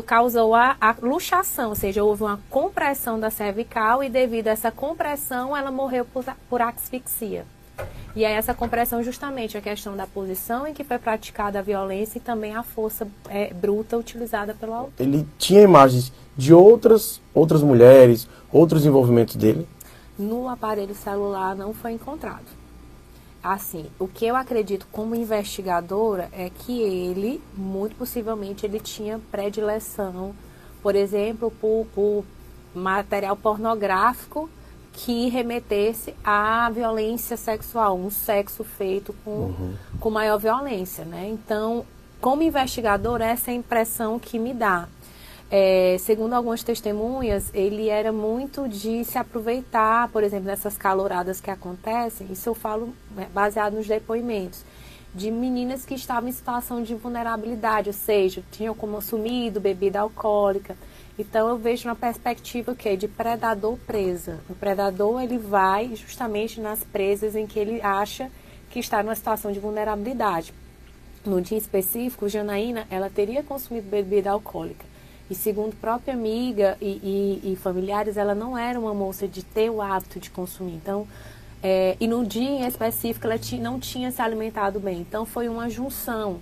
causou 0.06 0.54
a, 0.56 0.76
a 0.80 0.96
luxação, 1.02 1.70
ou 1.70 1.76
seja, 1.76 2.04
houve 2.04 2.24
uma 2.24 2.40
compressão 2.50 3.20
da 3.20 3.30
cervical 3.30 4.04
e 4.04 4.10
devido 4.10 4.48
a 4.48 4.52
essa 4.52 4.72
compressão 4.72 5.56
ela 5.56 5.72
morreu 5.72 6.06
por, 6.06 6.24
por 6.50 6.62
asfixia. 6.62 7.46
E 8.16 8.24
é 8.24 8.32
essa 8.32 8.54
compressão 8.54 9.04
justamente 9.04 9.58
a 9.58 9.62
questão 9.62 9.96
da 9.96 10.08
posição 10.08 10.66
em 10.66 10.74
que 10.74 10.86
foi 10.86 10.98
praticada 10.98 11.60
a 11.60 11.62
violência 11.62 12.18
e 12.18 12.22
também 12.22 12.56
a 12.56 12.64
força 12.64 13.06
é, 13.30 13.54
bruta 13.54 13.98
utilizada 13.98 14.54
pelo 14.54 14.74
autor. 14.74 14.94
Ele 15.06 15.28
tinha 15.38 15.62
imagens 15.62 16.14
de 16.38 16.54
outras, 16.54 17.22
outras 17.34 17.62
mulheres, 17.62 18.28
outros 18.52 18.86
envolvimentos 18.86 19.36
dele? 19.36 19.68
No 20.18 20.48
aparelho 20.48 20.96
celular 20.96 21.56
não 21.56 21.74
foi 21.74 21.92
encontrado. 21.92 22.46
assim, 23.44 23.86
o 24.00 24.08
que 24.08 24.26
eu 24.26 24.36
acredito 24.36 24.88
como 24.92 25.14
investigadora 25.14 26.30
é 26.32 26.50
que 26.50 26.82
ele, 26.82 27.42
muito 27.56 27.96
possivelmente, 27.96 28.66
ele 28.66 28.80
tinha 28.80 29.20
predileção, 29.30 30.34
por 30.82 30.96
exemplo, 30.96 31.52
por, 31.52 31.86
por 31.94 32.24
material 32.74 33.36
pornográfico 33.36 34.50
que 34.96 35.28
remetesse 35.28 36.16
à 36.24 36.70
violência 36.70 37.36
sexual, 37.36 37.98
um 37.98 38.10
sexo 38.10 38.64
feito 38.64 39.14
com, 39.26 39.30
uhum. 39.30 39.74
com 40.00 40.10
maior 40.10 40.38
violência, 40.38 41.04
né? 41.04 41.28
Então, 41.30 41.86
como 42.22 42.42
investigador, 42.42 43.22
essa 43.22 43.52
é 43.52 43.54
a 43.54 43.58
impressão 43.58 44.18
que 44.18 44.40
me 44.40 44.54
dá. 44.54 44.88
É, 45.52 45.98
segundo 46.00 46.34
algumas 46.34 46.64
testemunhas, 46.64 47.52
ele 47.54 47.90
era 47.90 48.12
muito 48.12 48.70
de 48.70 49.04
se 49.04 49.18
aproveitar, 49.18 50.08
por 50.10 50.24
exemplo, 50.24 50.46
dessas 50.46 50.78
caloradas 50.78 51.42
que 51.42 51.52
acontecem, 51.52 52.28
isso 52.32 52.50
eu 52.50 52.56
falo 52.56 52.94
né, 53.16 53.28
baseado 53.34 53.74
nos 53.74 53.86
depoimentos, 53.88 54.64
de 55.16 55.32
meninas 55.32 55.86
que 55.86 55.96
estavam 55.96 56.28
em 56.28 56.34
situação 56.34 56.84
de 56.84 56.94
vulnerabilidade, 56.94 57.88
ou 57.88 57.94
seja, 57.94 58.44
tinham 58.52 58.76
consumido 58.76 59.62
bebida 59.62 60.02
alcoólica. 60.02 60.76
Então 61.18 61.48
eu 61.48 61.58
vejo 61.58 61.88
uma 61.88 61.96
perspectiva 61.96 62.76
que 62.76 62.98
de 62.98 63.08
predador 63.08 63.78
presa. 63.88 64.42
O 64.50 64.54
predador 64.54 65.22
ele 65.22 65.38
vai 65.38 65.96
justamente 65.96 66.60
nas 66.60 66.84
presas 66.84 67.34
em 67.34 67.48
que 67.48 67.58
ele 67.58 67.82
acha 67.82 68.30
que 68.70 68.80
está 68.80 69.02
numa 69.02 69.16
situação 69.16 69.54
de 69.54 69.60
vulnerabilidade. 69.60 70.54
No 71.26 71.42
dia 71.42 71.58
específico, 71.58 72.28
Janaína, 72.28 72.86
ela 72.90 73.10
teria 73.10 73.42
consumido 73.42 73.90
bebida 73.90 74.32
alcoólica. 74.32 74.86
E 75.30 75.34
segundo 75.34 75.76
própria 75.78 76.14
amiga 76.14 76.78
e, 76.82 77.42
e, 77.44 77.54
e 77.54 77.56
familiares, 77.56 78.18
ela 78.18 78.36
não 78.36 78.58
era 78.58 78.78
uma 78.78 78.94
moça 78.94 79.28
de 79.28 79.44
ter 79.44 79.70
o 79.70 79.82
hábito 79.82 80.20
de 80.20 80.30
consumir. 80.30 80.74
Então, 80.74 81.08
é, 81.68 81.98
e 82.00 82.08
no 82.08 82.24
dia 82.24 82.48
em 82.48 82.68
específico, 82.68 83.26
ela 83.26 83.40
não 83.60 83.80
tinha 83.80 84.12
se 84.12 84.22
alimentado 84.22 84.80
bem. 84.80 85.00
Então, 85.00 85.26
foi 85.26 85.50
uma 85.50 85.68
junção 85.68 86.38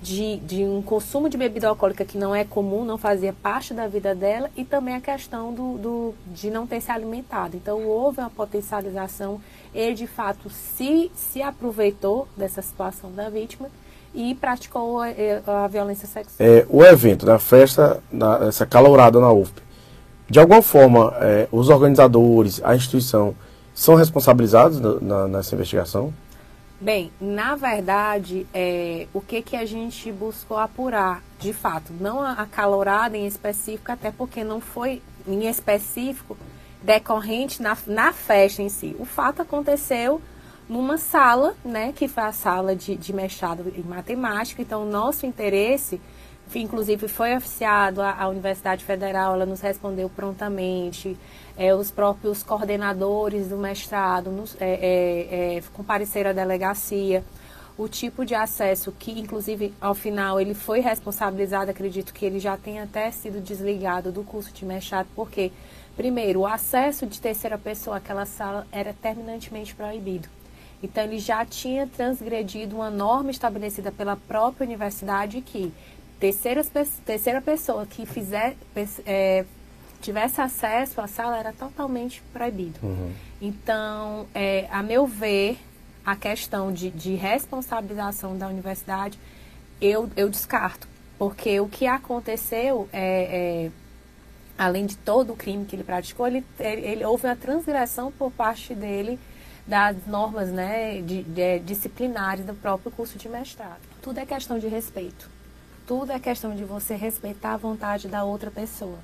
de, 0.00 0.36
de 0.36 0.62
um 0.62 0.80
consumo 0.80 1.28
de 1.28 1.36
bebida 1.36 1.66
alcoólica 1.66 2.04
que 2.04 2.16
não 2.16 2.32
é 2.32 2.44
comum, 2.44 2.84
não 2.84 2.96
fazia 2.96 3.32
parte 3.32 3.74
da 3.74 3.88
vida 3.88 4.14
dela, 4.14 4.48
e 4.56 4.64
também 4.64 4.94
a 4.94 5.00
questão 5.00 5.52
do, 5.52 5.78
do, 5.78 6.14
de 6.28 6.48
não 6.48 6.64
ter 6.64 6.80
se 6.80 6.92
alimentado. 6.92 7.56
Então, 7.56 7.88
houve 7.88 8.20
uma 8.20 8.30
potencialização. 8.30 9.40
Ele, 9.74 9.96
de 9.96 10.06
fato, 10.06 10.48
se, 10.48 11.10
se 11.12 11.42
aproveitou 11.42 12.28
dessa 12.36 12.62
situação 12.62 13.10
da 13.10 13.28
vítima 13.28 13.68
e 14.14 14.32
praticou 14.36 15.00
a, 15.00 15.08
a 15.64 15.66
violência 15.66 16.06
sexual. 16.06 16.48
É, 16.48 16.64
o 16.70 16.84
evento 16.84 17.26
da 17.26 17.40
festa, 17.40 18.00
da, 18.12 18.46
essa 18.46 18.64
calourada 18.64 19.18
na 19.18 19.32
UFP, 19.32 19.60
de 20.30 20.38
alguma 20.38 20.62
forma, 20.62 21.12
é, 21.20 21.48
os 21.50 21.68
organizadores, 21.68 22.62
a 22.62 22.76
instituição, 22.76 23.34
são 23.78 23.94
responsabilizados 23.94 24.80
na, 25.00 25.28
nessa 25.28 25.54
investigação? 25.54 26.12
Bem, 26.80 27.12
na 27.20 27.54
verdade, 27.54 28.44
é, 28.52 29.06
o 29.14 29.20
que, 29.20 29.40
que 29.40 29.54
a 29.54 29.64
gente 29.64 30.10
buscou 30.10 30.58
apurar, 30.58 31.22
de 31.38 31.52
fato, 31.52 31.92
não 32.00 32.20
a, 32.20 32.32
a 32.32 32.46
calorada 32.46 33.16
em 33.16 33.24
específico, 33.24 33.92
até 33.92 34.10
porque 34.10 34.42
não 34.42 34.60
foi 34.60 35.00
em 35.28 35.46
específico 35.48 36.36
decorrente 36.82 37.62
na, 37.62 37.78
na 37.86 38.12
festa 38.12 38.62
em 38.62 38.68
si. 38.68 38.96
O 38.98 39.04
fato 39.04 39.42
aconteceu 39.42 40.20
numa 40.68 40.98
sala, 40.98 41.54
né, 41.64 41.92
que 41.94 42.08
foi 42.08 42.24
a 42.24 42.32
sala 42.32 42.74
de, 42.74 42.96
de 42.96 43.12
mestrado 43.12 43.72
em 43.76 43.82
matemática, 43.82 44.60
então 44.60 44.82
o 44.82 44.90
nosso 44.90 45.24
interesse 45.24 46.00
inclusive 46.56 47.08
foi 47.08 47.36
oficiado 47.36 48.00
à 48.00 48.26
Universidade 48.28 48.84
Federal, 48.84 49.34
ela 49.34 49.44
nos 49.44 49.60
respondeu 49.60 50.08
prontamente, 50.08 51.16
é, 51.58 51.74
os 51.74 51.90
próprios 51.90 52.44
coordenadores 52.44 53.48
do 53.48 53.56
mestrado 53.56 54.30
nos, 54.30 54.56
é, 54.60 54.70
é, 54.70 55.56
é, 55.56 55.62
compareceram 55.72 56.30
à 56.30 56.32
delegacia, 56.32 57.24
o 57.76 57.88
tipo 57.88 58.24
de 58.24 58.34
acesso 58.34 58.92
que, 58.92 59.10
inclusive, 59.10 59.74
ao 59.80 59.94
final 59.94 60.40
ele 60.40 60.54
foi 60.54 60.80
responsabilizado, 60.80 61.70
acredito 61.70 62.14
que 62.14 62.24
ele 62.24 62.38
já 62.38 62.56
tenha 62.56 62.84
até 62.84 63.10
sido 63.10 63.40
desligado 63.40 64.12
do 64.12 64.22
curso 64.22 64.52
de 64.52 64.64
mestrado, 64.64 65.08
porque, 65.16 65.50
primeiro, 65.96 66.40
o 66.40 66.46
acesso 66.46 67.06
de 67.06 67.20
terceira 67.20 67.58
pessoa 67.58 67.96
àquela 67.96 68.24
sala 68.24 68.64
era 68.70 68.92
terminantemente 68.92 69.74
proibido. 69.74 70.28
Então, 70.80 71.02
ele 71.02 71.18
já 71.18 71.44
tinha 71.44 71.88
transgredido 71.88 72.76
uma 72.76 72.90
norma 72.90 73.32
estabelecida 73.32 73.90
pela 73.90 74.16
própria 74.16 74.64
universidade 74.64 75.40
que 75.40 75.72
terceira, 76.20 76.62
terceira 77.04 77.40
pessoa 77.40 77.84
que 77.84 78.06
fizer, 78.06 78.56
é, 79.04 79.44
tivesse 80.00 80.40
acesso 80.40 81.00
à 81.00 81.06
sala 81.06 81.38
era 81.38 81.52
totalmente 81.52 82.22
proibido. 82.32 82.78
Uhum. 82.82 83.12
Então, 83.40 84.26
é, 84.34 84.66
a 84.70 84.82
meu 84.82 85.06
ver, 85.06 85.58
a 86.04 86.16
questão 86.16 86.72
de, 86.72 86.90
de 86.90 87.14
responsabilização 87.14 88.36
da 88.36 88.48
universidade, 88.48 89.18
eu, 89.80 90.10
eu 90.16 90.28
descarto. 90.28 90.88
Porque 91.18 91.60
o 91.60 91.68
que 91.68 91.86
aconteceu 91.86 92.88
é, 92.92 93.66
é 93.66 93.70
além 94.56 94.86
de 94.86 94.96
todo 94.96 95.32
o 95.32 95.36
crime 95.36 95.64
que 95.64 95.76
ele 95.76 95.84
praticou, 95.84 96.26
ele, 96.26 96.44
ele, 96.58 96.86
ele, 96.86 97.04
houve 97.04 97.26
uma 97.26 97.36
transgressão 97.36 98.10
por 98.10 98.30
parte 98.32 98.74
dele 98.74 99.18
das 99.66 99.96
normas 100.06 100.48
né, 100.48 101.02
de, 101.02 101.22
de, 101.22 101.58
disciplinares 101.60 102.44
do 102.44 102.54
próprio 102.54 102.90
curso 102.90 103.18
de 103.18 103.28
mestrado. 103.28 103.80
Tudo 104.00 104.18
é 104.18 104.24
questão 104.24 104.58
de 104.58 104.66
respeito. 104.66 105.28
Tudo 105.86 106.10
é 106.10 106.18
questão 106.18 106.54
de 106.54 106.64
você 106.64 106.96
respeitar 106.96 107.54
a 107.54 107.56
vontade 107.56 108.08
da 108.08 108.24
outra 108.24 108.50
pessoa. 108.50 108.98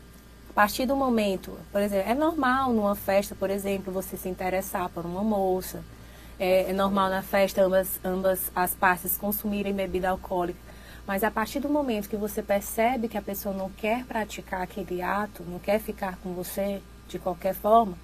A 0.55 0.62
partir 0.62 0.86
do 0.86 0.94
momento, 0.94 1.59
por 1.72 1.80
exemplo, 1.80 2.09
é 2.09 2.14
normal 2.14 2.72
numa 2.72 2.94
festa, 2.94 3.34
por 3.34 3.50
exemplo, 3.50 3.92
você 3.92 4.16
se 4.16 4.28
interessar 4.28 4.88
por 4.88 5.05
uma 5.05 5.24
moça. 5.24 5.82
É, 6.38 6.70
é 6.70 6.72
normal 6.72 7.11
na 7.11 7.22
festa 7.22 7.61
ambas, 7.61 7.98
ambas 8.05 8.52
as 8.55 8.72
partes 8.72 9.16
consumirem 9.16 9.74
bebida 9.74 10.11
alcoólica. 10.11 10.61
Mas 11.05 11.24
a 11.24 11.30
partir 11.30 11.59
do 11.59 11.68
momento 11.68 12.09
que 12.09 12.16
você 12.16 12.40
percebe 12.40 13.09
que 13.09 13.18
a 13.18 13.22
pessoa 13.22 13.52
não 13.52 13.68
quer 13.68 14.05
praticar 14.05 14.62
aquele 14.62 15.02
ato, 15.02 15.42
não 15.42 15.59
quer 15.59 15.80
ficar 15.80 16.18
com 16.18 16.32
você 16.34 16.80
de 17.09 17.18
qualquer 17.18 17.57
forma, 17.57 17.98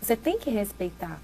você 0.00 0.16
tem 0.16 0.40
que 0.40 0.50
respeitar. 0.50 1.20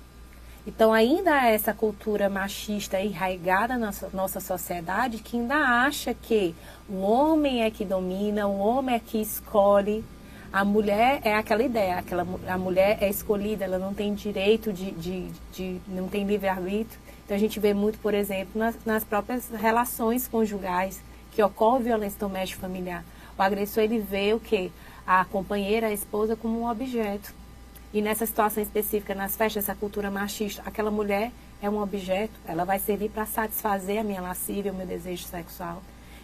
Então, 0.64 0.92
ainda 0.92 1.34
há 1.34 1.48
essa 1.48 1.74
cultura 1.74 2.30
machista 2.30 3.00
enraigada 3.00 3.76
na 3.76 3.92
nossa 4.12 4.38
sociedade 4.38 5.18
que 5.18 5.36
ainda 5.36 5.56
acha 5.56 6.14
que 6.14 6.54
o 6.88 7.00
homem 7.00 7.64
é 7.64 7.70
que 7.70 7.84
domina, 7.84 8.46
o 8.46 8.60
homem 8.60 8.94
é 8.94 9.00
que 9.00 9.20
escolhe. 9.20 10.04
A 10.52 10.64
mulher 10.64 11.20
é 11.24 11.34
aquela 11.34 11.62
ideia, 11.62 11.98
aquela, 11.98 12.26
a 12.46 12.56
mulher 12.56 12.98
é 13.02 13.10
escolhida, 13.10 13.64
ela 13.64 13.78
não 13.78 13.92
tem 13.92 14.14
direito 14.14 14.72
de, 14.72 14.92
de, 14.92 15.28
de 15.52 15.80
não 15.86 16.08
tem 16.08 16.24
livre-arbítrio. 16.24 16.98
Então 17.24 17.36
a 17.36 17.40
gente 17.40 17.60
vê 17.60 17.74
muito, 17.74 17.98
por 17.98 18.14
exemplo, 18.14 18.52
nas, 18.58 18.74
nas 18.86 19.04
próprias 19.04 19.50
relações 19.50 20.26
conjugais 20.26 21.00
que 21.32 21.42
ocorre 21.42 21.84
violência 21.84 22.18
doméstica 22.18 22.62
familiar. 22.62 23.04
O 23.38 23.42
agressor 23.42 23.82
ele 23.82 23.98
vê 23.98 24.32
o 24.32 24.40
que? 24.40 24.72
A 25.06 25.24
companheira, 25.26 25.88
a 25.88 25.92
esposa 25.92 26.34
como 26.34 26.62
um 26.62 26.70
objeto. 26.70 27.34
E 27.92 28.00
nessa 28.00 28.24
situação 28.24 28.62
específica, 28.62 29.14
nas 29.14 29.36
festas, 29.36 29.64
essa 29.64 29.74
cultura 29.74 30.10
machista, 30.10 30.62
aquela 30.64 30.90
mulher 30.90 31.30
é 31.60 31.68
um 31.68 31.80
objeto, 31.82 32.32
ela 32.46 32.64
vai 32.64 32.78
servir 32.78 33.10
para 33.10 33.26
satisfazer 33.26 34.00
a 34.00 34.04
minha 34.04 34.20
lascívia, 34.20 34.72
o 34.72 34.74
meu 34.74 34.86
desejo 34.86 35.24
sexual. 35.24 35.82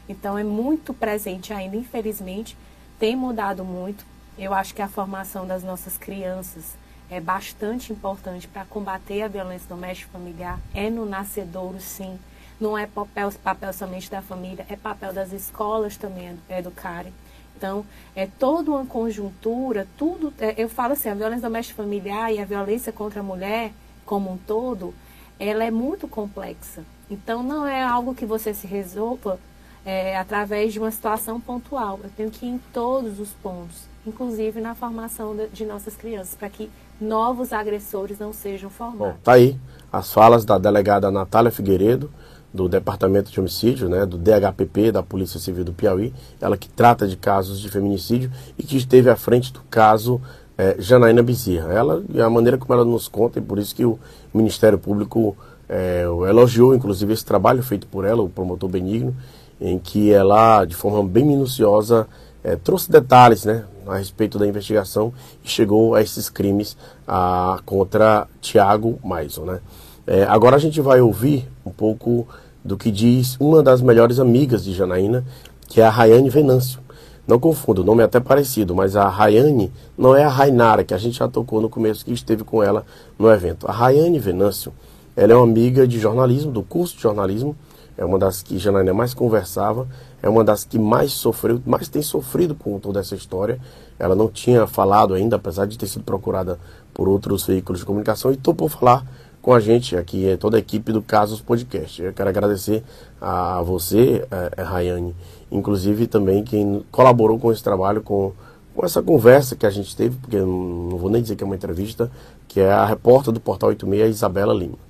Então 0.09 0.39
é 0.39 0.45
muito 0.45 0.95
presente 0.95 1.53
ainda, 1.53 1.77
infelizmente, 1.77 2.57
tem 2.99 3.15
mudado 3.17 3.65
muito. 3.65 4.05
Eu 4.37 4.53
acho 4.53 4.75
que 4.75 4.83
a 4.83 4.89
formação 4.89 5.47
das 5.47 5.63
nossas 5.63 5.97
crianças 5.97 6.77
é 7.09 7.21
bastante 7.21 7.93
importante 7.93 8.49
para 8.49 8.65
combater 8.65 9.23
a 9.23 9.29
violência 9.29 9.69
doméstica 9.69 10.11
familiar. 10.11 10.59
É 10.75 10.91
no 10.91 11.07
nascedouro, 11.07 11.81
sim. 11.81 12.19
Não 12.61 12.77
é 12.77 12.87
papel, 12.87 13.31
papel 13.43 13.73
somente 13.73 14.11
da 14.11 14.21
família, 14.21 14.67
é 14.69 14.77
papel 14.77 15.13
das 15.13 15.33
escolas 15.33 15.97
também 15.97 16.37
educarem. 16.49 17.13
Então, 17.57 17.87
é 18.17 18.27
toda 18.27 18.73
uma 18.73 18.85
conjuntura, 18.85 19.87
tudo. 19.97 20.35
É, 20.39 20.55
eu 20.57 20.69
falo 20.69 20.95
assim, 20.95 21.09
a 21.09 21.15
violência 21.15 21.49
doméstica 21.49 21.83
familiar 21.83 22.33
e 22.33 22.41
a 22.41 22.45
violência 22.45 22.93
contra 22.93 23.21
a 23.21 23.23
mulher, 23.23 23.73
como 24.05 24.33
um 24.33 24.37
todo, 24.37 24.93
ela 25.39 25.63
é 25.63 25.71
muito 25.71 26.09
complexa. 26.09 26.85
Então, 27.09 27.43
não 27.43 27.67
é 27.67 27.83
algo 27.83 28.15
que 28.15 28.27
você 28.27 28.53
se 28.53 28.67
resolva 28.67 29.39
é, 29.85 30.17
através 30.17 30.73
de 30.73 30.79
uma 30.79 30.91
situação 30.91 31.41
pontual. 31.41 32.01
Eu 32.03 32.11
tenho 32.17 32.31
que 32.31 32.47
ir 32.47 32.51
em 32.51 32.61
todos 32.73 33.21
os 33.21 33.31
pontos, 33.31 33.83
inclusive 34.07 34.61
na 34.61 34.75
formação 34.75 35.37
de, 35.37 35.49
de 35.49 35.65
nossas 35.65 35.97
crianças, 35.97 36.35
para 36.35 36.49
que 36.49 36.71
novos 37.01 37.53
agressores 37.53 38.19
não 38.19 38.33
sejam 38.33 38.71
formados. 38.71 39.15
Bom, 39.15 39.17
tá 39.23 39.33
aí 39.33 39.59
as 39.93 40.13
falas 40.13 40.45
da 40.45 40.59
delegada 40.59 41.11
Natália 41.11 41.51
Figueiredo 41.51 42.11
do 42.53 42.69
Departamento 42.69 43.33
de 43.33 43.41
Homicídio, 43.41 43.89
né, 43.89 44.07
do 44.07 44.17
DHPP, 44.17 44.93
da 44.93 45.03
Polícia 45.03 45.41
Civil 45.41 45.65
do 45.65 45.73
Piauí, 45.73 46.15
ela 46.41 46.57
que 46.57 46.69
trata 46.69 47.07
de 47.09 47.17
casos 47.17 47.59
de 47.59 47.69
feminicídio 47.69 48.31
e 48.57 48.63
que 48.63 48.77
esteve 48.77 49.11
à 49.11 49.17
frente 49.17 49.53
do 49.53 49.61
caso 49.69 50.21
é, 50.57 50.77
Janaína 50.79 51.21
Bezerra. 51.21 51.73
Ela, 51.73 52.05
e 52.09 52.23
a 52.23 52.31
maneira 52.31 52.57
como 52.57 52.73
ela 52.73 52.85
nos 52.85 53.09
conta, 53.09 53.41
e 53.41 53.43
por 53.43 53.59
isso 53.59 53.75
que 53.75 53.85
o 53.85 53.99
Ministério 54.33 54.79
Público 54.79 55.37
é, 55.69 56.05
elogiou, 56.05 56.77
inclusive, 56.77 57.13
esse 57.13 57.25
trabalho 57.25 57.61
feito 57.61 57.89
por 57.89 58.05
ela, 58.05 58.23
o 58.23 58.29
promotor 58.29 58.69
Benigno, 58.71 59.17
em 59.61 59.79
que 59.79 60.13
ela, 60.13 60.65
de 60.65 60.75
forma 60.75 61.03
bem 61.03 61.25
minuciosa, 61.25 62.07
é, 62.43 62.57
trouxe 62.57 62.91
detalhes 62.91 63.45
né, 63.45 63.65
a 63.87 63.97
respeito 63.97 64.39
da 64.39 64.47
investigação 64.47 65.13
e 65.43 65.49
chegou 65.49 65.95
a 65.95 66.03
esses 66.03 66.29
crimes 66.29 66.77
a, 67.07 67.59
contra 67.65 68.27
Tiago 68.41 68.99
Maison. 69.05 69.45
Né? 69.45 69.61
É, 70.07 70.25
agora 70.25 70.57
a 70.57 70.59
gente 70.59 70.81
vai 70.81 71.01
ouvir 71.01 71.49
um 71.65 71.71
pouco 71.71 72.27
do 72.65 72.77
que 72.77 72.91
diz 72.91 73.37
uma 73.39 73.63
das 73.63 73.81
melhores 73.81 74.19
amigas 74.19 74.65
de 74.65 74.73
Janaína, 74.73 75.25
que 75.69 75.81
é 75.81 75.85
a 75.85 75.91
Rayane 75.91 76.31
Venâncio. 76.31 76.81
Não 77.27 77.39
confunda, 77.39 77.81
o 77.81 77.85
nome 77.85 78.03
é 78.03 78.05
até 78.05 78.21
parecido, 78.21 78.75
mas 78.75 78.97
a 78.97 79.09
Rayane 79.09 79.73
não 79.97 80.15
é 80.15 80.25
a 80.25 80.29
Rainara, 80.29 80.85
que 80.85 80.93
a 80.93 80.99
gente 80.99 81.19
já 81.19 81.27
tocou 81.27 81.61
no 81.61 81.71
começo, 81.71 82.05
que 82.05 82.13
esteve 82.13 82.45
com 82.45 82.63
ela 82.63 82.85
no 83.19 83.31
evento. 83.31 83.67
A 83.67 83.73
Rayane 83.73 84.19
Venâncio, 84.19 84.75
ela 85.17 85.33
é 85.33 85.37
uma 85.37 85.45
amiga 85.45 85.89
de 85.89 85.99
jornalismo, 85.99 86.53
do 86.53 86.63
curso 86.63 86.97
de 86.97 87.03
jornalismo, 87.03 87.57
é 87.97 88.05
uma 88.05 88.19
das 88.19 88.43
que 88.43 88.59
Janaína 88.59 88.93
mais 88.93 89.15
conversava, 89.15 89.87
é 90.23 90.29
uma 90.29 90.43
das 90.43 90.65
que 90.65 90.79
mais 90.79 91.13
sofreu, 91.13 91.61
mais 91.65 91.89
tem 91.89 92.03
sofrido 92.03 92.55
com 92.55 92.79
toda 92.79 93.01
essa 93.01 93.15
história. 93.15 93.61
Ela 93.99 94.15
não 94.15 94.29
tinha 94.29 94.67
falado 94.67 95.15
ainda, 95.15 95.37
apesar 95.37 95.67
de 95.67 95.79
ter 95.79 95.87
sido 95.87 96.05
procurada 96.05 96.59
por 96.93 97.09
outros 97.09 97.47
veículos 97.47 97.81
de 97.81 97.87
comunicação, 97.87 98.33
e 98.33 98.37
topou 98.37 98.69
falar 98.69 99.05
com 99.41 99.53
a 99.53 99.61
gente 99.61 99.95
aqui, 99.95 100.27
é 100.27 100.37
toda 100.37 100.57
a 100.57 100.61
equipe 100.61 100.91
do 100.91 101.03
Casos 101.03 101.41
Podcast. 101.41 102.03
Eu 102.03 102.15
quero 102.15 102.31
agradecer 102.31 102.83
a 103.21 103.61
você, 103.63 104.27
é, 104.57 104.63
Rayane, 104.63 105.15
inclusive 105.53 106.07
também 106.07 106.43
quem 106.43 106.83
colaborou 106.91 107.39
com 107.39 107.53
esse 107.53 107.63
trabalho, 107.63 108.01
com, 108.01 108.33
com 108.75 108.87
essa 108.87 109.03
conversa 109.03 109.55
que 109.55 109.67
a 109.67 109.71
gente 109.71 109.95
teve, 109.95 110.17
porque 110.17 110.39
não 110.39 110.97
vou 110.97 111.11
nem 111.11 111.21
dizer 111.21 111.37
que 111.37 111.45
é 111.45 111.47
uma 111.47 111.57
entrevista, 111.57 112.11
que 112.49 112.59
é 112.59 112.73
a 112.73 112.87
repórter 112.87 113.33
do 113.33 113.41
Portal 113.41 113.69
86, 113.69 114.17
Isabela 114.17 114.55
Lima. 114.55 114.84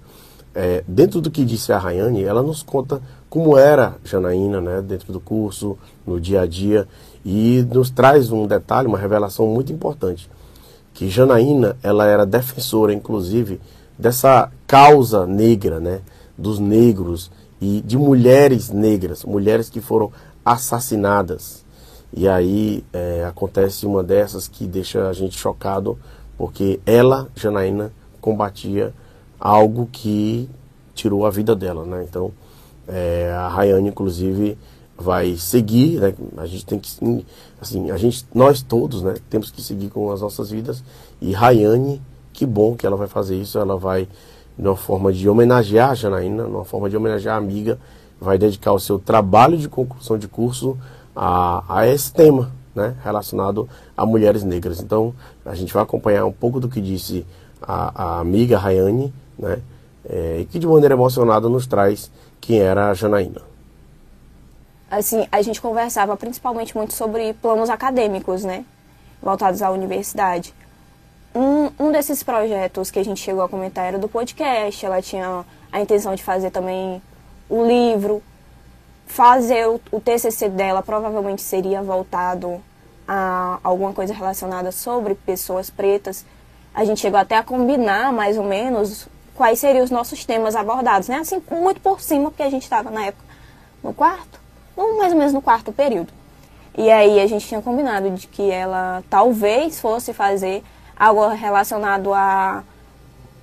É, 0.55 0.85
dentro 0.87 1.21
do 1.21 1.31
que 1.31 1.45
disse 1.45 1.73
a 1.73 1.79
Rayane, 1.79 2.23
ela 2.23 2.43
nos 2.43 2.63
conta 2.63 3.03
como 3.29 3.59
era 3.59 3.97
Janaína, 4.05 4.61
né, 4.61 4.81
dentro 4.81 5.13
do 5.13 5.19
curso, 5.19 5.77
no 6.07 6.21
dia 6.21 6.43
a 6.43 6.47
dia, 6.47 6.87
e 7.25 7.67
nos 7.73 7.91
traz 7.91 8.31
um 8.31 8.47
detalhe, 8.47 8.87
uma 8.87 8.99
revelação 8.99 9.49
muito 9.49 9.73
importante, 9.73 10.31
que 10.93 11.09
Janaína, 11.09 11.77
ela 11.83 12.07
era 12.07 12.25
defensora, 12.25 12.93
inclusive, 12.93 13.61
dessa 13.99 14.53
causa 14.67 15.27
negra, 15.27 15.81
né, 15.81 16.01
dos 16.39 16.61
negros 16.61 17.31
e 17.61 17.81
de 17.81 17.99
mulheres 17.99 18.71
negras, 18.71 19.25
mulheres 19.25 19.69
que 19.69 19.81
foram 19.81 20.13
assassinadas. 20.45 21.65
E 22.13 22.29
aí 22.29 22.85
é, 22.93 23.25
acontece 23.25 23.87
uma 23.87 24.05
dessas 24.05 24.47
que 24.47 24.67
deixa 24.67 25.09
a 25.09 25.13
gente 25.13 25.37
chocado, 25.37 25.99
porque 26.39 26.79
ela, 26.87 27.29
Janaína, 27.35 27.93
combatia 28.21 28.95
algo 29.45 29.89
que 29.93 30.51
tirou 30.95 31.25
a 31.25 31.31
vida 31.31 31.55
dela, 31.55 31.85
né? 31.85 32.05
Então, 32.09 32.33
é, 32.89 33.33
a 33.37 33.47
Rayane, 33.47 33.91
inclusive, 33.91 34.59
vai 34.99 35.37
seguir, 35.37 36.01
né? 36.01 36.15
A 36.39 36.47
gente 36.47 36.67
tem 36.67 36.79
que, 36.81 36.91
assim, 37.61 37.91
a 37.93 37.97
gente, 37.97 38.27
nós 38.35 38.63
todos, 38.63 39.03
né? 39.03 39.15
Temos 39.31 39.51
que 39.51 39.63
seguir 39.63 39.91
com 39.91 40.11
as 40.11 40.21
nossas 40.21 40.51
vidas. 40.51 40.83
E 41.21 41.33
Rayane 41.33 42.01
que 42.35 42.45
bom 42.45 42.75
que 42.75 42.85
ela 42.85 42.97
vai 42.97 43.07
fazer 43.07 43.41
isso. 43.41 43.59
Ela 43.59 43.79
vai, 43.79 44.07
de 44.59 44.67
uma 44.67 44.77
forma 44.77 45.11
de 45.13 45.27
homenagear 45.27 45.91
a 45.91 45.95
Janaína, 45.95 46.45
uma 46.45 46.65
forma 46.65 46.91
de 46.91 46.97
homenagear 46.97 47.37
a 47.37 47.39
amiga, 47.39 47.79
vai 48.21 48.37
dedicar 48.37 48.73
o 48.73 48.81
seu 48.81 48.99
trabalho 48.99 49.57
de 49.57 49.69
conclusão 49.69 50.19
de 50.19 50.29
curso 50.29 50.77
a, 51.17 51.65
a 51.69 51.87
esse 51.87 52.13
tema, 52.13 52.51
né, 52.75 52.97
relacionado 53.03 53.69
a 53.97 54.05
mulheres 54.05 54.43
negras. 54.43 54.81
Então, 54.81 55.15
a 55.47 55.55
gente 55.55 55.73
vai 55.73 55.83
acompanhar 55.83 56.27
um 56.27 56.33
pouco 56.33 56.61
do 56.61 56.69
que 56.69 56.81
disse 56.81 57.25
a, 57.63 58.19
a 58.19 58.21
amiga 58.21 58.59
Rayane, 58.59 59.15
né, 59.39 59.61
é, 60.09 60.39
e 60.41 60.45
que 60.45 60.59
de 60.59 60.67
maneira 60.67 60.95
emocionada 60.95 61.49
nos 61.49 61.67
traz 61.67 62.11
quem 62.41 62.61
era 62.61 62.91
a 62.91 62.95
Janaína. 62.95 63.43
Assim, 64.91 65.27
a 65.33 65.43
gente 65.43 65.61
conversava 65.61 66.17
principalmente 66.17 66.77
muito 66.77 66.95
sobre 66.95 67.35
planos 67.35 67.69
acadêmicos, 67.69 68.45
né, 68.45 68.65
voltados 69.23 69.63
à 69.63 69.71
universidade. 69.71 70.55
Um, 71.35 71.71
um 71.81 71.91
desses 71.91 72.23
projetos 72.23 72.93
que 72.93 72.99
a 72.99 73.05
gente 73.05 73.21
chegou 73.21 73.43
a 73.43 73.49
comentar 73.49 73.85
era 73.85 73.99
do 73.99 74.09
podcast. 74.09 74.87
Ela 74.87 75.03
tinha 75.03 75.45
a 75.73 75.81
intenção 75.81 76.15
de 76.15 76.23
fazer 76.23 76.51
também 76.51 77.03
o 77.49 77.65
livro. 77.65 78.23
Fazer 79.07 79.67
o, 79.67 79.81
o 79.91 80.01
TCC 80.01 80.49
dela 80.49 80.81
provavelmente 80.81 81.43
seria 81.43 81.83
voltado 81.83 82.61
a 83.07 83.59
alguma 83.65 83.93
coisa 83.93 84.15
relacionada 84.15 84.71
sobre 84.71 85.15
pessoas 85.15 85.69
pretas. 85.69 86.25
A 86.73 86.85
gente 86.85 87.01
chegou 87.01 87.19
até 87.19 87.37
a 87.37 87.43
combinar 87.43 88.13
mais 88.13 88.39
ou 88.39 88.45
menos 88.45 89.09
quais 89.35 89.59
seriam 89.59 89.85
os 89.85 89.91
nossos 89.91 90.25
temas 90.25 90.55
abordados, 90.57 91.09
né? 91.09 91.19
Assim, 91.19 91.43
muito 91.51 91.81
por 91.81 92.01
cima, 92.01 92.31
porque 92.31 92.43
a 92.43 92.51
gente 92.51 92.63
estava 92.63 92.91
na 92.91 93.07
época 93.07 93.25
no 93.83 93.93
quarto, 93.93 94.41
mais 94.77 95.13
ou 95.13 95.19
menos 95.19 95.33
no 95.33 95.43
quarto 95.43 95.73
período. 95.73 96.13
E 96.77 96.91
aí 96.91 97.21
a 97.21 97.27
gente 97.27 97.47
tinha 97.47 97.63
combinado 97.63 98.11
de 98.11 98.27
que 98.27 98.51
ela 98.51 99.03
talvez 99.09 99.81
fosse 99.81 100.13
fazer 100.13 100.63
algo 100.97 101.29
relacionado 101.29 102.13
a 102.13 102.65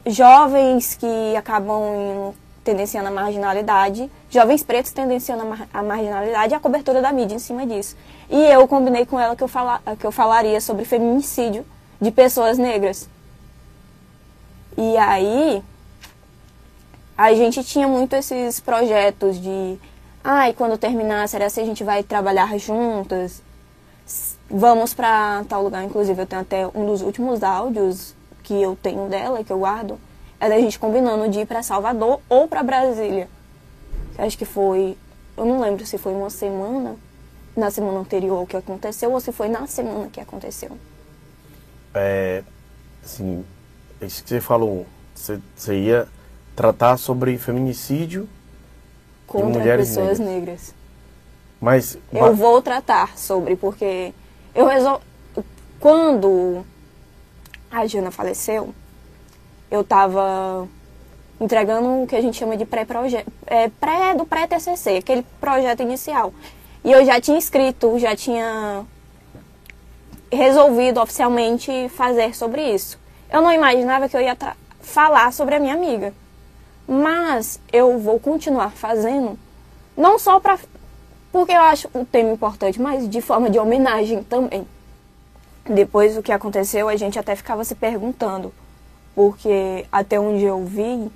jovens 0.05 0.95
que 0.95 1.35
acabam 1.35 2.33
tendenciando 2.63 3.07
a 3.07 3.11
marginalidade, 3.11 4.11
jovens 4.29 4.63
pretos 4.63 4.91
tendenciando 4.91 5.43
a 5.73 5.83
marginalidade 5.83 6.53
e 6.53 6.55
a 6.55 6.59
cobertura 6.59 7.01
da 7.01 7.11
mídia 7.11 7.35
em 7.35 7.39
cima 7.39 7.65
disso. 7.65 7.95
E 8.29 8.37
eu 8.45 8.67
combinei 8.67 9.05
com 9.05 9.19
ela 9.19 9.35
que 9.35 9.43
eu, 9.43 9.47
fala, 9.47 9.81
que 9.99 10.05
eu 10.05 10.11
falaria 10.11 10.59
sobre 10.61 10.85
feminicídio 10.85 11.65
de 11.99 12.11
pessoas 12.11 12.57
negras. 12.57 13.09
E 14.77 14.97
aí, 14.97 15.63
a 17.21 17.35
gente 17.35 17.63
tinha 17.63 17.87
muito 17.87 18.15
esses 18.15 18.59
projetos 18.59 19.39
de, 19.39 19.77
ai, 20.23 20.51
ah, 20.51 20.53
quando 20.53 20.77
terminar, 20.77 21.27
será 21.27 21.49
que 21.49 21.59
a 21.59 21.65
gente 21.65 21.83
vai 21.83 22.03
trabalhar 22.03 22.57
juntas? 22.57 23.41
vamos 24.51 24.93
para 24.93 25.43
tal 25.47 25.63
lugar. 25.63 25.83
Inclusive, 25.83 26.21
eu 26.21 26.27
tenho 26.27 26.41
até 26.41 26.67
um 26.67 26.85
dos 26.85 27.01
últimos 27.01 27.41
áudios 27.41 28.13
que 28.43 28.53
eu 28.61 28.77
tenho 28.81 29.07
dela, 29.07 29.43
que 29.43 29.51
eu 29.51 29.59
guardo, 29.59 29.99
é 30.39 30.49
da 30.49 30.59
gente 30.59 30.77
combinando 30.77 31.29
de 31.29 31.41
ir 31.41 31.45
para 31.45 31.63
Salvador 31.63 32.19
ou 32.27 32.47
para 32.47 32.63
Brasília. 32.63 33.29
Acho 34.17 34.37
que 34.37 34.45
foi, 34.45 34.97
eu 35.37 35.45
não 35.45 35.59
lembro 35.61 35.85
se 35.85 35.97
foi 35.97 36.13
uma 36.13 36.29
semana, 36.29 36.95
na 37.55 37.71
semana 37.71 37.99
anterior 37.99 38.45
que 38.47 38.57
aconteceu, 38.57 39.11
ou 39.11 39.19
se 39.19 39.31
foi 39.31 39.47
na 39.47 39.65
semana 39.67 40.09
que 40.11 40.19
aconteceu. 40.19 40.77
É, 41.93 42.43
assim, 43.03 43.45
isso 44.01 44.23
que 44.23 44.29
você 44.29 44.41
falou, 44.41 44.85
você, 45.13 45.39
você 45.55 45.79
ia 45.79 46.07
tratar 46.61 46.95
sobre 46.97 47.35
feminicídio 47.39 48.29
contra 49.25 49.49
mulheres 49.49 49.89
pessoas 49.89 50.19
negras. 50.19 50.35
negras. 50.35 50.75
Mas 51.59 51.97
eu 52.13 52.35
vou 52.35 52.61
tratar 52.61 53.17
sobre 53.17 53.55
porque 53.55 54.13
eu 54.53 54.67
resol... 54.67 55.01
Quando 55.79 56.63
a 57.71 57.87
Jana 57.87 58.11
faleceu, 58.11 58.75
eu 59.71 59.81
estava 59.81 60.67
entregando 61.39 62.03
o 62.03 62.07
que 62.07 62.15
a 62.15 62.21
gente 62.21 62.37
chama 62.37 62.55
de 62.55 62.65
pré-projeto, 62.65 63.31
é, 63.47 63.67
pré 63.67 64.13
do 64.13 64.23
pré-TCC, 64.23 64.97
aquele 64.97 65.23
projeto 65.39 65.81
inicial. 65.81 66.31
E 66.83 66.91
eu 66.91 67.03
já 67.03 67.19
tinha 67.19 67.39
escrito, 67.39 67.97
já 67.97 68.15
tinha 68.15 68.85
resolvido 70.31 71.01
oficialmente 71.01 71.89
fazer 71.89 72.35
sobre 72.35 72.71
isso. 72.71 72.99
Eu 73.31 73.41
não 73.41 73.51
imaginava 73.51 74.07
que 74.07 74.15
eu 74.15 74.21
ia 74.21 74.37
falar 74.79 75.33
sobre 75.33 75.55
a 75.55 75.59
minha 75.59 75.73
amiga. 75.73 76.13
Mas 76.93 77.57
eu 77.71 77.97
vou 77.97 78.19
continuar 78.19 78.71
fazendo, 78.71 79.39
não 79.95 80.19
só 80.19 80.41
para 80.41 80.59
porque 81.31 81.53
eu 81.53 81.61
acho 81.61 81.89
um 81.95 82.03
tema 82.03 82.33
importante, 82.33 82.81
mas 82.81 83.09
de 83.09 83.21
forma 83.21 83.49
de 83.49 83.57
homenagem 83.57 84.21
também. 84.23 84.67
Depois 85.63 86.15
do 86.15 86.21
que 86.21 86.33
aconteceu, 86.33 86.89
a 86.89 86.97
gente 86.97 87.17
até 87.17 87.33
ficava 87.33 87.63
se 87.63 87.75
perguntando, 87.75 88.53
porque 89.15 89.85
até 89.89 90.19
onde 90.19 90.43
eu 90.43 90.65
vi, 90.65 91.09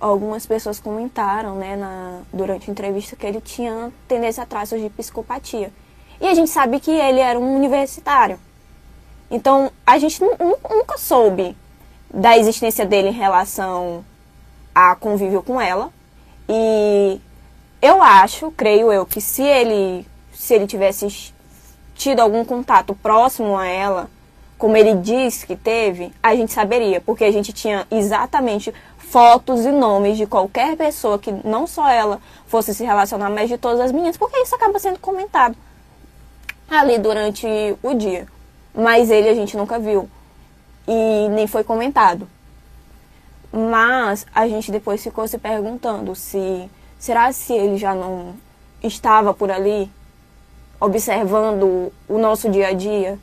algumas 0.00 0.44
pessoas 0.44 0.80
comentaram, 0.80 1.54
né, 1.54 1.76
na, 1.76 2.22
durante 2.32 2.68
a 2.68 2.72
entrevista, 2.72 3.14
que 3.14 3.24
ele 3.24 3.40
tinha 3.40 3.92
tendência 4.08 4.42
a 4.42 4.46
traços 4.46 4.80
de 4.80 4.90
psicopatia. 4.90 5.72
E 6.20 6.26
a 6.26 6.34
gente 6.34 6.50
sabe 6.50 6.80
que 6.80 6.90
ele 6.90 7.20
era 7.20 7.38
um 7.38 7.54
universitário. 7.54 8.40
Então, 9.30 9.70
a 9.86 9.96
gente 10.00 10.20
nunca 10.20 10.98
soube 10.98 11.56
da 12.12 12.36
existência 12.36 12.84
dele 12.84 13.10
em 13.10 13.12
relação 13.12 14.04
a 14.74 14.94
convívio 14.94 15.42
com 15.42 15.60
ela. 15.60 15.90
E 16.48 17.20
eu 17.80 18.02
acho, 18.02 18.50
creio 18.52 18.92
eu, 18.92 19.06
que 19.06 19.20
se 19.20 19.42
ele, 19.42 20.06
se 20.32 20.54
ele 20.54 20.66
tivesse 20.66 21.32
tido 21.94 22.20
algum 22.20 22.44
contato 22.44 22.94
próximo 22.94 23.56
a 23.56 23.66
ela, 23.66 24.10
como 24.58 24.76
ele 24.76 24.94
diz 24.94 25.44
que 25.44 25.56
teve, 25.56 26.12
a 26.22 26.34
gente 26.36 26.52
saberia, 26.52 27.00
porque 27.00 27.24
a 27.24 27.32
gente 27.32 27.52
tinha 27.52 27.86
exatamente 27.90 28.72
fotos 28.96 29.64
e 29.64 29.70
nomes 29.70 30.16
de 30.16 30.26
qualquer 30.26 30.76
pessoa 30.76 31.18
que 31.18 31.32
não 31.44 31.66
só 31.66 31.88
ela 31.88 32.20
fosse 32.46 32.72
se 32.74 32.84
relacionar, 32.84 33.28
mas 33.28 33.48
de 33.48 33.58
todas 33.58 33.80
as 33.80 33.92
meninas, 33.92 34.16
porque 34.16 34.38
isso 34.38 34.54
acaba 34.54 34.78
sendo 34.78 34.98
comentado 34.98 35.56
ali 36.70 36.98
durante 36.98 37.46
o 37.82 37.94
dia. 37.94 38.26
Mas 38.74 39.10
ele 39.10 39.28
a 39.28 39.34
gente 39.34 39.56
nunca 39.56 39.78
viu 39.78 40.08
e 40.88 41.28
nem 41.30 41.46
foi 41.46 41.62
comentado. 41.62 42.26
Mas 43.52 44.26
a 44.34 44.48
gente 44.48 44.72
depois 44.72 45.02
ficou 45.02 45.28
se 45.28 45.38
perguntando 45.38 46.14
se 46.14 46.70
Será 47.02 47.32
se 47.32 47.52
ele 47.52 47.78
já 47.78 47.96
não 47.96 48.32
estava 48.80 49.34
por 49.34 49.50
ali, 49.50 49.90
observando 50.80 51.92
o 52.08 52.16
nosso 52.16 52.48
dia 52.48 52.68
a 52.68 52.72
dia? 52.72 53.18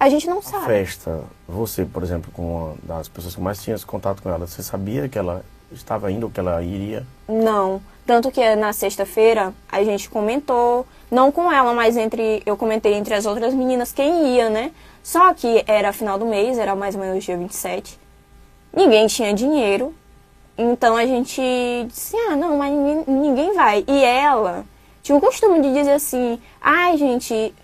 A 0.00 0.08
gente 0.08 0.26
não 0.26 0.42
sabe. 0.42 0.64
A 0.64 0.66
festa, 0.66 1.22
você, 1.46 1.84
por 1.84 2.02
exemplo, 2.02 2.28
como 2.32 2.48
uma 2.48 2.74
das 2.82 3.06
pessoas 3.06 3.36
que 3.36 3.40
mais 3.40 3.62
tinha 3.62 3.78
contato 3.86 4.20
com 4.20 4.30
ela, 4.30 4.48
você 4.48 4.64
sabia 4.64 5.08
que 5.08 5.16
ela 5.16 5.44
estava 5.70 6.10
indo, 6.10 6.28
que 6.28 6.40
ela 6.40 6.60
iria? 6.60 7.06
Não. 7.28 7.80
Tanto 8.04 8.32
que 8.32 8.56
na 8.56 8.72
sexta-feira 8.72 9.54
a 9.70 9.84
gente 9.84 10.10
comentou, 10.10 10.84
não 11.08 11.30
com 11.30 11.52
ela, 11.52 11.72
mas 11.72 11.96
entre 11.96 12.42
eu 12.44 12.56
comentei 12.56 12.94
entre 12.94 13.14
as 13.14 13.26
outras 13.26 13.54
meninas 13.54 13.92
quem 13.92 14.34
ia, 14.34 14.50
né? 14.50 14.72
Só 15.04 15.32
que 15.34 15.62
era 15.68 15.92
final 15.92 16.18
do 16.18 16.26
mês, 16.26 16.58
era 16.58 16.74
mais 16.74 16.96
ou 16.96 17.00
menos 17.00 17.22
dia 17.22 17.38
27. 17.38 17.96
Ninguém 18.76 19.06
tinha 19.06 19.32
dinheiro. 19.32 19.94
Então 20.58 20.94
a 20.96 21.06
gente 21.06 21.40
disse: 21.88 22.14
"Ah, 22.28 22.36
não, 22.36 22.58
mas 22.58 22.70
ninguém, 22.72 23.04
ninguém 23.06 23.54
vai". 23.54 23.82
E 23.88 24.04
ela 24.04 24.66
tinha 25.02 25.16
o 25.16 25.20
costume 25.20 25.62
de 25.62 25.72
dizer 25.72 25.92
assim: 25.92 26.38
"Ai, 26.60 26.98
gente, 26.98 27.54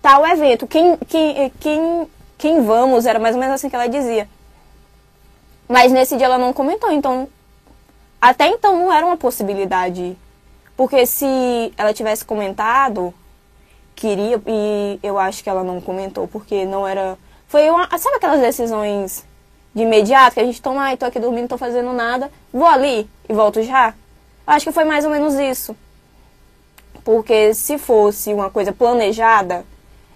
tal 0.00 0.24
evento, 0.24 0.68
quem 0.68 0.96
quem 1.08 1.50
quem 1.58 2.08
quem 2.38 2.62
vamos?" 2.62 3.06
Era 3.06 3.18
mais 3.18 3.34
ou 3.34 3.40
menos 3.40 3.56
assim 3.56 3.68
que 3.68 3.74
ela 3.74 3.88
dizia. 3.88 4.28
Mas 5.68 5.90
nesse 5.90 6.16
dia 6.16 6.26
ela 6.26 6.38
não 6.38 6.52
comentou, 6.52 6.92
então 6.92 7.28
até 8.20 8.46
então 8.48 8.78
não 8.78 8.92
era 8.92 9.04
uma 9.04 9.16
possibilidade. 9.16 10.16
Porque 10.76 11.06
se 11.06 11.72
ela 11.76 11.92
tivesse 11.92 12.24
comentado, 12.24 13.12
queria, 13.96 14.40
e 14.46 14.98
eu 15.02 15.18
acho 15.18 15.42
que 15.42 15.50
ela 15.50 15.64
não 15.64 15.80
comentou, 15.80 16.28
porque 16.28 16.64
não 16.64 16.86
era. 16.86 17.18
Foi 17.48 17.68
uma. 17.68 17.88
Sabe 17.98 18.16
aquelas 18.16 18.40
decisões 18.40 19.24
de 19.74 19.82
imediato 19.82 20.34
que 20.34 20.40
a 20.40 20.44
gente 20.44 20.60
toma, 20.60 20.82
ai, 20.82 20.96
tô 20.96 21.06
aqui 21.06 21.18
dormindo, 21.20 21.48
tô 21.48 21.58
fazendo 21.58 21.92
nada, 21.92 22.30
vou 22.52 22.66
ali 22.66 23.08
e 23.28 23.32
volto 23.32 23.62
já? 23.62 23.94
Acho 24.46 24.66
que 24.66 24.72
foi 24.72 24.84
mais 24.84 25.04
ou 25.04 25.10
menos 25.10 25.34
isso. 25.34 25.76
Porque 27.04 27.54
se 27.54 27.78
fosse 27.78 28.32
uma 28.34 28.50
coisa 28.50 28.72
planejada, 28.72 29.64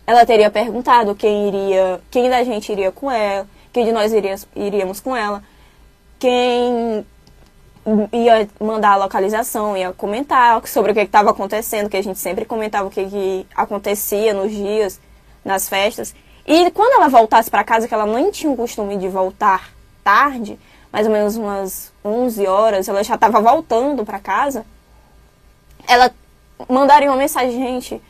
ela 0.06 0.26
teria 0.26 0.50
perguntado 0.50 1.14
quem 1.14 1.48
iria, 1.48 2.00
quem 2.10 2.28
da 2.28 2.42
gente 2.44 2.70
iria 2.70 2.92
com 2.92 3.10
ela, 3.10 3.46
quem 3.72 3.84
de 3.84 3.92
nós 3.92 4.12
iria, 4.12 4.34
iríamos 4.54 5.00
com 5.00 5.16
ela, 5.16 5.42
quem 6.18 7.04
ia 8.12 8.48
mandar 8.60 8.92
a 8.92 8.96
localização, 8.96 9.76
ia 9.76 9.92
comentar 9.92 10.66
sobre 10.66 10.92
o 10.92 10.94
que 10.94 11.00
estava 11.00 11.30
acontecendo, 11.30 11.88
que 11.88 11.96
a 11.96 12.02
gente 12.02 12.18
sempre 12.18 12.44
comentava 12.44 12.88
o 12.88 12.90
que, 12.90 13.04
que 13.04 13.46
acontecia 13.54 14.32
nos 14.32 14.50
dias, 14.50 15.00
nas 15.44 15.68
festas. 15.68 16.14
E 16.46 16.70
quando 16.70 16.94
ela 16.94 17.08
voltasse 17.08 17.50
para 17.50 17.64
casa, 17.64 17.88
que 17.88 17.94
ela 17.94 18.06
nem 18.06 18.30
tinha 18.30 18.52
o 18.52 18.56
costume 18.56 18.96
de 18.96 19.08
voltar 19.08 19.70
tarde, 20.02 20.58
mais 20.92 21.06
ou 21.06 21.12
menos 21.12 21.36
umas 21.36 21.92
11 22.04 22.46
horas, 22.46 22.88
ela 22.88 23.02
já 23.02 23.14
estava 23.14 23.40
voltando 23.40 24.04
para 24.04 24.18
casa, 24.18 24.64
ela 25.88 26.10
mandaria 26.68 27.10
uma 27.10 27.16
mensagem, 27.16 27.52
gente, 27.52 28.02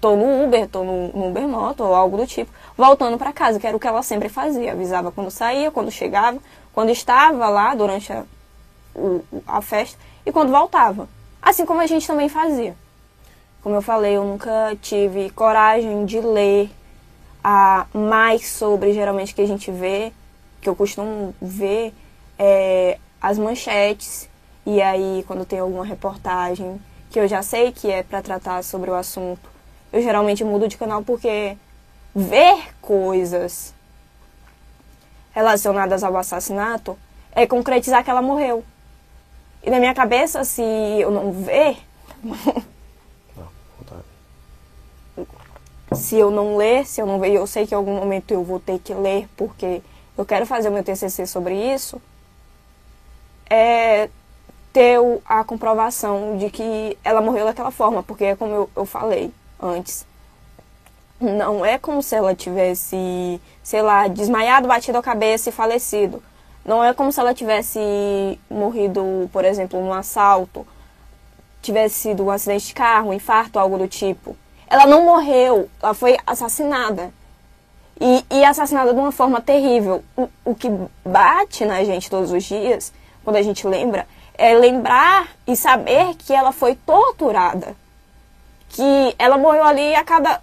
tô 0.00 0.16
no 0.16 0.44
Uber, 0.44 0.68
tô 0.68 0.84
no, 0.84 1.08
no 1.08 1.28
Uber 1.28 1.48
Moto 1.48 1.80
ou 1.80 1.94
algo 1.94 2.16
do 2.16 2.26
tipo, 2.26 2.52
voltando 2.76 3.16
para 3.16 3.32
casa, 3.32 3.58
que 3.58 3.66
era 3.66 3.76
o 3.76 3.80
que 3.80 3.86
ela 3.86 4.02
sempre 4.02 4.28
fazia, 4.28 4.72
avisava 4.72 5.10
quando 5.10 5.30
saía, 5.30 5.70
quando 5.70 5.90
chegava, 5.90 6.38
quando 6.72 6.90
estava 6.90 7.48
lá 7.48 7.74
durante 7.74 8.12
a 8.12 8.24
o, 8.94 9.22
a 9.46 9.60
festa 9.60 9.98
e 10.24 10.32
quando 10.32 10.50
voltava. 10.50 11.08
Assim 11.40 11.64
como 11.64 11.80
a 11.80 11.86
gente 11.86 12.06
também 12.06 12.28
fazia. 12.28 12.74
Como 13.62 13.74
eu 13.74 13.82
falei, 13.82 14.16
eu 14.16 14.24
nunca 14.24 14.76
tive 14.80 15.30
coragem 15.30 16.04
de 16.04 16.20
ler 16.20 16.70
a 17.42 17.86
mais 17.92 18.48
sobre 18.48 18.92
geralmente 18.92 19.34
que 19.34 19.42
a 19.42 19.46
gente 19.46 19.70
vê, 19.70 20.12
que 20.60 20.68
eu 20.68 20.76
costumo 20.76 21.34
ver, 21.40 21.94
é, 22.38 22.98
as 23.20 23.38
manchetes. 23.38 24.28
E 24.64 24.80
aí, 24.80 25.24
quando 25.26 25.44
tem 25.44 25.58
alguma 25.58 25.84
reportagem 25.84 26.80
que 27.10 27.18
eu 27.18 27.26
já 27.26 27.42
sei 27.42 27.72
que 27.72 27.90
é 27.90 28.02
para 28.02 28.22
tratar 28.22 28.62
sobre 28.62 28.90
o 28.90 28.94
assunto, 28.94 29.48
eu 29.92 30.02
geralmente 30.02 30.44
mudo 30.44 30.68
de 30.68 30.76
canal 30.76 31.02
porque 31.02 31.56
ver 32.14 32.74
coisas 32.80 33.74
relacionadas 35.32 36.02
ao 36.02 36.16
assassinato 36.16 36.96
é 37.32 37.46
concretizar 37.46 38.04
que 38.04 38.10
ela 38.10 38.22
morreu. 38.22 38.64
E 39.62 39.70
na 39.70 39.78
minha 39.78 39.94
cabeça, 39.94 40.44
se 40.44 40.62
eu 40.62 41.10
não 41.10 41.32
ver. 41.32 41.78
se 45.92 46.16
eu 46.16 46.30
não 46.30 46.56
ler, 46.56 46.86
se 46.86 47.00
eu 47.00 47.06
não 47.06 47.18
ver, 47.18 47.32
eu 47.32 47.46
sei 47.46 47.66
que 47.66 47.74
em 47.74 47.76
algum 47.76 47.94
momento 47.94 48.30
eu 48.32 48.44
vou 48.44 48.60
ter 48.60 48.78
que 48.78 48.94
ler, 48.94 49.28
porque 49.36 49.82
eu 50.16 50.24
quero 50.24 50.46
fazer 50.46 50.68
o 50.68 50.72
meu 50.72 50.84
TCC 50.84 51.26
sobre 51.26 51.54
isso, 51.54 52.00
é 53.48 54.08
ter 54.72 54.98
a 55.24 55.42
comprovação 55.42 56.36
de 56.36 56.50
que 56.50 56.96
ela 57.02 57.20
morreu 57.20 57.44
daquela 57.44 57.70
forma, 57.70 58.02
porque 58.02 58.24
é 58.24 58.36
como 58.36 58.54
eu, 58.54 58.70
eu 58.76 58.86
falei 58.86 59.32
antes. 59.60 60.06
Não 61.20 61.64
é 61.66 61.76
como 61.78 62.02
se 62.02 62.14
ela 62.14 62.34
tivesse, 62.34 63.40
sei 63.62 63.82
lá, 63.82 64.08
desmaiado, 64.08 64.68
batido 64.68 64.96
a 64.96 65.02
cabeça 65.02 65.50
e 65.50 65.52
falecido. 65.52 66.22
Não 66.64 66.82
é 66.82 66.94
como 66.94 67.12
se 67.12 67.20
ela 67.20 67.34
tivesse 67.34 67.80
morrido, 68.48 69.28
por 69.32 69.44
exemplo, 69.44 69.80
num 69.80 69.92
assalto, 69.92 70.66
tivesse 71.60 71.96
sido 71.96 72.24
um 72.24 72.30
acidente 72.30 72.68
de 72.68 72.74
carro, 72.74 73.10
um 73.10 73.12
infarto, 73.12 73.58
algo 73.58 73.76
do 73.76 73.88
tipo. 73.88 74.36
Ela 74.70 74.86
não 74.86 75.04
morreu, 75.04 75.68
ela 75.82 75.92
foi 75.92 76.16
assassinada. 76.24 77.12
E, 78.00 78.24
e 78.30 78.44
assassinada 78.44 78.94
de 78.94 79.00
uma 79.00 79.10
forma 79.10 79.40
terrível. 79.40 80.02
O, 80.16 80.28
o 80.44 80.54
que 80.54 80.70
bate 81.04 81.66
na 81.66 81.82
gente 81.84 82.08
todos 82.08 82.30
os 82.30 82.44
dias, 82.44 82.92
quando 83.24 83.36
a 83.36 83.42
gente 83.42 83.66
lembra, 83.66 84.06
é 84.38 84.54
lembrar 84.54 85.28
e 85.46 85.56
saber 85.56 86.14
que 86.14 86.32
ela 86.32 86.52
foi 86.52 86.76
torturada. 86.76 87.76
Que 88.68 89.14
ela 89.18 89.36
morreu 89.36 89.64
ali 89.64 89.94
a 89.94 90.04
cada 90.04 90.40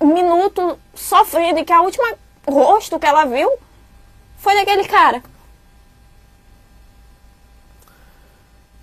minuto 0.00 0.78
sofrendo 0.94 1.60
e 1.60 1.64
que 1.64 1.72
a 1.72 1.80
última 1.80 2.14
rosto 2.46 2.98
que 2.98 3.06
ela 3.06 3.24
viu 3.24 3.50
foi 4.38 4.54
daquele 4.54 4.84
cara. 4.84 5.22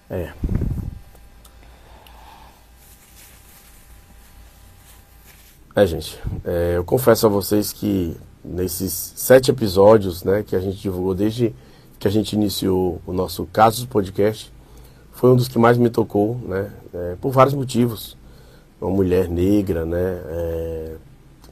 É. 0.09 0.31
É, 5.77 5.85
gente, 5.85 6.19
é, 6.43 6.73
eu 6.75 6.83
confesso 6.83 7.27
a 7.27 7.29
vocês 7.29 7.71
que 7.71 8.17
nesses 8.43 9.13
sete 9.15 9.51
episódios, 9.51 10.23
né, 10.23 10.41
que 10.41 10.55
a 10.55 10.59
gente 10.59 10.79
divulgou 10.79 11.13
desde 11.13 11.53
que 11.99 12.07
a 12.07 12.09
gente 12.09 12.33
iniciou 12.33 12.99
o 13.05 13.13
nosso 13.13 13.45
Casos 13.53 13.85
Podcast, 13.85 14.51
foi 15.11 15.29
um 15.29 15.35
dos 15.35 15.47
que 15.47 15.59
mais 15.59 15.77
me 15.77 15.91
tocou, 15.91 16.35
né, 16.47 16.71
é, 16.91 17.15
por 17.21 17.29
vários 17.29 17.53
motivos. 17.53 18.17
Uma 18.81 18.89
mulher 18.89 19.29
negra, 19.29 19.85
né, 19.85 20.19
é, 20.25 20.95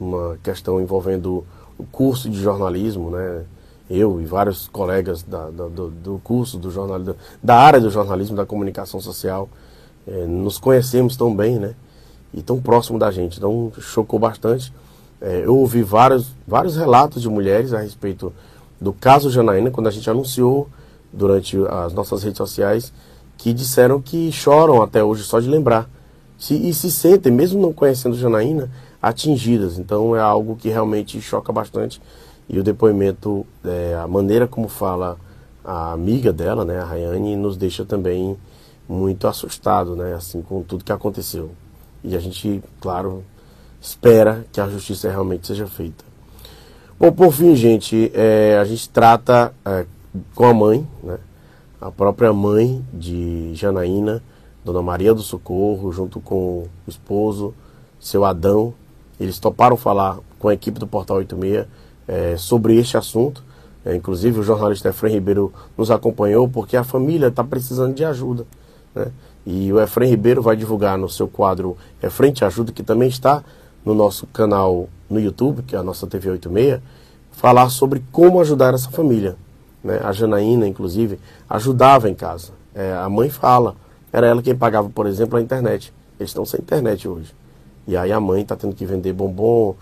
uma 0.00 0.36
questão 0.42 0.80
envolvendo 0.80 1.46
o 1.78 1.84
curso 1.84 2.28
de 2.28 2.40
jornalismo, 2.40 3.12
né, 3.12 3.44
eu 3.88 4.20
e 4.20 4.24
vários 4.24 4.66
colegas 4.66 5.22
da, 5.22 5.50
da, 5.50 5.68
do, 5.68 5.88
do, 5.88 6.20
curso 6.24 6.58
do 6.58 6.68
jornalismo, 6.72 7.14
da 7.40 7.54
área 7.60 7.80
do 7.80 7.90
jornalismo, 7.90 8.34
da 8.34 8.44
comunicação 8.44 9.00
social, 9.00 9.48
é, 10.04 10.26
nos 10.26 10.58
conhecemos 10.58 11.16
tão 11.16 11.32
bem, 11.32 11.60
né? 11.60 11.76
E 12.32 12.42
tão 12.42 12.60
próximo 12.60 12.98
da 12.98 13.10
gente. 13.10 13.38
Então 13.38 13.72
chocou 13.80 14.18
bastante. 14.18 14.72
É, 15.20 15.42
eu 15.44 15.56
ouvi 15.56 15.82
vários, 15.82 16.34
vários 16.46 16.76
relatos 16.76 17.22
de 17.22 17.28
mulheres 17.28 17.72
a 17.72 17.80
respeito 17.80 18.32
do 18.80 18.92
caso 18.92 19.30
Janaína, 19.30 19.70
quando 19.70 19.86
a 19.86 19.90
gente 19.90 20.08
anunciou 20.10 20.68
durante 21.12 21.56
as 21.68 21.94
nossas 21.94 22.22
redes 22.22 22.36
sociais, 22.36 22.92
que 23.38 23.52
disseram 23.52 24.00
que 24.00 24.30
choram 24.30 24.82
até 24.82 25.02
hoje 25.02 25.22
só 25.22 25.40
de 25.40 25.48
lembrar. 25.48 25.88
Se, 26.38 26.54
e 26.54 26.74
se 26.74 26.90
sentem, 26.90 27.32
mesmo 27.32 27.60
não 27.60 27.72
conhecendo 27.72 28.14
Janaína, 28.16 28.70
atingidas. 29.00 29.78
Então 29.78 30.14
é 30.14 30.20
algo 30.20 30.56
que 30.56 30.68
realmente 30.68 31.20
choca 31.20 31.52
bastante 31.52 32.00
e 32.48 32.58
o 32.58 32.62
depoimento, 32.62 33.46
é, 33.64 33.94
a 33.94 34.06
maneira 34.06 34.46
como 34.46 34.68
fala 34.68 35.16
a 35.64 35.92
amiga 35.92 36.32
dela, 36.32 36.64
né, 36.64 36.78
a 36.78 36.84
Rayane, 36.84 37.34
nos 37.34 37.56
deixa 37.56 37.84
também 37.84 38.36
muito 38.88 39.26
assustado, 39.26 39.96
né, 39.96 40.14
assim, 40.14 40.40
com 40.40 40.62
tudo 40.62 40.84
que 40.84 40.92
aconteceu. 40.92 41.50
E 42.02 42.16
a 42.16 42.18
gente, 42.18 42.62
claro, 42.80 43.24
espera 43.80 44.44
que 44.52 44.60
a 44.60 44.68
justiça 44.68 45.08
realmente 45.08 45.46
seja 45.46 45.66
feita. 45.66 46.04
Bom, 46.98 47.12
por 47.12 47.32
fim, 47.32 47.54
gente, 47.54 48.10
é, 48.14 48.58
a 48.60 48.64
gente 48.64 48.88
trata 48.88 49.52
é, 49.64 49.84
com 50.34 50.46
a 50.46 50.54
mãe, 50.54 50.86
né, 51.02 51.18
a 51.80 51.90
própria 51.90 52.32
mãe 52.32 52.84
de 52.92 53.54
Janaína, 53.54 54.22
Dona 54.64 54.82
Maria 54.82 55.14
do 55.14 55.22
Socorro, 55.22 55.92
junto 55.92 56.20
com 56.20 56.64
o 56.64 56.68
esposo, 56.88 57.54
seu 58.00 58.24
Adão. 58.24 58.74
Eles 59.20 59.38
toparam 59.38 59.76
falar 59.76 60.18
com 60.38 60.48
a 60.48 60.54
equipe 60.54 60.78
do 60.78 60.86
Portal 60.86 61.18
86 61.18 61.66
é, 62.08 62.36
sobre 62.36 62.76
este 62.76 62.96
assunto. 62.96 63.44
É, 63.84 63.94
inclusive 63.94 64.40
o 64.40 64.42
jornalista 64.42 64.88
Efraim 64.88 65.12
Ribeiro 65.12 65.52
nos 65.78 65.90
acompanhou 65.90 66.48
porque 66.48 66.76
a 66.76 66.82
família 66.82 67.28
está 67.28 67.44
precisando 67.44 67.94
de 67.94 68.04
ajuda. 68.04 68.44
Né? 68.94 69.12
E 69.46 69.72
o 69.72 69.80
Efraim 69.80 70.08
Ribeiro 70.10 70.42
vai 70.42 70.56
divulgar 70.56 70.98
no 70.98 71.08
seu 71.08 71.28
quadro 71.28 71.76
Efraim 72.02 72.32
Te 72.32 72.44
Ajuda, 72.44 72.72
que 72.72 72.82
também 72.82 73.08
está 73.08 73.44
no 73.84 73.94
nosso 73.94 74.26
canal 74.26 74.88
no 75.08 75.20
YouTube, 75.20 75.62
que 75.62 75.76
é 75.76 75.78
a 75.78 75.82
nossa 75.84 76.04
TV 76.06 76.30
86, 76.30 76.82
falar 77.30 77.70
sobre 77.70 78.02
como 78.10 78.40
ajudar 78.40 78.74
essa 78.74 78.90
família. 78.90 79.36
Né? 79.84 80.00
A 80.02 80.10
Janaína, 80.10 80.66
inclusive, 80.66 81.20
ajudava 81.48 82.10
em 82.10 82.14
casa. 82.14 82.52
É, 82.74 82.92
a 82.92 83.08
mãe 83.08 83.30
fala, 83.30 83.76
era 84.12 84.26
ela 84.26 84.42
quem 84.42 84.56
pagava, 84.56 84.88
por 84.88 85.06
exemplo, 85.06 85.38
a 85.38 85.40
internet. 85.42 85.94
Eles 86.18 86.30
estão 86.30 86.44
sem 86.44 86.60
internet 86.60 87.06
hoje. 87.06 87.32
E 87.86 87.96
aí 87.96 88.10
a 88.10 88.18
mãe 88.18 88.42
está 88.42 88.56
tendo 88.56 88.74
que 88.74 88.84
vender 88.84 89.12
bombom, 89.12 89.76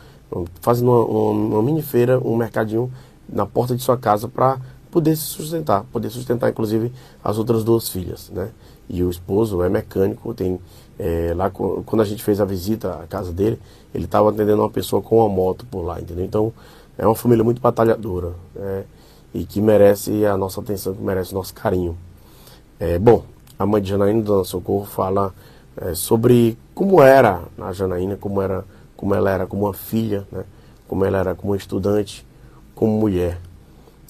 fazendo 0.60 0.90
uma, 0.90 1.04
uma, 1.04 1.30
uma 1.30 1.62
mini 1.62 1.80
feira, 1.80 2.18
um 2.18 2.36
mercadinho 2.36 2.92
na 3.26 3.46
porta 3.46 3.74
de 3.74 3.82
sua 3.82 3.96
casa 3.96 4.28
para 4.28 4.58
poder 4.94 5.16
se 5.16 5.24
sustentar, 5.24 5.82
poder 5.92 6.08
sustentar 6.08 6.48
inclusive 6.48 6.92
as 7.22 7.36
outras 7.36 7.64
duas 7.64 7.88
filhas, 7.88 8.30
né? 8.32 8.50
E 8.88 9.02
o 9.02 9.10
esposo 9.10 9.60
é 9.60 9.68
mecânico, 9.68 10.32
tem 10.32 10.60
é, 10.96 11.32
lá 11.34 11.50
quando 11.50 12.00
a 12.00 12.04
gente 12.04 12.22
fez 12.22 12.40
a 12.40 12.44
visita 12.44 13.00
à 13.02 13.06
casa 13.08 13.32
dele, 13.32 13.58
ele 13.92 14.04
estava 14.04 14.30
atendendo 14.30 14.62
uma 14.62 14.70
pessoa 14.70 15.02
com 15.02 15.18
uma 15.18 15.28
moto 15.28 15.66
por 15.66 15.82
lá, 15.82 16.00
entendeu? 16.00 16.24
Então 16.24 16.52
é 16.96 17.04
uma 17.04 17.16
família 17.16 17.42
muito 17.42 17.60
batalhadora 17.60 18.34
né? 18.54 18.84
e 19.34 19.44
que 19.44 19.60
merece 19.60 20.24
a 20.26 20.36
nossa 20.36 20.60
atenção, 20.60 20.94
que 20.94 21.02
merece 21.02 21.32
o 21.32 21.34
nosso 21.34 21.52
carinho. 21.52 21.98
É, 22.78 22.96
bom, 22.96 23.24
a 23.58 23.66
mãe 23.66 23.82
de 23.82 23.88
Janaína, 23.88 24.22
Dona 24.22 24.44
Socorro, 24.44 24.84
fala 24.84 25.34
é, 25.76 25.92
sobre 25.92 26.56
como 26.72 27.02
era 27.02 27.42
a 27.60 27.72
Janaína, 27.72 28.16
como, 28.16 28.40
era, 28.40 28.64
como 28.96 29.12
ela 29.12 29.28
era 29.28 29.44
como 29.44 29.64
uma 29.64 29.74
filha, 29.74 30.24
né? 30.30 30.44
como 30.86 31.04
ela 31.04 31.18
era 31.18 31.34
como 31.34 31.56
estudante, 31.56 32.24
como 32.76 32.96
mulher. 32.96 33.40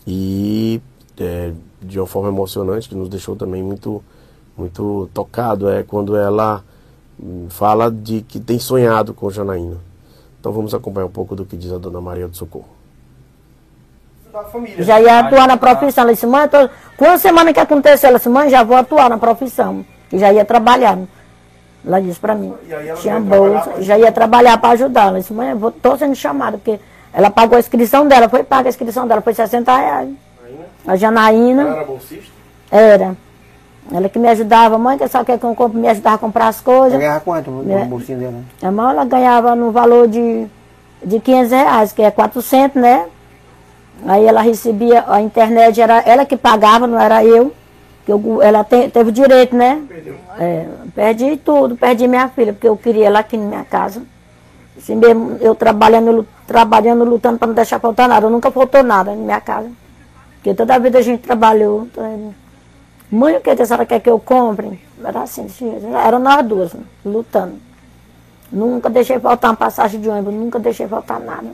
E 0.07 0.81
é, 1.19 1.53
de 1.81 1.99
uma 1.99 2.07
forma 2.07 2.29
emocionante, 2.29 2.89
que 2.89 2.95
nos 2.95 3.09
deixou 3.09 3.37
também 3.37 3.63
muito, 3.63 4.03
muito 4.57 5.09
tocado, 5.13 5.69
é 5.69 5.83
quando 5.83 6.17
ela 6.17 6.63
hum, 7.21 7.47
fala 7.49 7.91
de 7.91 8.23
que 8.23 8.41
tem 8.41 8.59
sonhado 8.59 9.15
com 9.15 9.31
Janaína. 9.31 9.77
Então 10.41 10.53
vamos 10.53 10.75
acompanhar 10.75 11.07
um 11.07 11.11
pouco 11.11 11.35
do 11.35 11.45
que 11.45 11.57
diz 11.57 11.73
a 11.73 11.79
dona 11.79 12.01
Maria 12.01 12.29
do 12.29 12.37
Socorro. 12.37 12.69
Já 14.79 15.01
ia 15.01 15.21
atuar 15.21 15.47
na 15.47 15.57
profissão. 15.57 16.05
Ela 16.05 16.13
disse, 16.13 16.27
mãe, 16.27 16.49
tô... 16.49 16.69
uma 16.99 17.19
semana 17.19 17.53
que 17.53 17.61
aconteceu, 17.61 18.09
ela 18.09 18.19
disse, 18.19 18.29
mãe, 18.29 18.51
já 18.51 18.65
vou 18.65 18.77
atuar 18.77 19.09
na 19.09 19.17
profissão. 19.17 19.87
E 20.13 20.19
já 20.19 20.33
ia 20.33 20.45
trabalhar. 20.45 20.99
Ela 21.87 22.01
disse 22.01 22.19
para 22.19 22.35
mim, 22.35 22.53
tinha 23.01 23.21
bolsa, 23.21 23.83
já 23.83 23.99
ia 23.99 24.11
trabalhar 24.11 24.59
para 24.59 24.71
ajudar. 24.71 25.09
Ela 25.09 25.21
disse, 25.21 25.33
mãe, 25.33 25.55
estou 25.69 25.97
sendo 25.97 26.15
chamada, 26.15 26.59
porque 26.59 26.81
ela 27.15 27.31
pagou 27.31 27.57
a 27.57 27.61
inscrição 27.61 28.09
dela, 28.09 28.29
foi 28.29 28.43
paga 28.43 28.69
a 28.69 28.71
inscrição 28.71 29.07
dela, 29.07 29.21
foi 29.21 29.33
60 29.33 29.77
reais. 29.77 30.11
A 30.85 30.97
Janaína. 30.97 31.63
Ela 31.63 31.77
era 31.77 31.85
bolsista? 31.85 32.33
Era. 32.71 33.17
Ela 33.93 34.09
que 34.09 34.19
me 34.19 34.29
ajudava, 34.29 34.77
mãe, 34.79 34.99
que 34.99 35.07
só 35.07 35.23
quer 35.23 35.39
que 35.39 35.45
eu 35.45 35.55
compre, 35.55 35.79
me 35.79 35.89
ajudava 35.89 36.17
a 36.17 36.19
comprar 36.19 36.49
as 36.49 36.61
coisas. 36.61 36.95
Ela 36.95 37.01
ganhava 37.03 37.21
quanto 37.21 37.51
no 37.51 37.85
bolsinho 37.85 38.19
dela? 38.19 38.35
A 38.63 38.71
mãe, 38.71 38.91
ela 38.91 39.05
ganhava 39.05 39.55
no 39.55 39.71
valor 39.71 40.09
de, 40.09 40.47
de 41.05 41.21
500 41.21 41.53
reais, 41.53 41.93
que 41.93 42.03
é 42.03 42.11
400, 42.11 42.83
né? 42.83 43.07
Aí 44.07 44.27
ela 44.27 44.41
recebia, 44.41 45.05
a 45.07 45.21
internet 45.21 45.81
era 45.81 46.01
ela 46.01 46.25
que 46.25 46.37
pagava, 46.37 46.87
não 46.87 46.99
era 46.99 47.25
eu. 47.25 47.53
Que 48.05 48.13
eu, 48.13 48.43
ela 48.43 48.65
te, 48.65 48.89
teve 48.89 49.13
direito, 49.13 49.55
né? 49.55 49.83
Perdeu. 49.87 50.17
É, 50.39 50.67
perdi 50.95 51.37
tudo, 51.37 51.77
perdi 51.77 52.09
minha 52.09 52.29
filha, 52.29 52.53
porque 52.53 52.69
eu 52.69 52.77
queria 52.77 53.07
ela 53.07 53.21
aqui 53.21 53.37
na 53.37 53.45
minha 53.45 53.65
casa. 53.65 54.03
Assim 54.77 54.97
mesmo, 54.97 55.39
eu 55.41 55.55
trabalhando, 55.55 56.27
trabalhando, 56.47 57.05
lutando 57.05 57.39
para 57.39 57.47
não 57.47 57.55
deixar 57.55 57.79
faltar 57.79 58.09
nada. 58.09 58.27
Eu 58.27 58.31
nunca 58.31 58.51
faltou 58.51 58.83
nada 58.83 59.13
na 59.13 59.17
minha 59.17 59.41
casa. 59.41 59.71
Porque 60.37 60.55
toda 60.55 60.75
a 60.75 60.79
vida 60.79 60.99
a 60.99 61.03
gente 61.03 61.23
trabalhou. 61.23 61.85
Então, 61.85 62.35
mãe, 63.11 63.37
o 63.37 63.41
que 63.41 63.51
a 63.51 63.65
senhora 63.65 63.87
quer 63.87 64.01
que 64.01 64.11
eu 64.11 64.19
compre? 64.19 64.81
Era 65.03 65.23
assim, 65.23 65.47
eram 66.05 66.19
nós 66.19 66.47
duas, 66.47 66.73
lutando. 67.05 67.55
Nunca 68.51 68.91
deixei 68.91 69.19
faltar 69.19 69.51
uma 69.51 69.57
passagem 69.57 70.01
de 70.01 70.09
ônibus, 70.09 70.35
nunca 70.35 70.59
deixei 70.59 70.87
faltar 70.87 71.21
nada. 71.21 71.49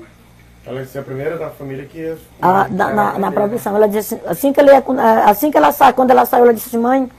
Ela 0.67 0.83
disse 0.83 0.99
a 0.99 1.03
primeira 1.03 1.39
da 1.39 1.49
família 1.51 1.85
que 1.85 1.99
ia. 1.99 2.19
Ah, 2.41 2.69
na, 2.71 2.93
na, 2.93 3.19
na 3.19 3.33
profissão. 3.33 3.75
Ela 3.75 3.89
disse 3.89 4.15
assim, 4.15 4.25
assim 4.27 4.53
que, 4.53 4.61
ela 4.61 5.25
assim 5.25 5.51
que 5.51 5.57
ela 5.57 5.73
saiu, 5.73 5.95
quando 5.95 6.11
ela 6.11 6.27
saiu, 6.27 6.45
ela 6.45 6.55
disse 6.55 6.69
assim, 6.69 6.79
mãe, 6.79 7.11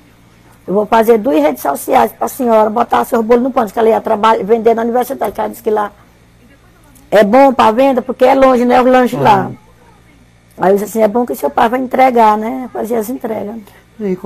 eu 0.67 0.73
vou 0.73 0.85
fazer 0.85 1.17
duas 1.17 1.41
redes 1.41 1.61
sociais 1.61 2.11
para 2.11 2.25
a 2.25 2.29
senhora 2.29 2.69
botar 2.69 3.03
seu 3.05 3.23
bolo 3.23 3.41
no 3.41 3.51
pão, 3.51 3.65
que 3.67 3.77
ela 3.77 3.89
ia 3.89 4.01
trabalhar, 4.01 4.43
vender 4.43 4.75
na 4.75 4.83
universidade, 4.83 5.31
que 5.31 5.39
ela 5.39 5.49
disse 5.49 5.63
que 5.63 5.71
lá 5.71 5.91
é 7.09 7.23
bom 7.23 7.53
para 7.53 7.71
venda, 7.71 8.01
porque 8.01 8.23
é 8.23 8.33
longe, 8.33 8.63
né? 8.63 8.81
O 8.81 8.85
lanche 8.85 9.15
uhum. 9.15 9.23
lá. 9.23 9.51
Aí 10.57 10.71
eu 10.71 10.77
disse 10.77 10.85
assim, 10.85 11.01
é 11.01 11.07
bom 11.07 11.25
que 11.25 11.35
seu 11.35 11.49
pai 11.49 11.67
vai 11.67 11.79
entregar, 11.79 12.37
né? 12.37 12.69
Fazer 12.71 12.95
as 12.95 13.09
entregas. 13.09 13.55
E 13.99 14.17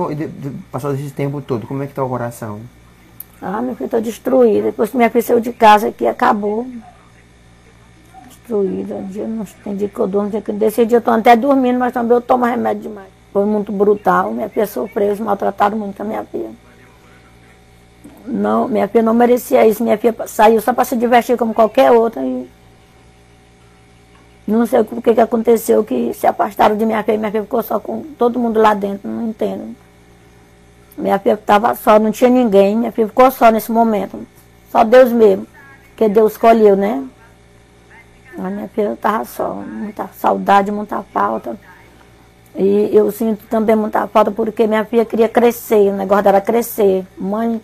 passado 0.70 0.94
esse 0.94 1.10
tempo 1.10 1.40
todo, 1.40 1.66
como 1.66 1.82
é 1.82 1.86
que 1.86 1.92
está 1.92 2.04
o 2.04 2.08
coração? 2.08 2.60
Ah, 3.42 3.60
meu 3.60 3.74
filho, 3.74 3.86
estou 3.86 4.00
destruída. 4.00 4.66
Depois 4.66 4.90
que 4.90 4.96
minha 4.96 5.10
filha 5.10 5.22
saiu 5.22 5.40
de 5.40 5.52
casa 5.52 5.88
aqui, 5.88 6.06
acabou. 6.06 6.66
Destruída. 8.28 9.02
Dia, 9.10 9.26
não 9.26 9.44
tem 9.64 9.76
dia 9.76 9.88
que 9.88 9.98
eu 9.98 10.06
durmo, 10.06 10.30
dia 10.30 10.40
que 10.40 10.52
desse 10.52 10.86
dia 10.86 10.96
eu 10.96 11.00
estou 11.00 11.12
até 11.12 11.36
dormindo, 11.36 11.78
mas 11.78 11.92
também 11.92 12.16
eu 12.16 12.20
tomo 12.20 12.44
remédio 12.44 12.84
demais. 12.84 13.15
Foi 13.36 13.44
muito 13.44 13.70
brutal. 13.70 14.32
Minha 14.32 14.48
filha 14.48 14.66
sofreu, 14.66 15.08
eles 15.08 15.20
maltrataram 15.20 15.76
muito 15.76 16.00
a 16.00 16.04
minha 16.04 16.24
filha. 16.24 16.48
Não, 18.24 18.66
minha 18.66 18.88
filha 18.88 19.02
não 19.02 19.12
merecia 19.12 19.66
isso. 19.66 19.84
Minha 19.84 19.98
filha 19.98 20.16
saiu 20.26 20.58
só 20.58 20.72
para 20.72 20.86
se 20.86 20.96
divertir 20.96 21.36
como 21.36 21.52
qualquer 21.52 21.92
outra 21.92 22.22
e 22.24 22.48
não 24.46 24.64
sei 24.64 24.80
o 24.80 24.86
que, 24.86 25.12
que 25.12 25.20
aconteceu, 25.20 25.84
que 25.84 26.14
se 26.14 26.26
afastaram 26.26 26.78
de 26.78 26.86
minha 26.86 27.02
filha. 27.02 27.18
Minha 27.18 27.30
filha 27.30 27.42
ficou 27.42 27.62
só 27.62 27.78
com 27.78 28.04
todo 28.18 28.38
mundo 28.38 28.58
lá 28.58 28.72
dentro, 28.72 29.06
não 29.06 29.28
entendo. 29.28 29.76
Minha 30.96 31.18
filha 31.18 31.34
estava 31.34 31.74
só, 31.74 31.98
não 31.98 32.10
tinha 32.10 32.30
ninguém. 32.30 32.74
Minha 32.74 32.90
filha 32.90 33.06
ficou 33.06 33.30
só 33.30 33.50
nesse 33.50 33.70
momento. 33.70 34.26
Só 34.72 34.82
Deus 34.82 35.12
mesmo, 35.12 35.46
que 35.94 36.08
Deus 36.08 36.32
escolheu, 36.32 36.74
né? 36.74 37.04
A 38.38 38.48
minha 38.48 38.68
filha 38.68 38.94
estava 38.94 39.26
só, 39.26 39.52
muita 39.52 40.08
saudade, 40.14 40.72
muita 40.72 41.02
falta. 41.02 41.54
E 42.56 42.90
eu 42.92 43.10
sinto 43.12 43.44
também 43.48 43.76
muita 43.76 44.06
falta 44.06 44.30
porque 44.30 44.66
minha 44.66 44.84
filha 44.84 45.04
queria 45.04 45.28
crescer, 45.28 45.90
o 45.90 45.96
negócio 45.96 46.24
dela 46.24 46.40
crescer. 46.40 47.04
Mãe, 47.18 47.60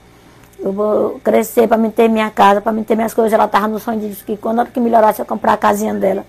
eu 0.61 0.73
vou 0.73 1.21
crescer 1.25 1.67
para 1.67 1.79
me 1.79 1.91
ter 1.91 2.09
minha 2.09 2.31
casa, 2.31 2.61
para 2.61 2.73
me 2.73 2.85
ter 2.85 2.95
minhas 2.95 3.15
coisas. 3.15 3.33
Ela 3.33 3.47
estava 3.47 3.69
no 3.69 3.79
sonho 3.79 4.01
de 4.01 4.15
que 4.25 4.37
quando 4.37 4.61
ela 4.61 4.69
que 4.69 4.79
melhorasse 4.79 5.21
eu 5.21 5.27
comprar 5.27 5.55
a 5.55 5.57
casinha 5.57 5.95
dela 5.95 6.25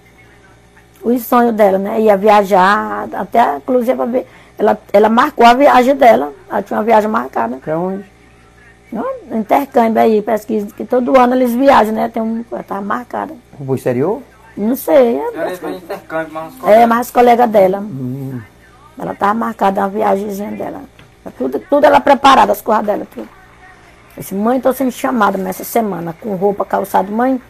os 1.03 1.25
sonhos 1.25 1.53
dela, 1.53 1.77
né? 1.77 2.01
Ia 2.01 2.15
viajar, 2.15 3.07
até 3.13 3.57
inclusive 3.57 4.25
ela, 4.57 4.77
ela 4.91 5.09
marcou 5.09 5.45
a 5.45 5.53
viagem 5.53 5.95
dela, 5.95 6.31
ela 6.49 6.61
tinha 6.61 6.79
uma 6.79 6.85
viagem 6.85 7.09
marcada. 7.09 7.57
Para 7.57 7.77
onde? 7.77 8.05
No 8.91 9.05
intercâmbio 9.31 10.01
aí, 10.01 10.21
pesquisa, 10.21 10.67
que 10.67 10.85
todo 10.85 11.17
ano 11.19 11.33
eles 11.35 11.51
viajam, 11.51 11.93
né? 11.93 12.09
Tem 12.09 12.21
um, 12.21 12.43
tá 12.67 12.79
marcada. 12.79 13.33
Pro 13.57 13.75
exterior? 13.75 14.21
Não 14.55 14.75
sei. 14.75 15.17
É, 15.17 15.31
ela 15.33 15.57
foi 15.57 15.75
intercâmbio, 15.77 16.33
mas 16.33 16.53
É, 16.63 16.85
mas 16.85 17.09
colega 17.09 17.47
dela. 17.47 17.79
Hum. 17.79 18.39
Ela 18.97 19.13
tava 19.15 19.33
marcada 19.33 19.81
uma 19.81 19.89
viagemzinha 19.89 20.51
dela. 20.51 20.81
Tudo, 21.37 21.59
tudo 21.59 21.85
ela 21.85 21.99
preparada, 21.99 22.51
as 22.51 22.61
coisas 22.61 22.85
dela, 22.85 23.07
tudo. 23.13 23.27
Eu 24.15 24.21
disse, 24.21 24.35
mãe, 24.35 24.57
estou 24.57 24.73
sendo 24.73 24.91
chamada 24.91 25.37
nessa 25.37 25.63
semana, 25.63 26.15
com 26.21 26.35
roupa, 26.35 26.63
calçado, 26.63 27.11
mãe. 27.11 27.41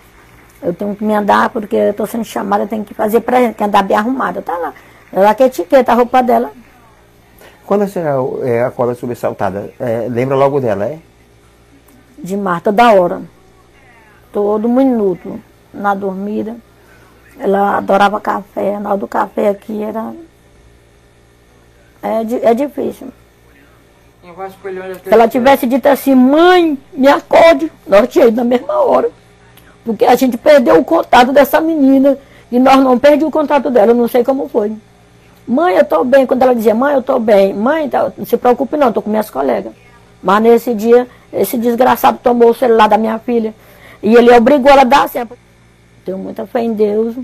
Eu 0.62 0.74
tenho 0.74 0.96
que 0.96 1.04
me 1.04 1.14
andar 1.14 1.50
porque 1.50 1.76
eu 1.76 1.92
estou 1.92 2.08
sendo 2.08 2.24
chamada, 2.24 2.64
eu 2.64 2.68
tenho 2.68 2.86
que 2.86 2.94
fazer 2.94 3.20
presente, 3.20 3.56
que 3.56 3.64
andar 3.64 3.84
bem 3.84 3.98
arrumada. 3.98 4.42
Tá 4.42 4.58
lá. 4.58 4.74
Ela 5.12 5.36
que 5.36 5.44
etiqueta 5.44 5.92
a 5.92 5.96
roupa 5.96 6.24
dela. 6.24 6.52
Quando 7.66 7.84
a 7.84 7.88
senhora 7.88 8.48
é, 8.48 8.64
acorda 8.64 8.96
sobressaltada, 8.96 9.74
é, 9.80 10.08
lembra 10.10 10.36
logo 10.36 10.62
dela, 10.62 10.86
é? 10.86 11.00
De 12.18 12.38
Marta, 12.38 12.72
da 12.72 12.94
hora. 12.94 13.22
Todo 14.32 14.70
minuto, 14.70 15.40
na 15.74 15.94
dormida. 15.94 16.56
Ela 17.38 17.78
adorava 17.78 18.22
café, 18.22 18.80
na 18.80 18.90
hora 18.92 18.98
do 18.98 19.08
café 19.08 19.50
aqui 19.50 19.84
era. 19.84 20.14
É, 22.04 22.50
é 22.52 22.54
difícil. 22.54 23.08
Se 25.04 25.14
ela 25.14 25.28
tivesse 25.28 25.66
dito 25.66 25.86
assim, 25.88 26.14
mãe, 26.14 26.78
me 26.94 27.08
acorde, 27.08 27.72
nós 27.88 28.08
tínhamos 28.08 28.36
na 28.36 28.44
mesma 28.44 28.74
hora. 28.82 29.10
Porque 29.84 30.06
a 30.06 30.16
gente 30.16 30.38
perdeu 30.38 30.80
o 30.80 30.86
contato 30.86 31.32
dessa 31.32 31.60
menina 31.60 32.18
e 32.52 32.60
nós 32.60 32.78
não 32.78 33.00
perdemos 33.00 33.30
o 33.30 33.32
contato 33.32 33.70
dela, 33.70 33.92
eu 33.92 33.96
não 33.96 34.08
sei 34.08 34.24
como 34.24 34.48
foi. 34.48 34.72
Mãe, 35.48 35.76
eu 35.76 35.82
estou 35.82 36.06
bem. 36.06 36.26
Quando 36.26 36.42
ela 36.44 36.56
dizia, 36.56 36.74
mãe, 36.74 36.94
eu 36.94 37.00
estou 37.00 37.20
bem. 37.20 37.54
Mãe, 37.54 37.90
tá, 37.90 38.12
não 38.18 38.26
se 38.26 38.38
preocupe 38.38 38.78
não, 38.78 38.90
estou 38.90 39.04
com 39.04 39.10
minhas 39.10 39.30
colegas. 39.30 39.74
Mas 40.22 40.42
nesse 40.42 40.74
dia, 40.74 41.08
esse 41.34 41.58
desgraçado 41.58 42.18
tomou 42.24 42.52
o 42.52 42.54
celular 42.54 42.88
da 42.88 42.98
minha 42.98 43.20
filha. 43.20 43.54
E 44.02 44.16
ele 44.16 44.32
obrigou 44.32 44.72
ela 44.72 44.82
a 44.82 44.86
dar 44.86 45.10
sempre. 45.10 45.38
Tenho 46.06 46.18
muita 46.18 46.46
fé 46.46 46.62
em 46.62 46.74
Deus. 46.74 47.16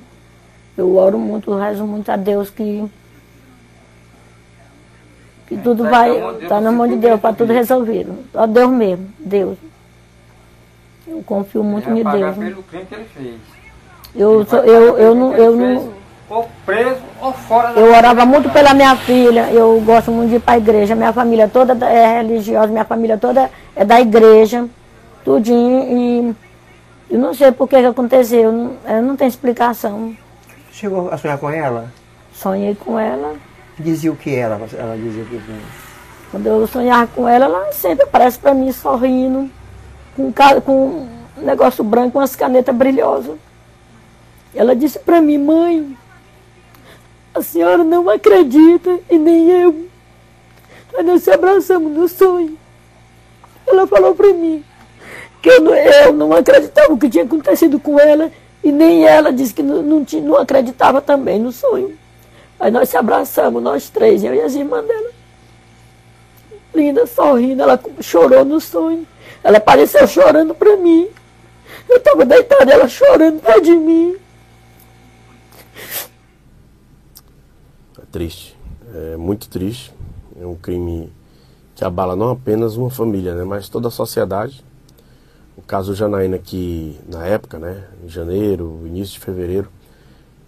Eu 0.77 0.95
oro 0.97 1.17
muito, 1.17 1.55
rezo 1.55 1.85
muito 1.85 2.09
a 2.09 2.15
Deus 2.15 2.49
que, 2.49 2.85
que 5.49 5.57
tudo 5.57 5.83
vai. 5.89 6.11
Está 6.41 6.61
na 6.61 6.71
mão 6.71 6.87
de 6.87 6.95
Deus, 6.95 7.19
para 7.19 7.35
tudo 7.35 7.51
resolvido. 7.51 8.13
Só 8.31 8.45
Deus 8.45 8.71
mesmo, 8.71 9.07
Deus. 9.17 9.57
Eu 11.07 11.23
confio 11.25 11.63
muito 11.63 11.89
em 11.89 12.03
Deus. 12.03 12.37
Né? 12.37 12.49
Pelo 12.49 12.63
crime 12.63 12.85
que 12.85 12.95
ele 12.95 13.05
fez. 13.05 13.35
Eu, 14.15 14.45
sou, 14.45 14.59
eu, 14.59 14.97
eu, 14.97 15.15
não, 15.15 15.33
eu 15.35 15.55
não. 15.55 15.99
Ou 16.29 16.47
preso 16.63 17.01
ou 17.19 17.33
fora 17.33 17.73
da 17.73 17.81
Eu 17.81 17.91
orava 17.91 18.23
muito 18.23 18.51
pela 18.51 18.71
minha 18.75 18.95
filha, 18.95 19.49
eu 19.51 19.81
gosto 19.83 20.11
muito 20.11 20.29
de 20.29 20.35
ir 20.35 20.39
para 20.39 20.53
a 20.53 20.57
igreja. 20.59 20.93
Minha 20.95 21.11
família 21.11 21.47
toda 21.47 21.73
é 21.87 22.21
religiosa, 22.21 22.67
minha 22.67 22.85
família 22.85 23.17
toda 23.17 23.49
é 23.75 23.83
da 23.83 23.99
igreja, 23.99 24.67
tudinho. 25.25 25.81
E 25.89 26.35
eu 27.09 27.19
não 27.19 27.33
sei 27.33 27.51
por 27.51 27.67
que, 27.67 27.79
que 27.79 27.85
aconteceu, 27.87 28.41
eu 28.41 28.51
não, 28.51 28.73
eu 28.87 29.01
não 29.01 29.15
tenho 29.15 29.29
explicação. 29.29 30.15
Chegou 30.71 31.09
a 31.11 31.17
sonhar 31.17 31.39
com 31.39 31.49
ela? 31.49 31.91
Sonhei 32.31 32.75
com 32.75 32.99
ela. 32.99 33.33
Dizia 33.79 34.11
o 34.11 34.15
que 34.15 34.35
ela? 34.35 34.59
Ela 34.77 34.97
dizia 34.97 35.23
o 35.23 35.25
que? 35.25 35.41
Quando 36.29 36.45
eu 36.45 36.67
sonhava 36.67 37.07
com 37.07 37.27
ela, 37.27 37.45
ela 37.45 37.71
sempre 37.71 38.03
aparece 38.03 38.37
para 38.37 38.53
mim 38.53 38.71
sorrindo 38.73 39.49
com, 40.15 40.31
com 40.61 41.07
um 41.37 41.45
negócio 41.45 41.83
branco, 41.83 42.19
umas 42.19 42.35
canetas 42.35 42.75
brilhosas. 42.75 43.37
Ela 44.53 44.75
disse 44.75 44.99
para 44.99 45.21
mim, 45.21 45.37
mãe, 45.37 45.97
A 47.33 47.41
senhora 47.41 47.83
não 47.83 48.09
acredita 48.09 48.99
e 49.09 49.17
nem 49.17 49.49
eu. 49.49 49.87
Aí 50.95 51.03
nós 51.03 51.23
se 51.23 51.31
abraçamos 51.31 51.91
no 51.91 52.07
sonho. 52.09 52.57
Ela 53.65 53.87
falou 53.87 54.13
para 54.13 54.33
mim 54.33 54.63
que 55.41 55.49
eu 55.49 55.61
não, 55.61 55.73
eu 55.73 56.13
não 56.13 56.33
acreditava 56.33 56.91
o 56.91 56.97
que 56.97 57.09
tinha 57.09 57.23
acontecido 57.23 57.79
com 57.79 57.97
ela 57.97 58.29
e 58.61 58.71
nem 58.71 59.05
ela 59.05 59.31
disse 59.31 59.53
que 59.53 59.63
não, 59.63 59.81
não, 59.81 60.05
não 60.21 60.35
acreditava 60.35 61.01
também 61.01 61.39
no 61.39 61.51
sonho. 61.51 61.97
Aí 62.59 62.69
nós 62.69 62.89
se 62.89 62.97
abraçamos, 62.97 63.63
nós 63.63 63.89
três, 63.89 64.23
eu 64.23 64.33
e 64.33 64.41
as 64.41 64.53
irmãs 64.53 64.85
dela. 64.85 65.11
Linda, 66.75 67.07
sorrindo, 67.07 67.63
ela 67.63 67.79
chorou 68.01 68.43
no 68.43 68.59
sonho. 68.59 69.07
Ela 69.43 69.57
apareceu 69.57 70.05
chorando 70.07 70.53
para 70.53 70.75
mim. 70.75 71.07
Eu 71.87 71.97
estava 71.97 72.25
deitada, 72.25 72.71
ela 72.71 72.87
chorando 72.87 73.41
perto 73.41 73.61
de 73.61 73.75
mim. 73.75 74.17
É 77.97 78.05
triste, 78.11 78.57
é 78.93 79.17
muito 79.17 79.49
triste. 79.49 79.93
É 80.39 80.45
um 80.45 80.55
crime 80.55 81.11
que 81.75 81.83
abala 81.83 82.15
não 82.15 82.29
apenas 82.29 82.75
uma 82.75 82.89
família, 82.89 83.33
né, 83.35 83.43
mas 83.43 83.69
toda 83.69 83.87
a 83.87 83.91
sociedade. 83.91 84.63
O 85.57 85.61
caso 85.61 85.95
Janaína 85.95 86.37
que 86.37 86.99
na 87.07 87.25
época, 87.25 87.57
né, 87.57 87.85
em 88.03 88.09
janeiro, 88.09 88.83
início 88.85 89.15
de 89.15 89.19
fevereiro, 89.19 89.69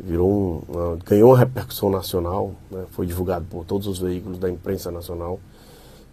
virou 0.03 0.63
um, 0.67 0.97
ganhou 1.05 1.29
uma 1.29 1.37
repercussão 1.37 1.89
nacional, 1.89 2.53
né, 2.69 2.85
foi 2.91 3.05
divulgado 3.05 3.45
por 3.49 3.63
todos 3.65 3.87
os 3.87 3.99
veículos 3.99 4.39
da 4.39 4.49
imprensa 4.49 4.91
nacional 4.91 5.39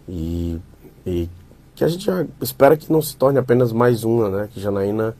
e, 0.09 0.59
e 1.07 1.29
que 1.75 1.85
a 1.85 1.89
gente 1.89 2.05
já 2.05 2.27
espera 2.41 2.77
que 2.77 2.93
não 2.93 3.01
se 3.01 3.17
torne 3.17 3.39
apenas 3.39 3.73
mais 3.73 4.05
uma, 4.05 4.29
né, 4.29 4.49
que 4.53 4.61
Janaína 4.61 5.17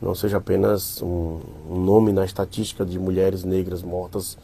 não 0.00 0.14
seja 0.14 0.38
apenas 0.38 1.02
um, 1.02 1.40
um 1.68 1.80
nome 1.80 2.12
na 2.12 2.24
estatística 2.24 2.84
de 2.84 2.98
mulheres 2.98 3.44
negras 3.44 3.82
mortas 3.82 4.38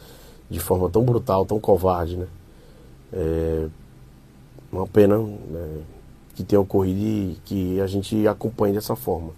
de 0.51 0.61
forma 0.61 0.91
tão 0.91 1.03
brutal, 1.03 1.47
tão 1.47 1.59
covarde, 1.59 2.17
né. 2.17 2.27
É 3.15 3.69
uma 4.71 4.87
pena 4.87 5.19
né, 5.19 5.83
que 6.35 6.43
tenha 6.43 6.61
ocorrido 6.61 6.99
e 6.99 7.39
que 7.45 7.81
a 7.81 7.87
gente 7.87 8.27
acompanhe 8.27 8.75
dessa 8.75 8.97
forma. 8.97 9.31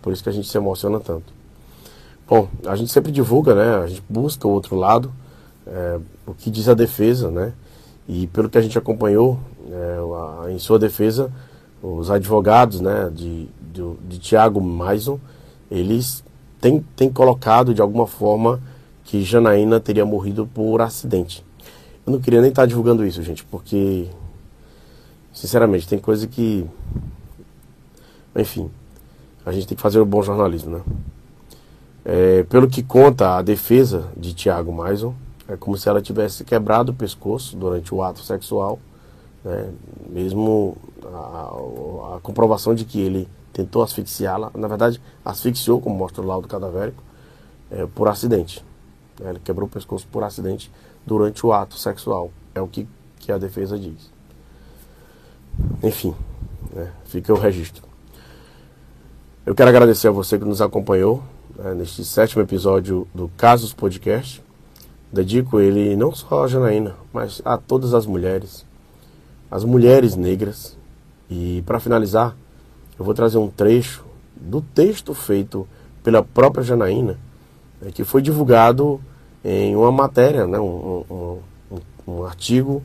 Por 0.00 0.12
isso 0.12 0.22
que 0.22 0.30
a 0.30 0.32
gente 0.32 0.48
se 0.48 0.56
emociona 0.56 0.98
tanto. 0.98 1.37
Bom, 2.28 2.46
a 2.66 2.76
gente 2.76 2.92
sempre 2.92 3.10
divulga, 3.10 3.54
né? 3.54 3.76
A 3.82 3.86
gente 3.86 4.02
busca 4.06 4.46
o 4.46 4.50
outro 4.50 4.76
lado, 4.76 5.10
é, 5.66 5.98
o 6.26 6.34
que 6.34 6.50
diz 6.50 6.68
a 6.68 6.74
defesa, 6.74 7.30
né? 7.30 7.54
E 8.06 8.26
pelo 8.26 8.50
que 8.50 8.58
a 8.58 8.60
gente 8.60 8.76
acompanhou, 8.76 9.38
é, 9.70 10.44
a, 10.44 10.52
em 10.52 10.58
sua 10.58 10.78
defesa, 10.78 11.32
os 11.82 12.10
advogados, 12.10 12.82
né, 12.82 13.10
de, 13.14 13.48
de, 13.72 13.94
de 14.08 14.18
Tiago 14.18 14.60
Maison, 14.60 15.18
eles 15.70 16.22
têm, 16.60 16.84
têm 16.94 17.10
colocado 17.10 17.72
de 17.72 17.80
alguma 17.80 18.06
forma 18.06 18.60
que 19.04 19.22
Janaína 19.22 19.80
teria 19.80 20.04
morrido 20.04 20.46
por 20.46 20.82
acidente. 20.82 21.42
Eu 22.06 22.12
não 22.12 22.20
queria 22.20 22.42
nem 22.42 22.50
estar 22.50 22.66
divulgando 22.66 23.06
isso, 23.06 23.22
gente, 23.22 23.42
porque, 23.44 24.06
sinceramente, 25.32 25.88
tem 25.88 25.98
coisa 25.98 26.26
que. 26.26 26.66
Enfim, 28.36 28.70
a 29.46 29.52
gente 29.52 29.66
tem 29.66 29.76
que 29.76 29.82
fazer 29.82 29.98
o 29.98 30.04
bom 30.04 30.22
jornalismo, 30.22 30.76
né? 30.76 30.82
É, 32.10 32.42
pelo 32.44 32.66
que 32.70 32.82
conta 32.82 33.36
a 33.36 33.42
defesa 33.42 34.08
de 34.16 34.32
Tiago 34.32 34.72
Maison, 34.72 35.14
é 35.46 35.58
como 35.58 35.76
se 35.76 35.90
ela 35.90 36.00
tivesse 36.00 36.42
quebrado 36.42 36.90
o 36.90 36.94
pescoço 36.94 37.54
durante 37.54 37.94
o 37.94 38.02
ato 38.02 38.20
sexual, 38.20 38.78
né? 39.44 39.70
mesmo 40.08 40.74
a, 41.04 42.16
a, 42.16 42.20
comprovação 42.22 42.74
de 42.74 42.86
que 42.86 42.98
ele 42.98 43.28
tentou 43.52 43.82
asfixiá-la, 43.82 44.50
na 44.54 44.66
verdade 44.66 45.02
asfixiou, 45.22 45.82
como 45.82 45.94
mostra 45.96 46.22
o 46.22 46.26
laudo 46.26 46.48
cadavérico, 46.48 47.02
é, 47.70 47.84
por 47.84 48.08
acidente. 48.08 48.64
Né? 49.20 49.28
Ele 49.28 49.40
quebrou 49.40 49.68
o 49.68 49.70
pescoço 49.70 50.06
por 50.10 50.24
acidente 50.24 50.72
durante 51.04 51.44
o 51.44 51.52
ato 51.52 51.76
sexual. 51.76 52.30
É 52.54 52.60
o 52.62 52.66
que, 52.66 52.88
que 53.18 53.30
a 53.30 53.36
defesa 53.36 53.78
diz. 53.78 54.10
Enfim, 55.82 56.14
né, 56.72 56.90
fica 57.04 57.34
o 57.34 57.38
registro. 57.38 57.86
Eu 59.44 59.54
quero 59.54 59.68
agradecer 59.68 60.08
a 60.08 60.10
você 60.10 60.38
que 60.38 60.44
nos 60.46 60.62
acompanhou 60.62 61.22
né, 61.58 61.74
neste 61.74 62.04
sétimo 62.04 62.40
episódio 62.40 63.06
do 63.12 63.28
Casos 63.36 63.74
Podcast. 63.74 64.42
Dedico 65.12 65.58
ele 65.58 65.96
não 65.96 66.14
só 66.14 66.44
a 66.44 66.46
Janaína, 66.46 66.94
mas 67.12 67.42
a 67.44 67.56
todas 67.56 67.94
as 67.94 68.06
mulheres, 68.06 68.64
as 69.50 69.64
mulheres 69.64 70.14
negras. 70.14 70.76
E 71.28 71.62
para 71.66 71.80
finalizar, 71.80 72.36
eu 72.98 73.04
vou 73.04 73.14
trazer 73.14 73.38
um 73.38 73.48
trecho 73.48 74.04
do 74.36 74.60
texto 74.60 75.12
feito 75.14 75.66
pela 76.04 76.22
própria 76.22 76.62
Janaína, 76.62 77.18
né, 77.80 77.90
que 77.92 78.04
foi 78.04 78.22
divulgado 78.22 79.00
em 79.44 79.74
uma 79.74 79.90
matéria, 79.90 80.46
né, 80.46 80.58
um, 80.58 81.04
um, 81.10 81.38
um, 81.70 81.80
um, 82.06 82.24
artigo 82.24 82.82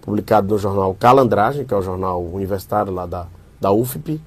publicado 0.00 0.48
no 0.48 0.58
jornal 0.58 0.94
Calandragem, 0.94 1.64
que 1.64 1.74
é 1.74 1.76
o 1.76 1.82
jornal 1.82 2.22
universitário 2.22 2.92
lá 2.92 3.06
da, 3.06 3.26
da 3.60 3.72
UFP, 3.72 4.20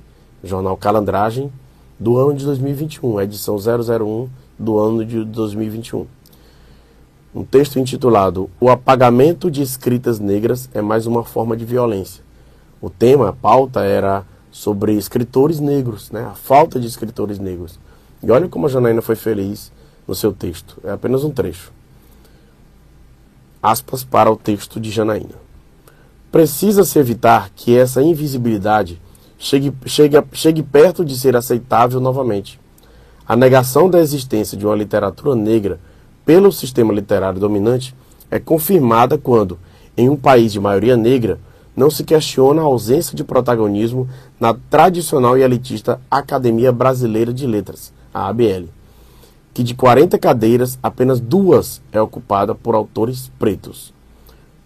jornal 0.43 0.76
Calandragem, 0.78 1.52
do 2.00 2.18
ano 2.18 2.34
de 2.34 2.46
2021, 2.46 3.22
edição 3.22 3.56
001 3.56 4.30
do 4.60 4.78
ano 4.78 5.06
de 5.06 5.24
2021. 5.24 6.06
Um 7.34 7.43
texto 7.43 7.80
intitulado 7.80 8.50
O 8.60 8.70
apagamento 8.70 9.50
de 9.50 9.62
escritas 9.62 10.20
negras 10.20 10.70
é 10.74 10.82
mais 10.82 11.06
uma 11.06 11.24
forma 11.24 11.56
de 11.56 11.66
violência. 11.66 12.24
O 12.82 12.89
tema, 12.89 13.30
a 13.30 13.34
pauta 13.34 13.82
era 13.82 14.26
sobre 14.52 14.93
escritores 14.93 15.60
negros, 15.60 16.12
né? 16.12 16.26
a 16.26 16.34
falta 16.34 16.80
de 16.80 16.88
escritores 16.88 17.39
negros. 17.39 17.80
E 18.22 18.30
olha 18.30 18.48
como 18.48 18.66
a 18.66 18.70
Janaína 18.70 19.02
foi 19.02 19.16
feliz 19.16 19.72
no 20.08 20.16
seu 20.16 20.34
texto. 20.34 20.78
É 20.84 20.91
apenas 20.91 21.24
um 21.24 21.32
trecho. 21.32 21.72
Aspas 23.62 24.04
para 24.04 24.32
o 24.32 24.36
texto 24.36 24.80
de 24.80 24.91
Janaína. 24.91 25.36
Precisa-se 26.32 27.00
evitar 27.00 27.50
que 27.56 27.76
essa 27.78 28.02
invisibilidade 28.02 29.02
chegue, 29.38 29.73
chegue, 29.86 30.17
chegue 30.33 30.63
perto 30.63 31.03
de 31.03 31.17
ser 31.17 31.36
aceitável 31.36 31.99
novamente. 31.99 32.59
A 33.27 33.36
negação 33.36 33.89
da 33.89 33.99
existência 33.99 34.57
de 34.57 34.65
uma 34.65 34.75
literatura 34.75 35.36
negra 35.36 35.79
pelo 36.25 36.51
sistema 36.51 36.93
literário 36.93 37.39
dominante 37.39 37.95
é 38.29 38.39
confirmada 38.39 39.17
quando, 39.17 39.57
em 39.97 40.09
um 40.09 40.15
país 40.15 40.51
de 40.51 40.59
maioria 40.59 40.97
negra, 40.97 41.39
não 41.75 41.89
se 41.89 42.03
questiona 42.03 42.61
a 42.61 42.65
ausência 42.65 43.15
de 43.15 43.23
protagonismo 43.23 44.07
na 44.39 44.53
tradicional 44.69 45.38
e 45.38 45.41
elitista 45.41 45.99
Academia 46.09 46.71
Brasileira 46.71 47.33
de 47.33 47.45
Letras, 47.45 47.91
a 48.13 48.27
ABL 48.27 48.65
que 49.55 49.63
de 49.63 49.73
40 49.73 50.19
cadeiras, 50.19 50.77
apenas 50.83 51.21
duas 51.21 51.81
é 51.93 52.01
ocupada 52.01 52.53
por 52.53 52.75
autores 52.75 53.31
pretos. 53.39 53.93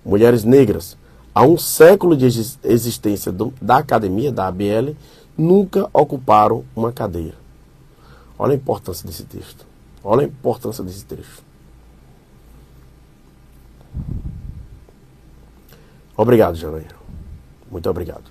Mulheres 0.04 0.44
negras, 0.44 0.98
a 1.40 1.44
um 1.44 1.58
século 1.58 2.18
de 2.18 2.26
existência 2.26 3.32
do, 3.32 3.54
da 3.62 3.78
academia, 3.78 4.30
da 4.30 4.46
ABL, 4.48 4.94
nunca 5.38 5.90
ocuparam 5.94 6.66
uma 6.76 6.92
cadeira. 6.92 7.38
Olha 8.38 8.52
a 8.52 8.56
importância 8.56 9.08
desse 9.08 9.24
texto. 9.24 9.66
Olha 10.04 10.26
a 10.26 10.26
importância 10.26 10.84
desse 10.84 11.06
texto. 11.06 11.42
Obrigado, 16.18 16.58
Janeiro. 16.58 16.98
Muito 17.72 17.90
obrigado. 17.90 18.26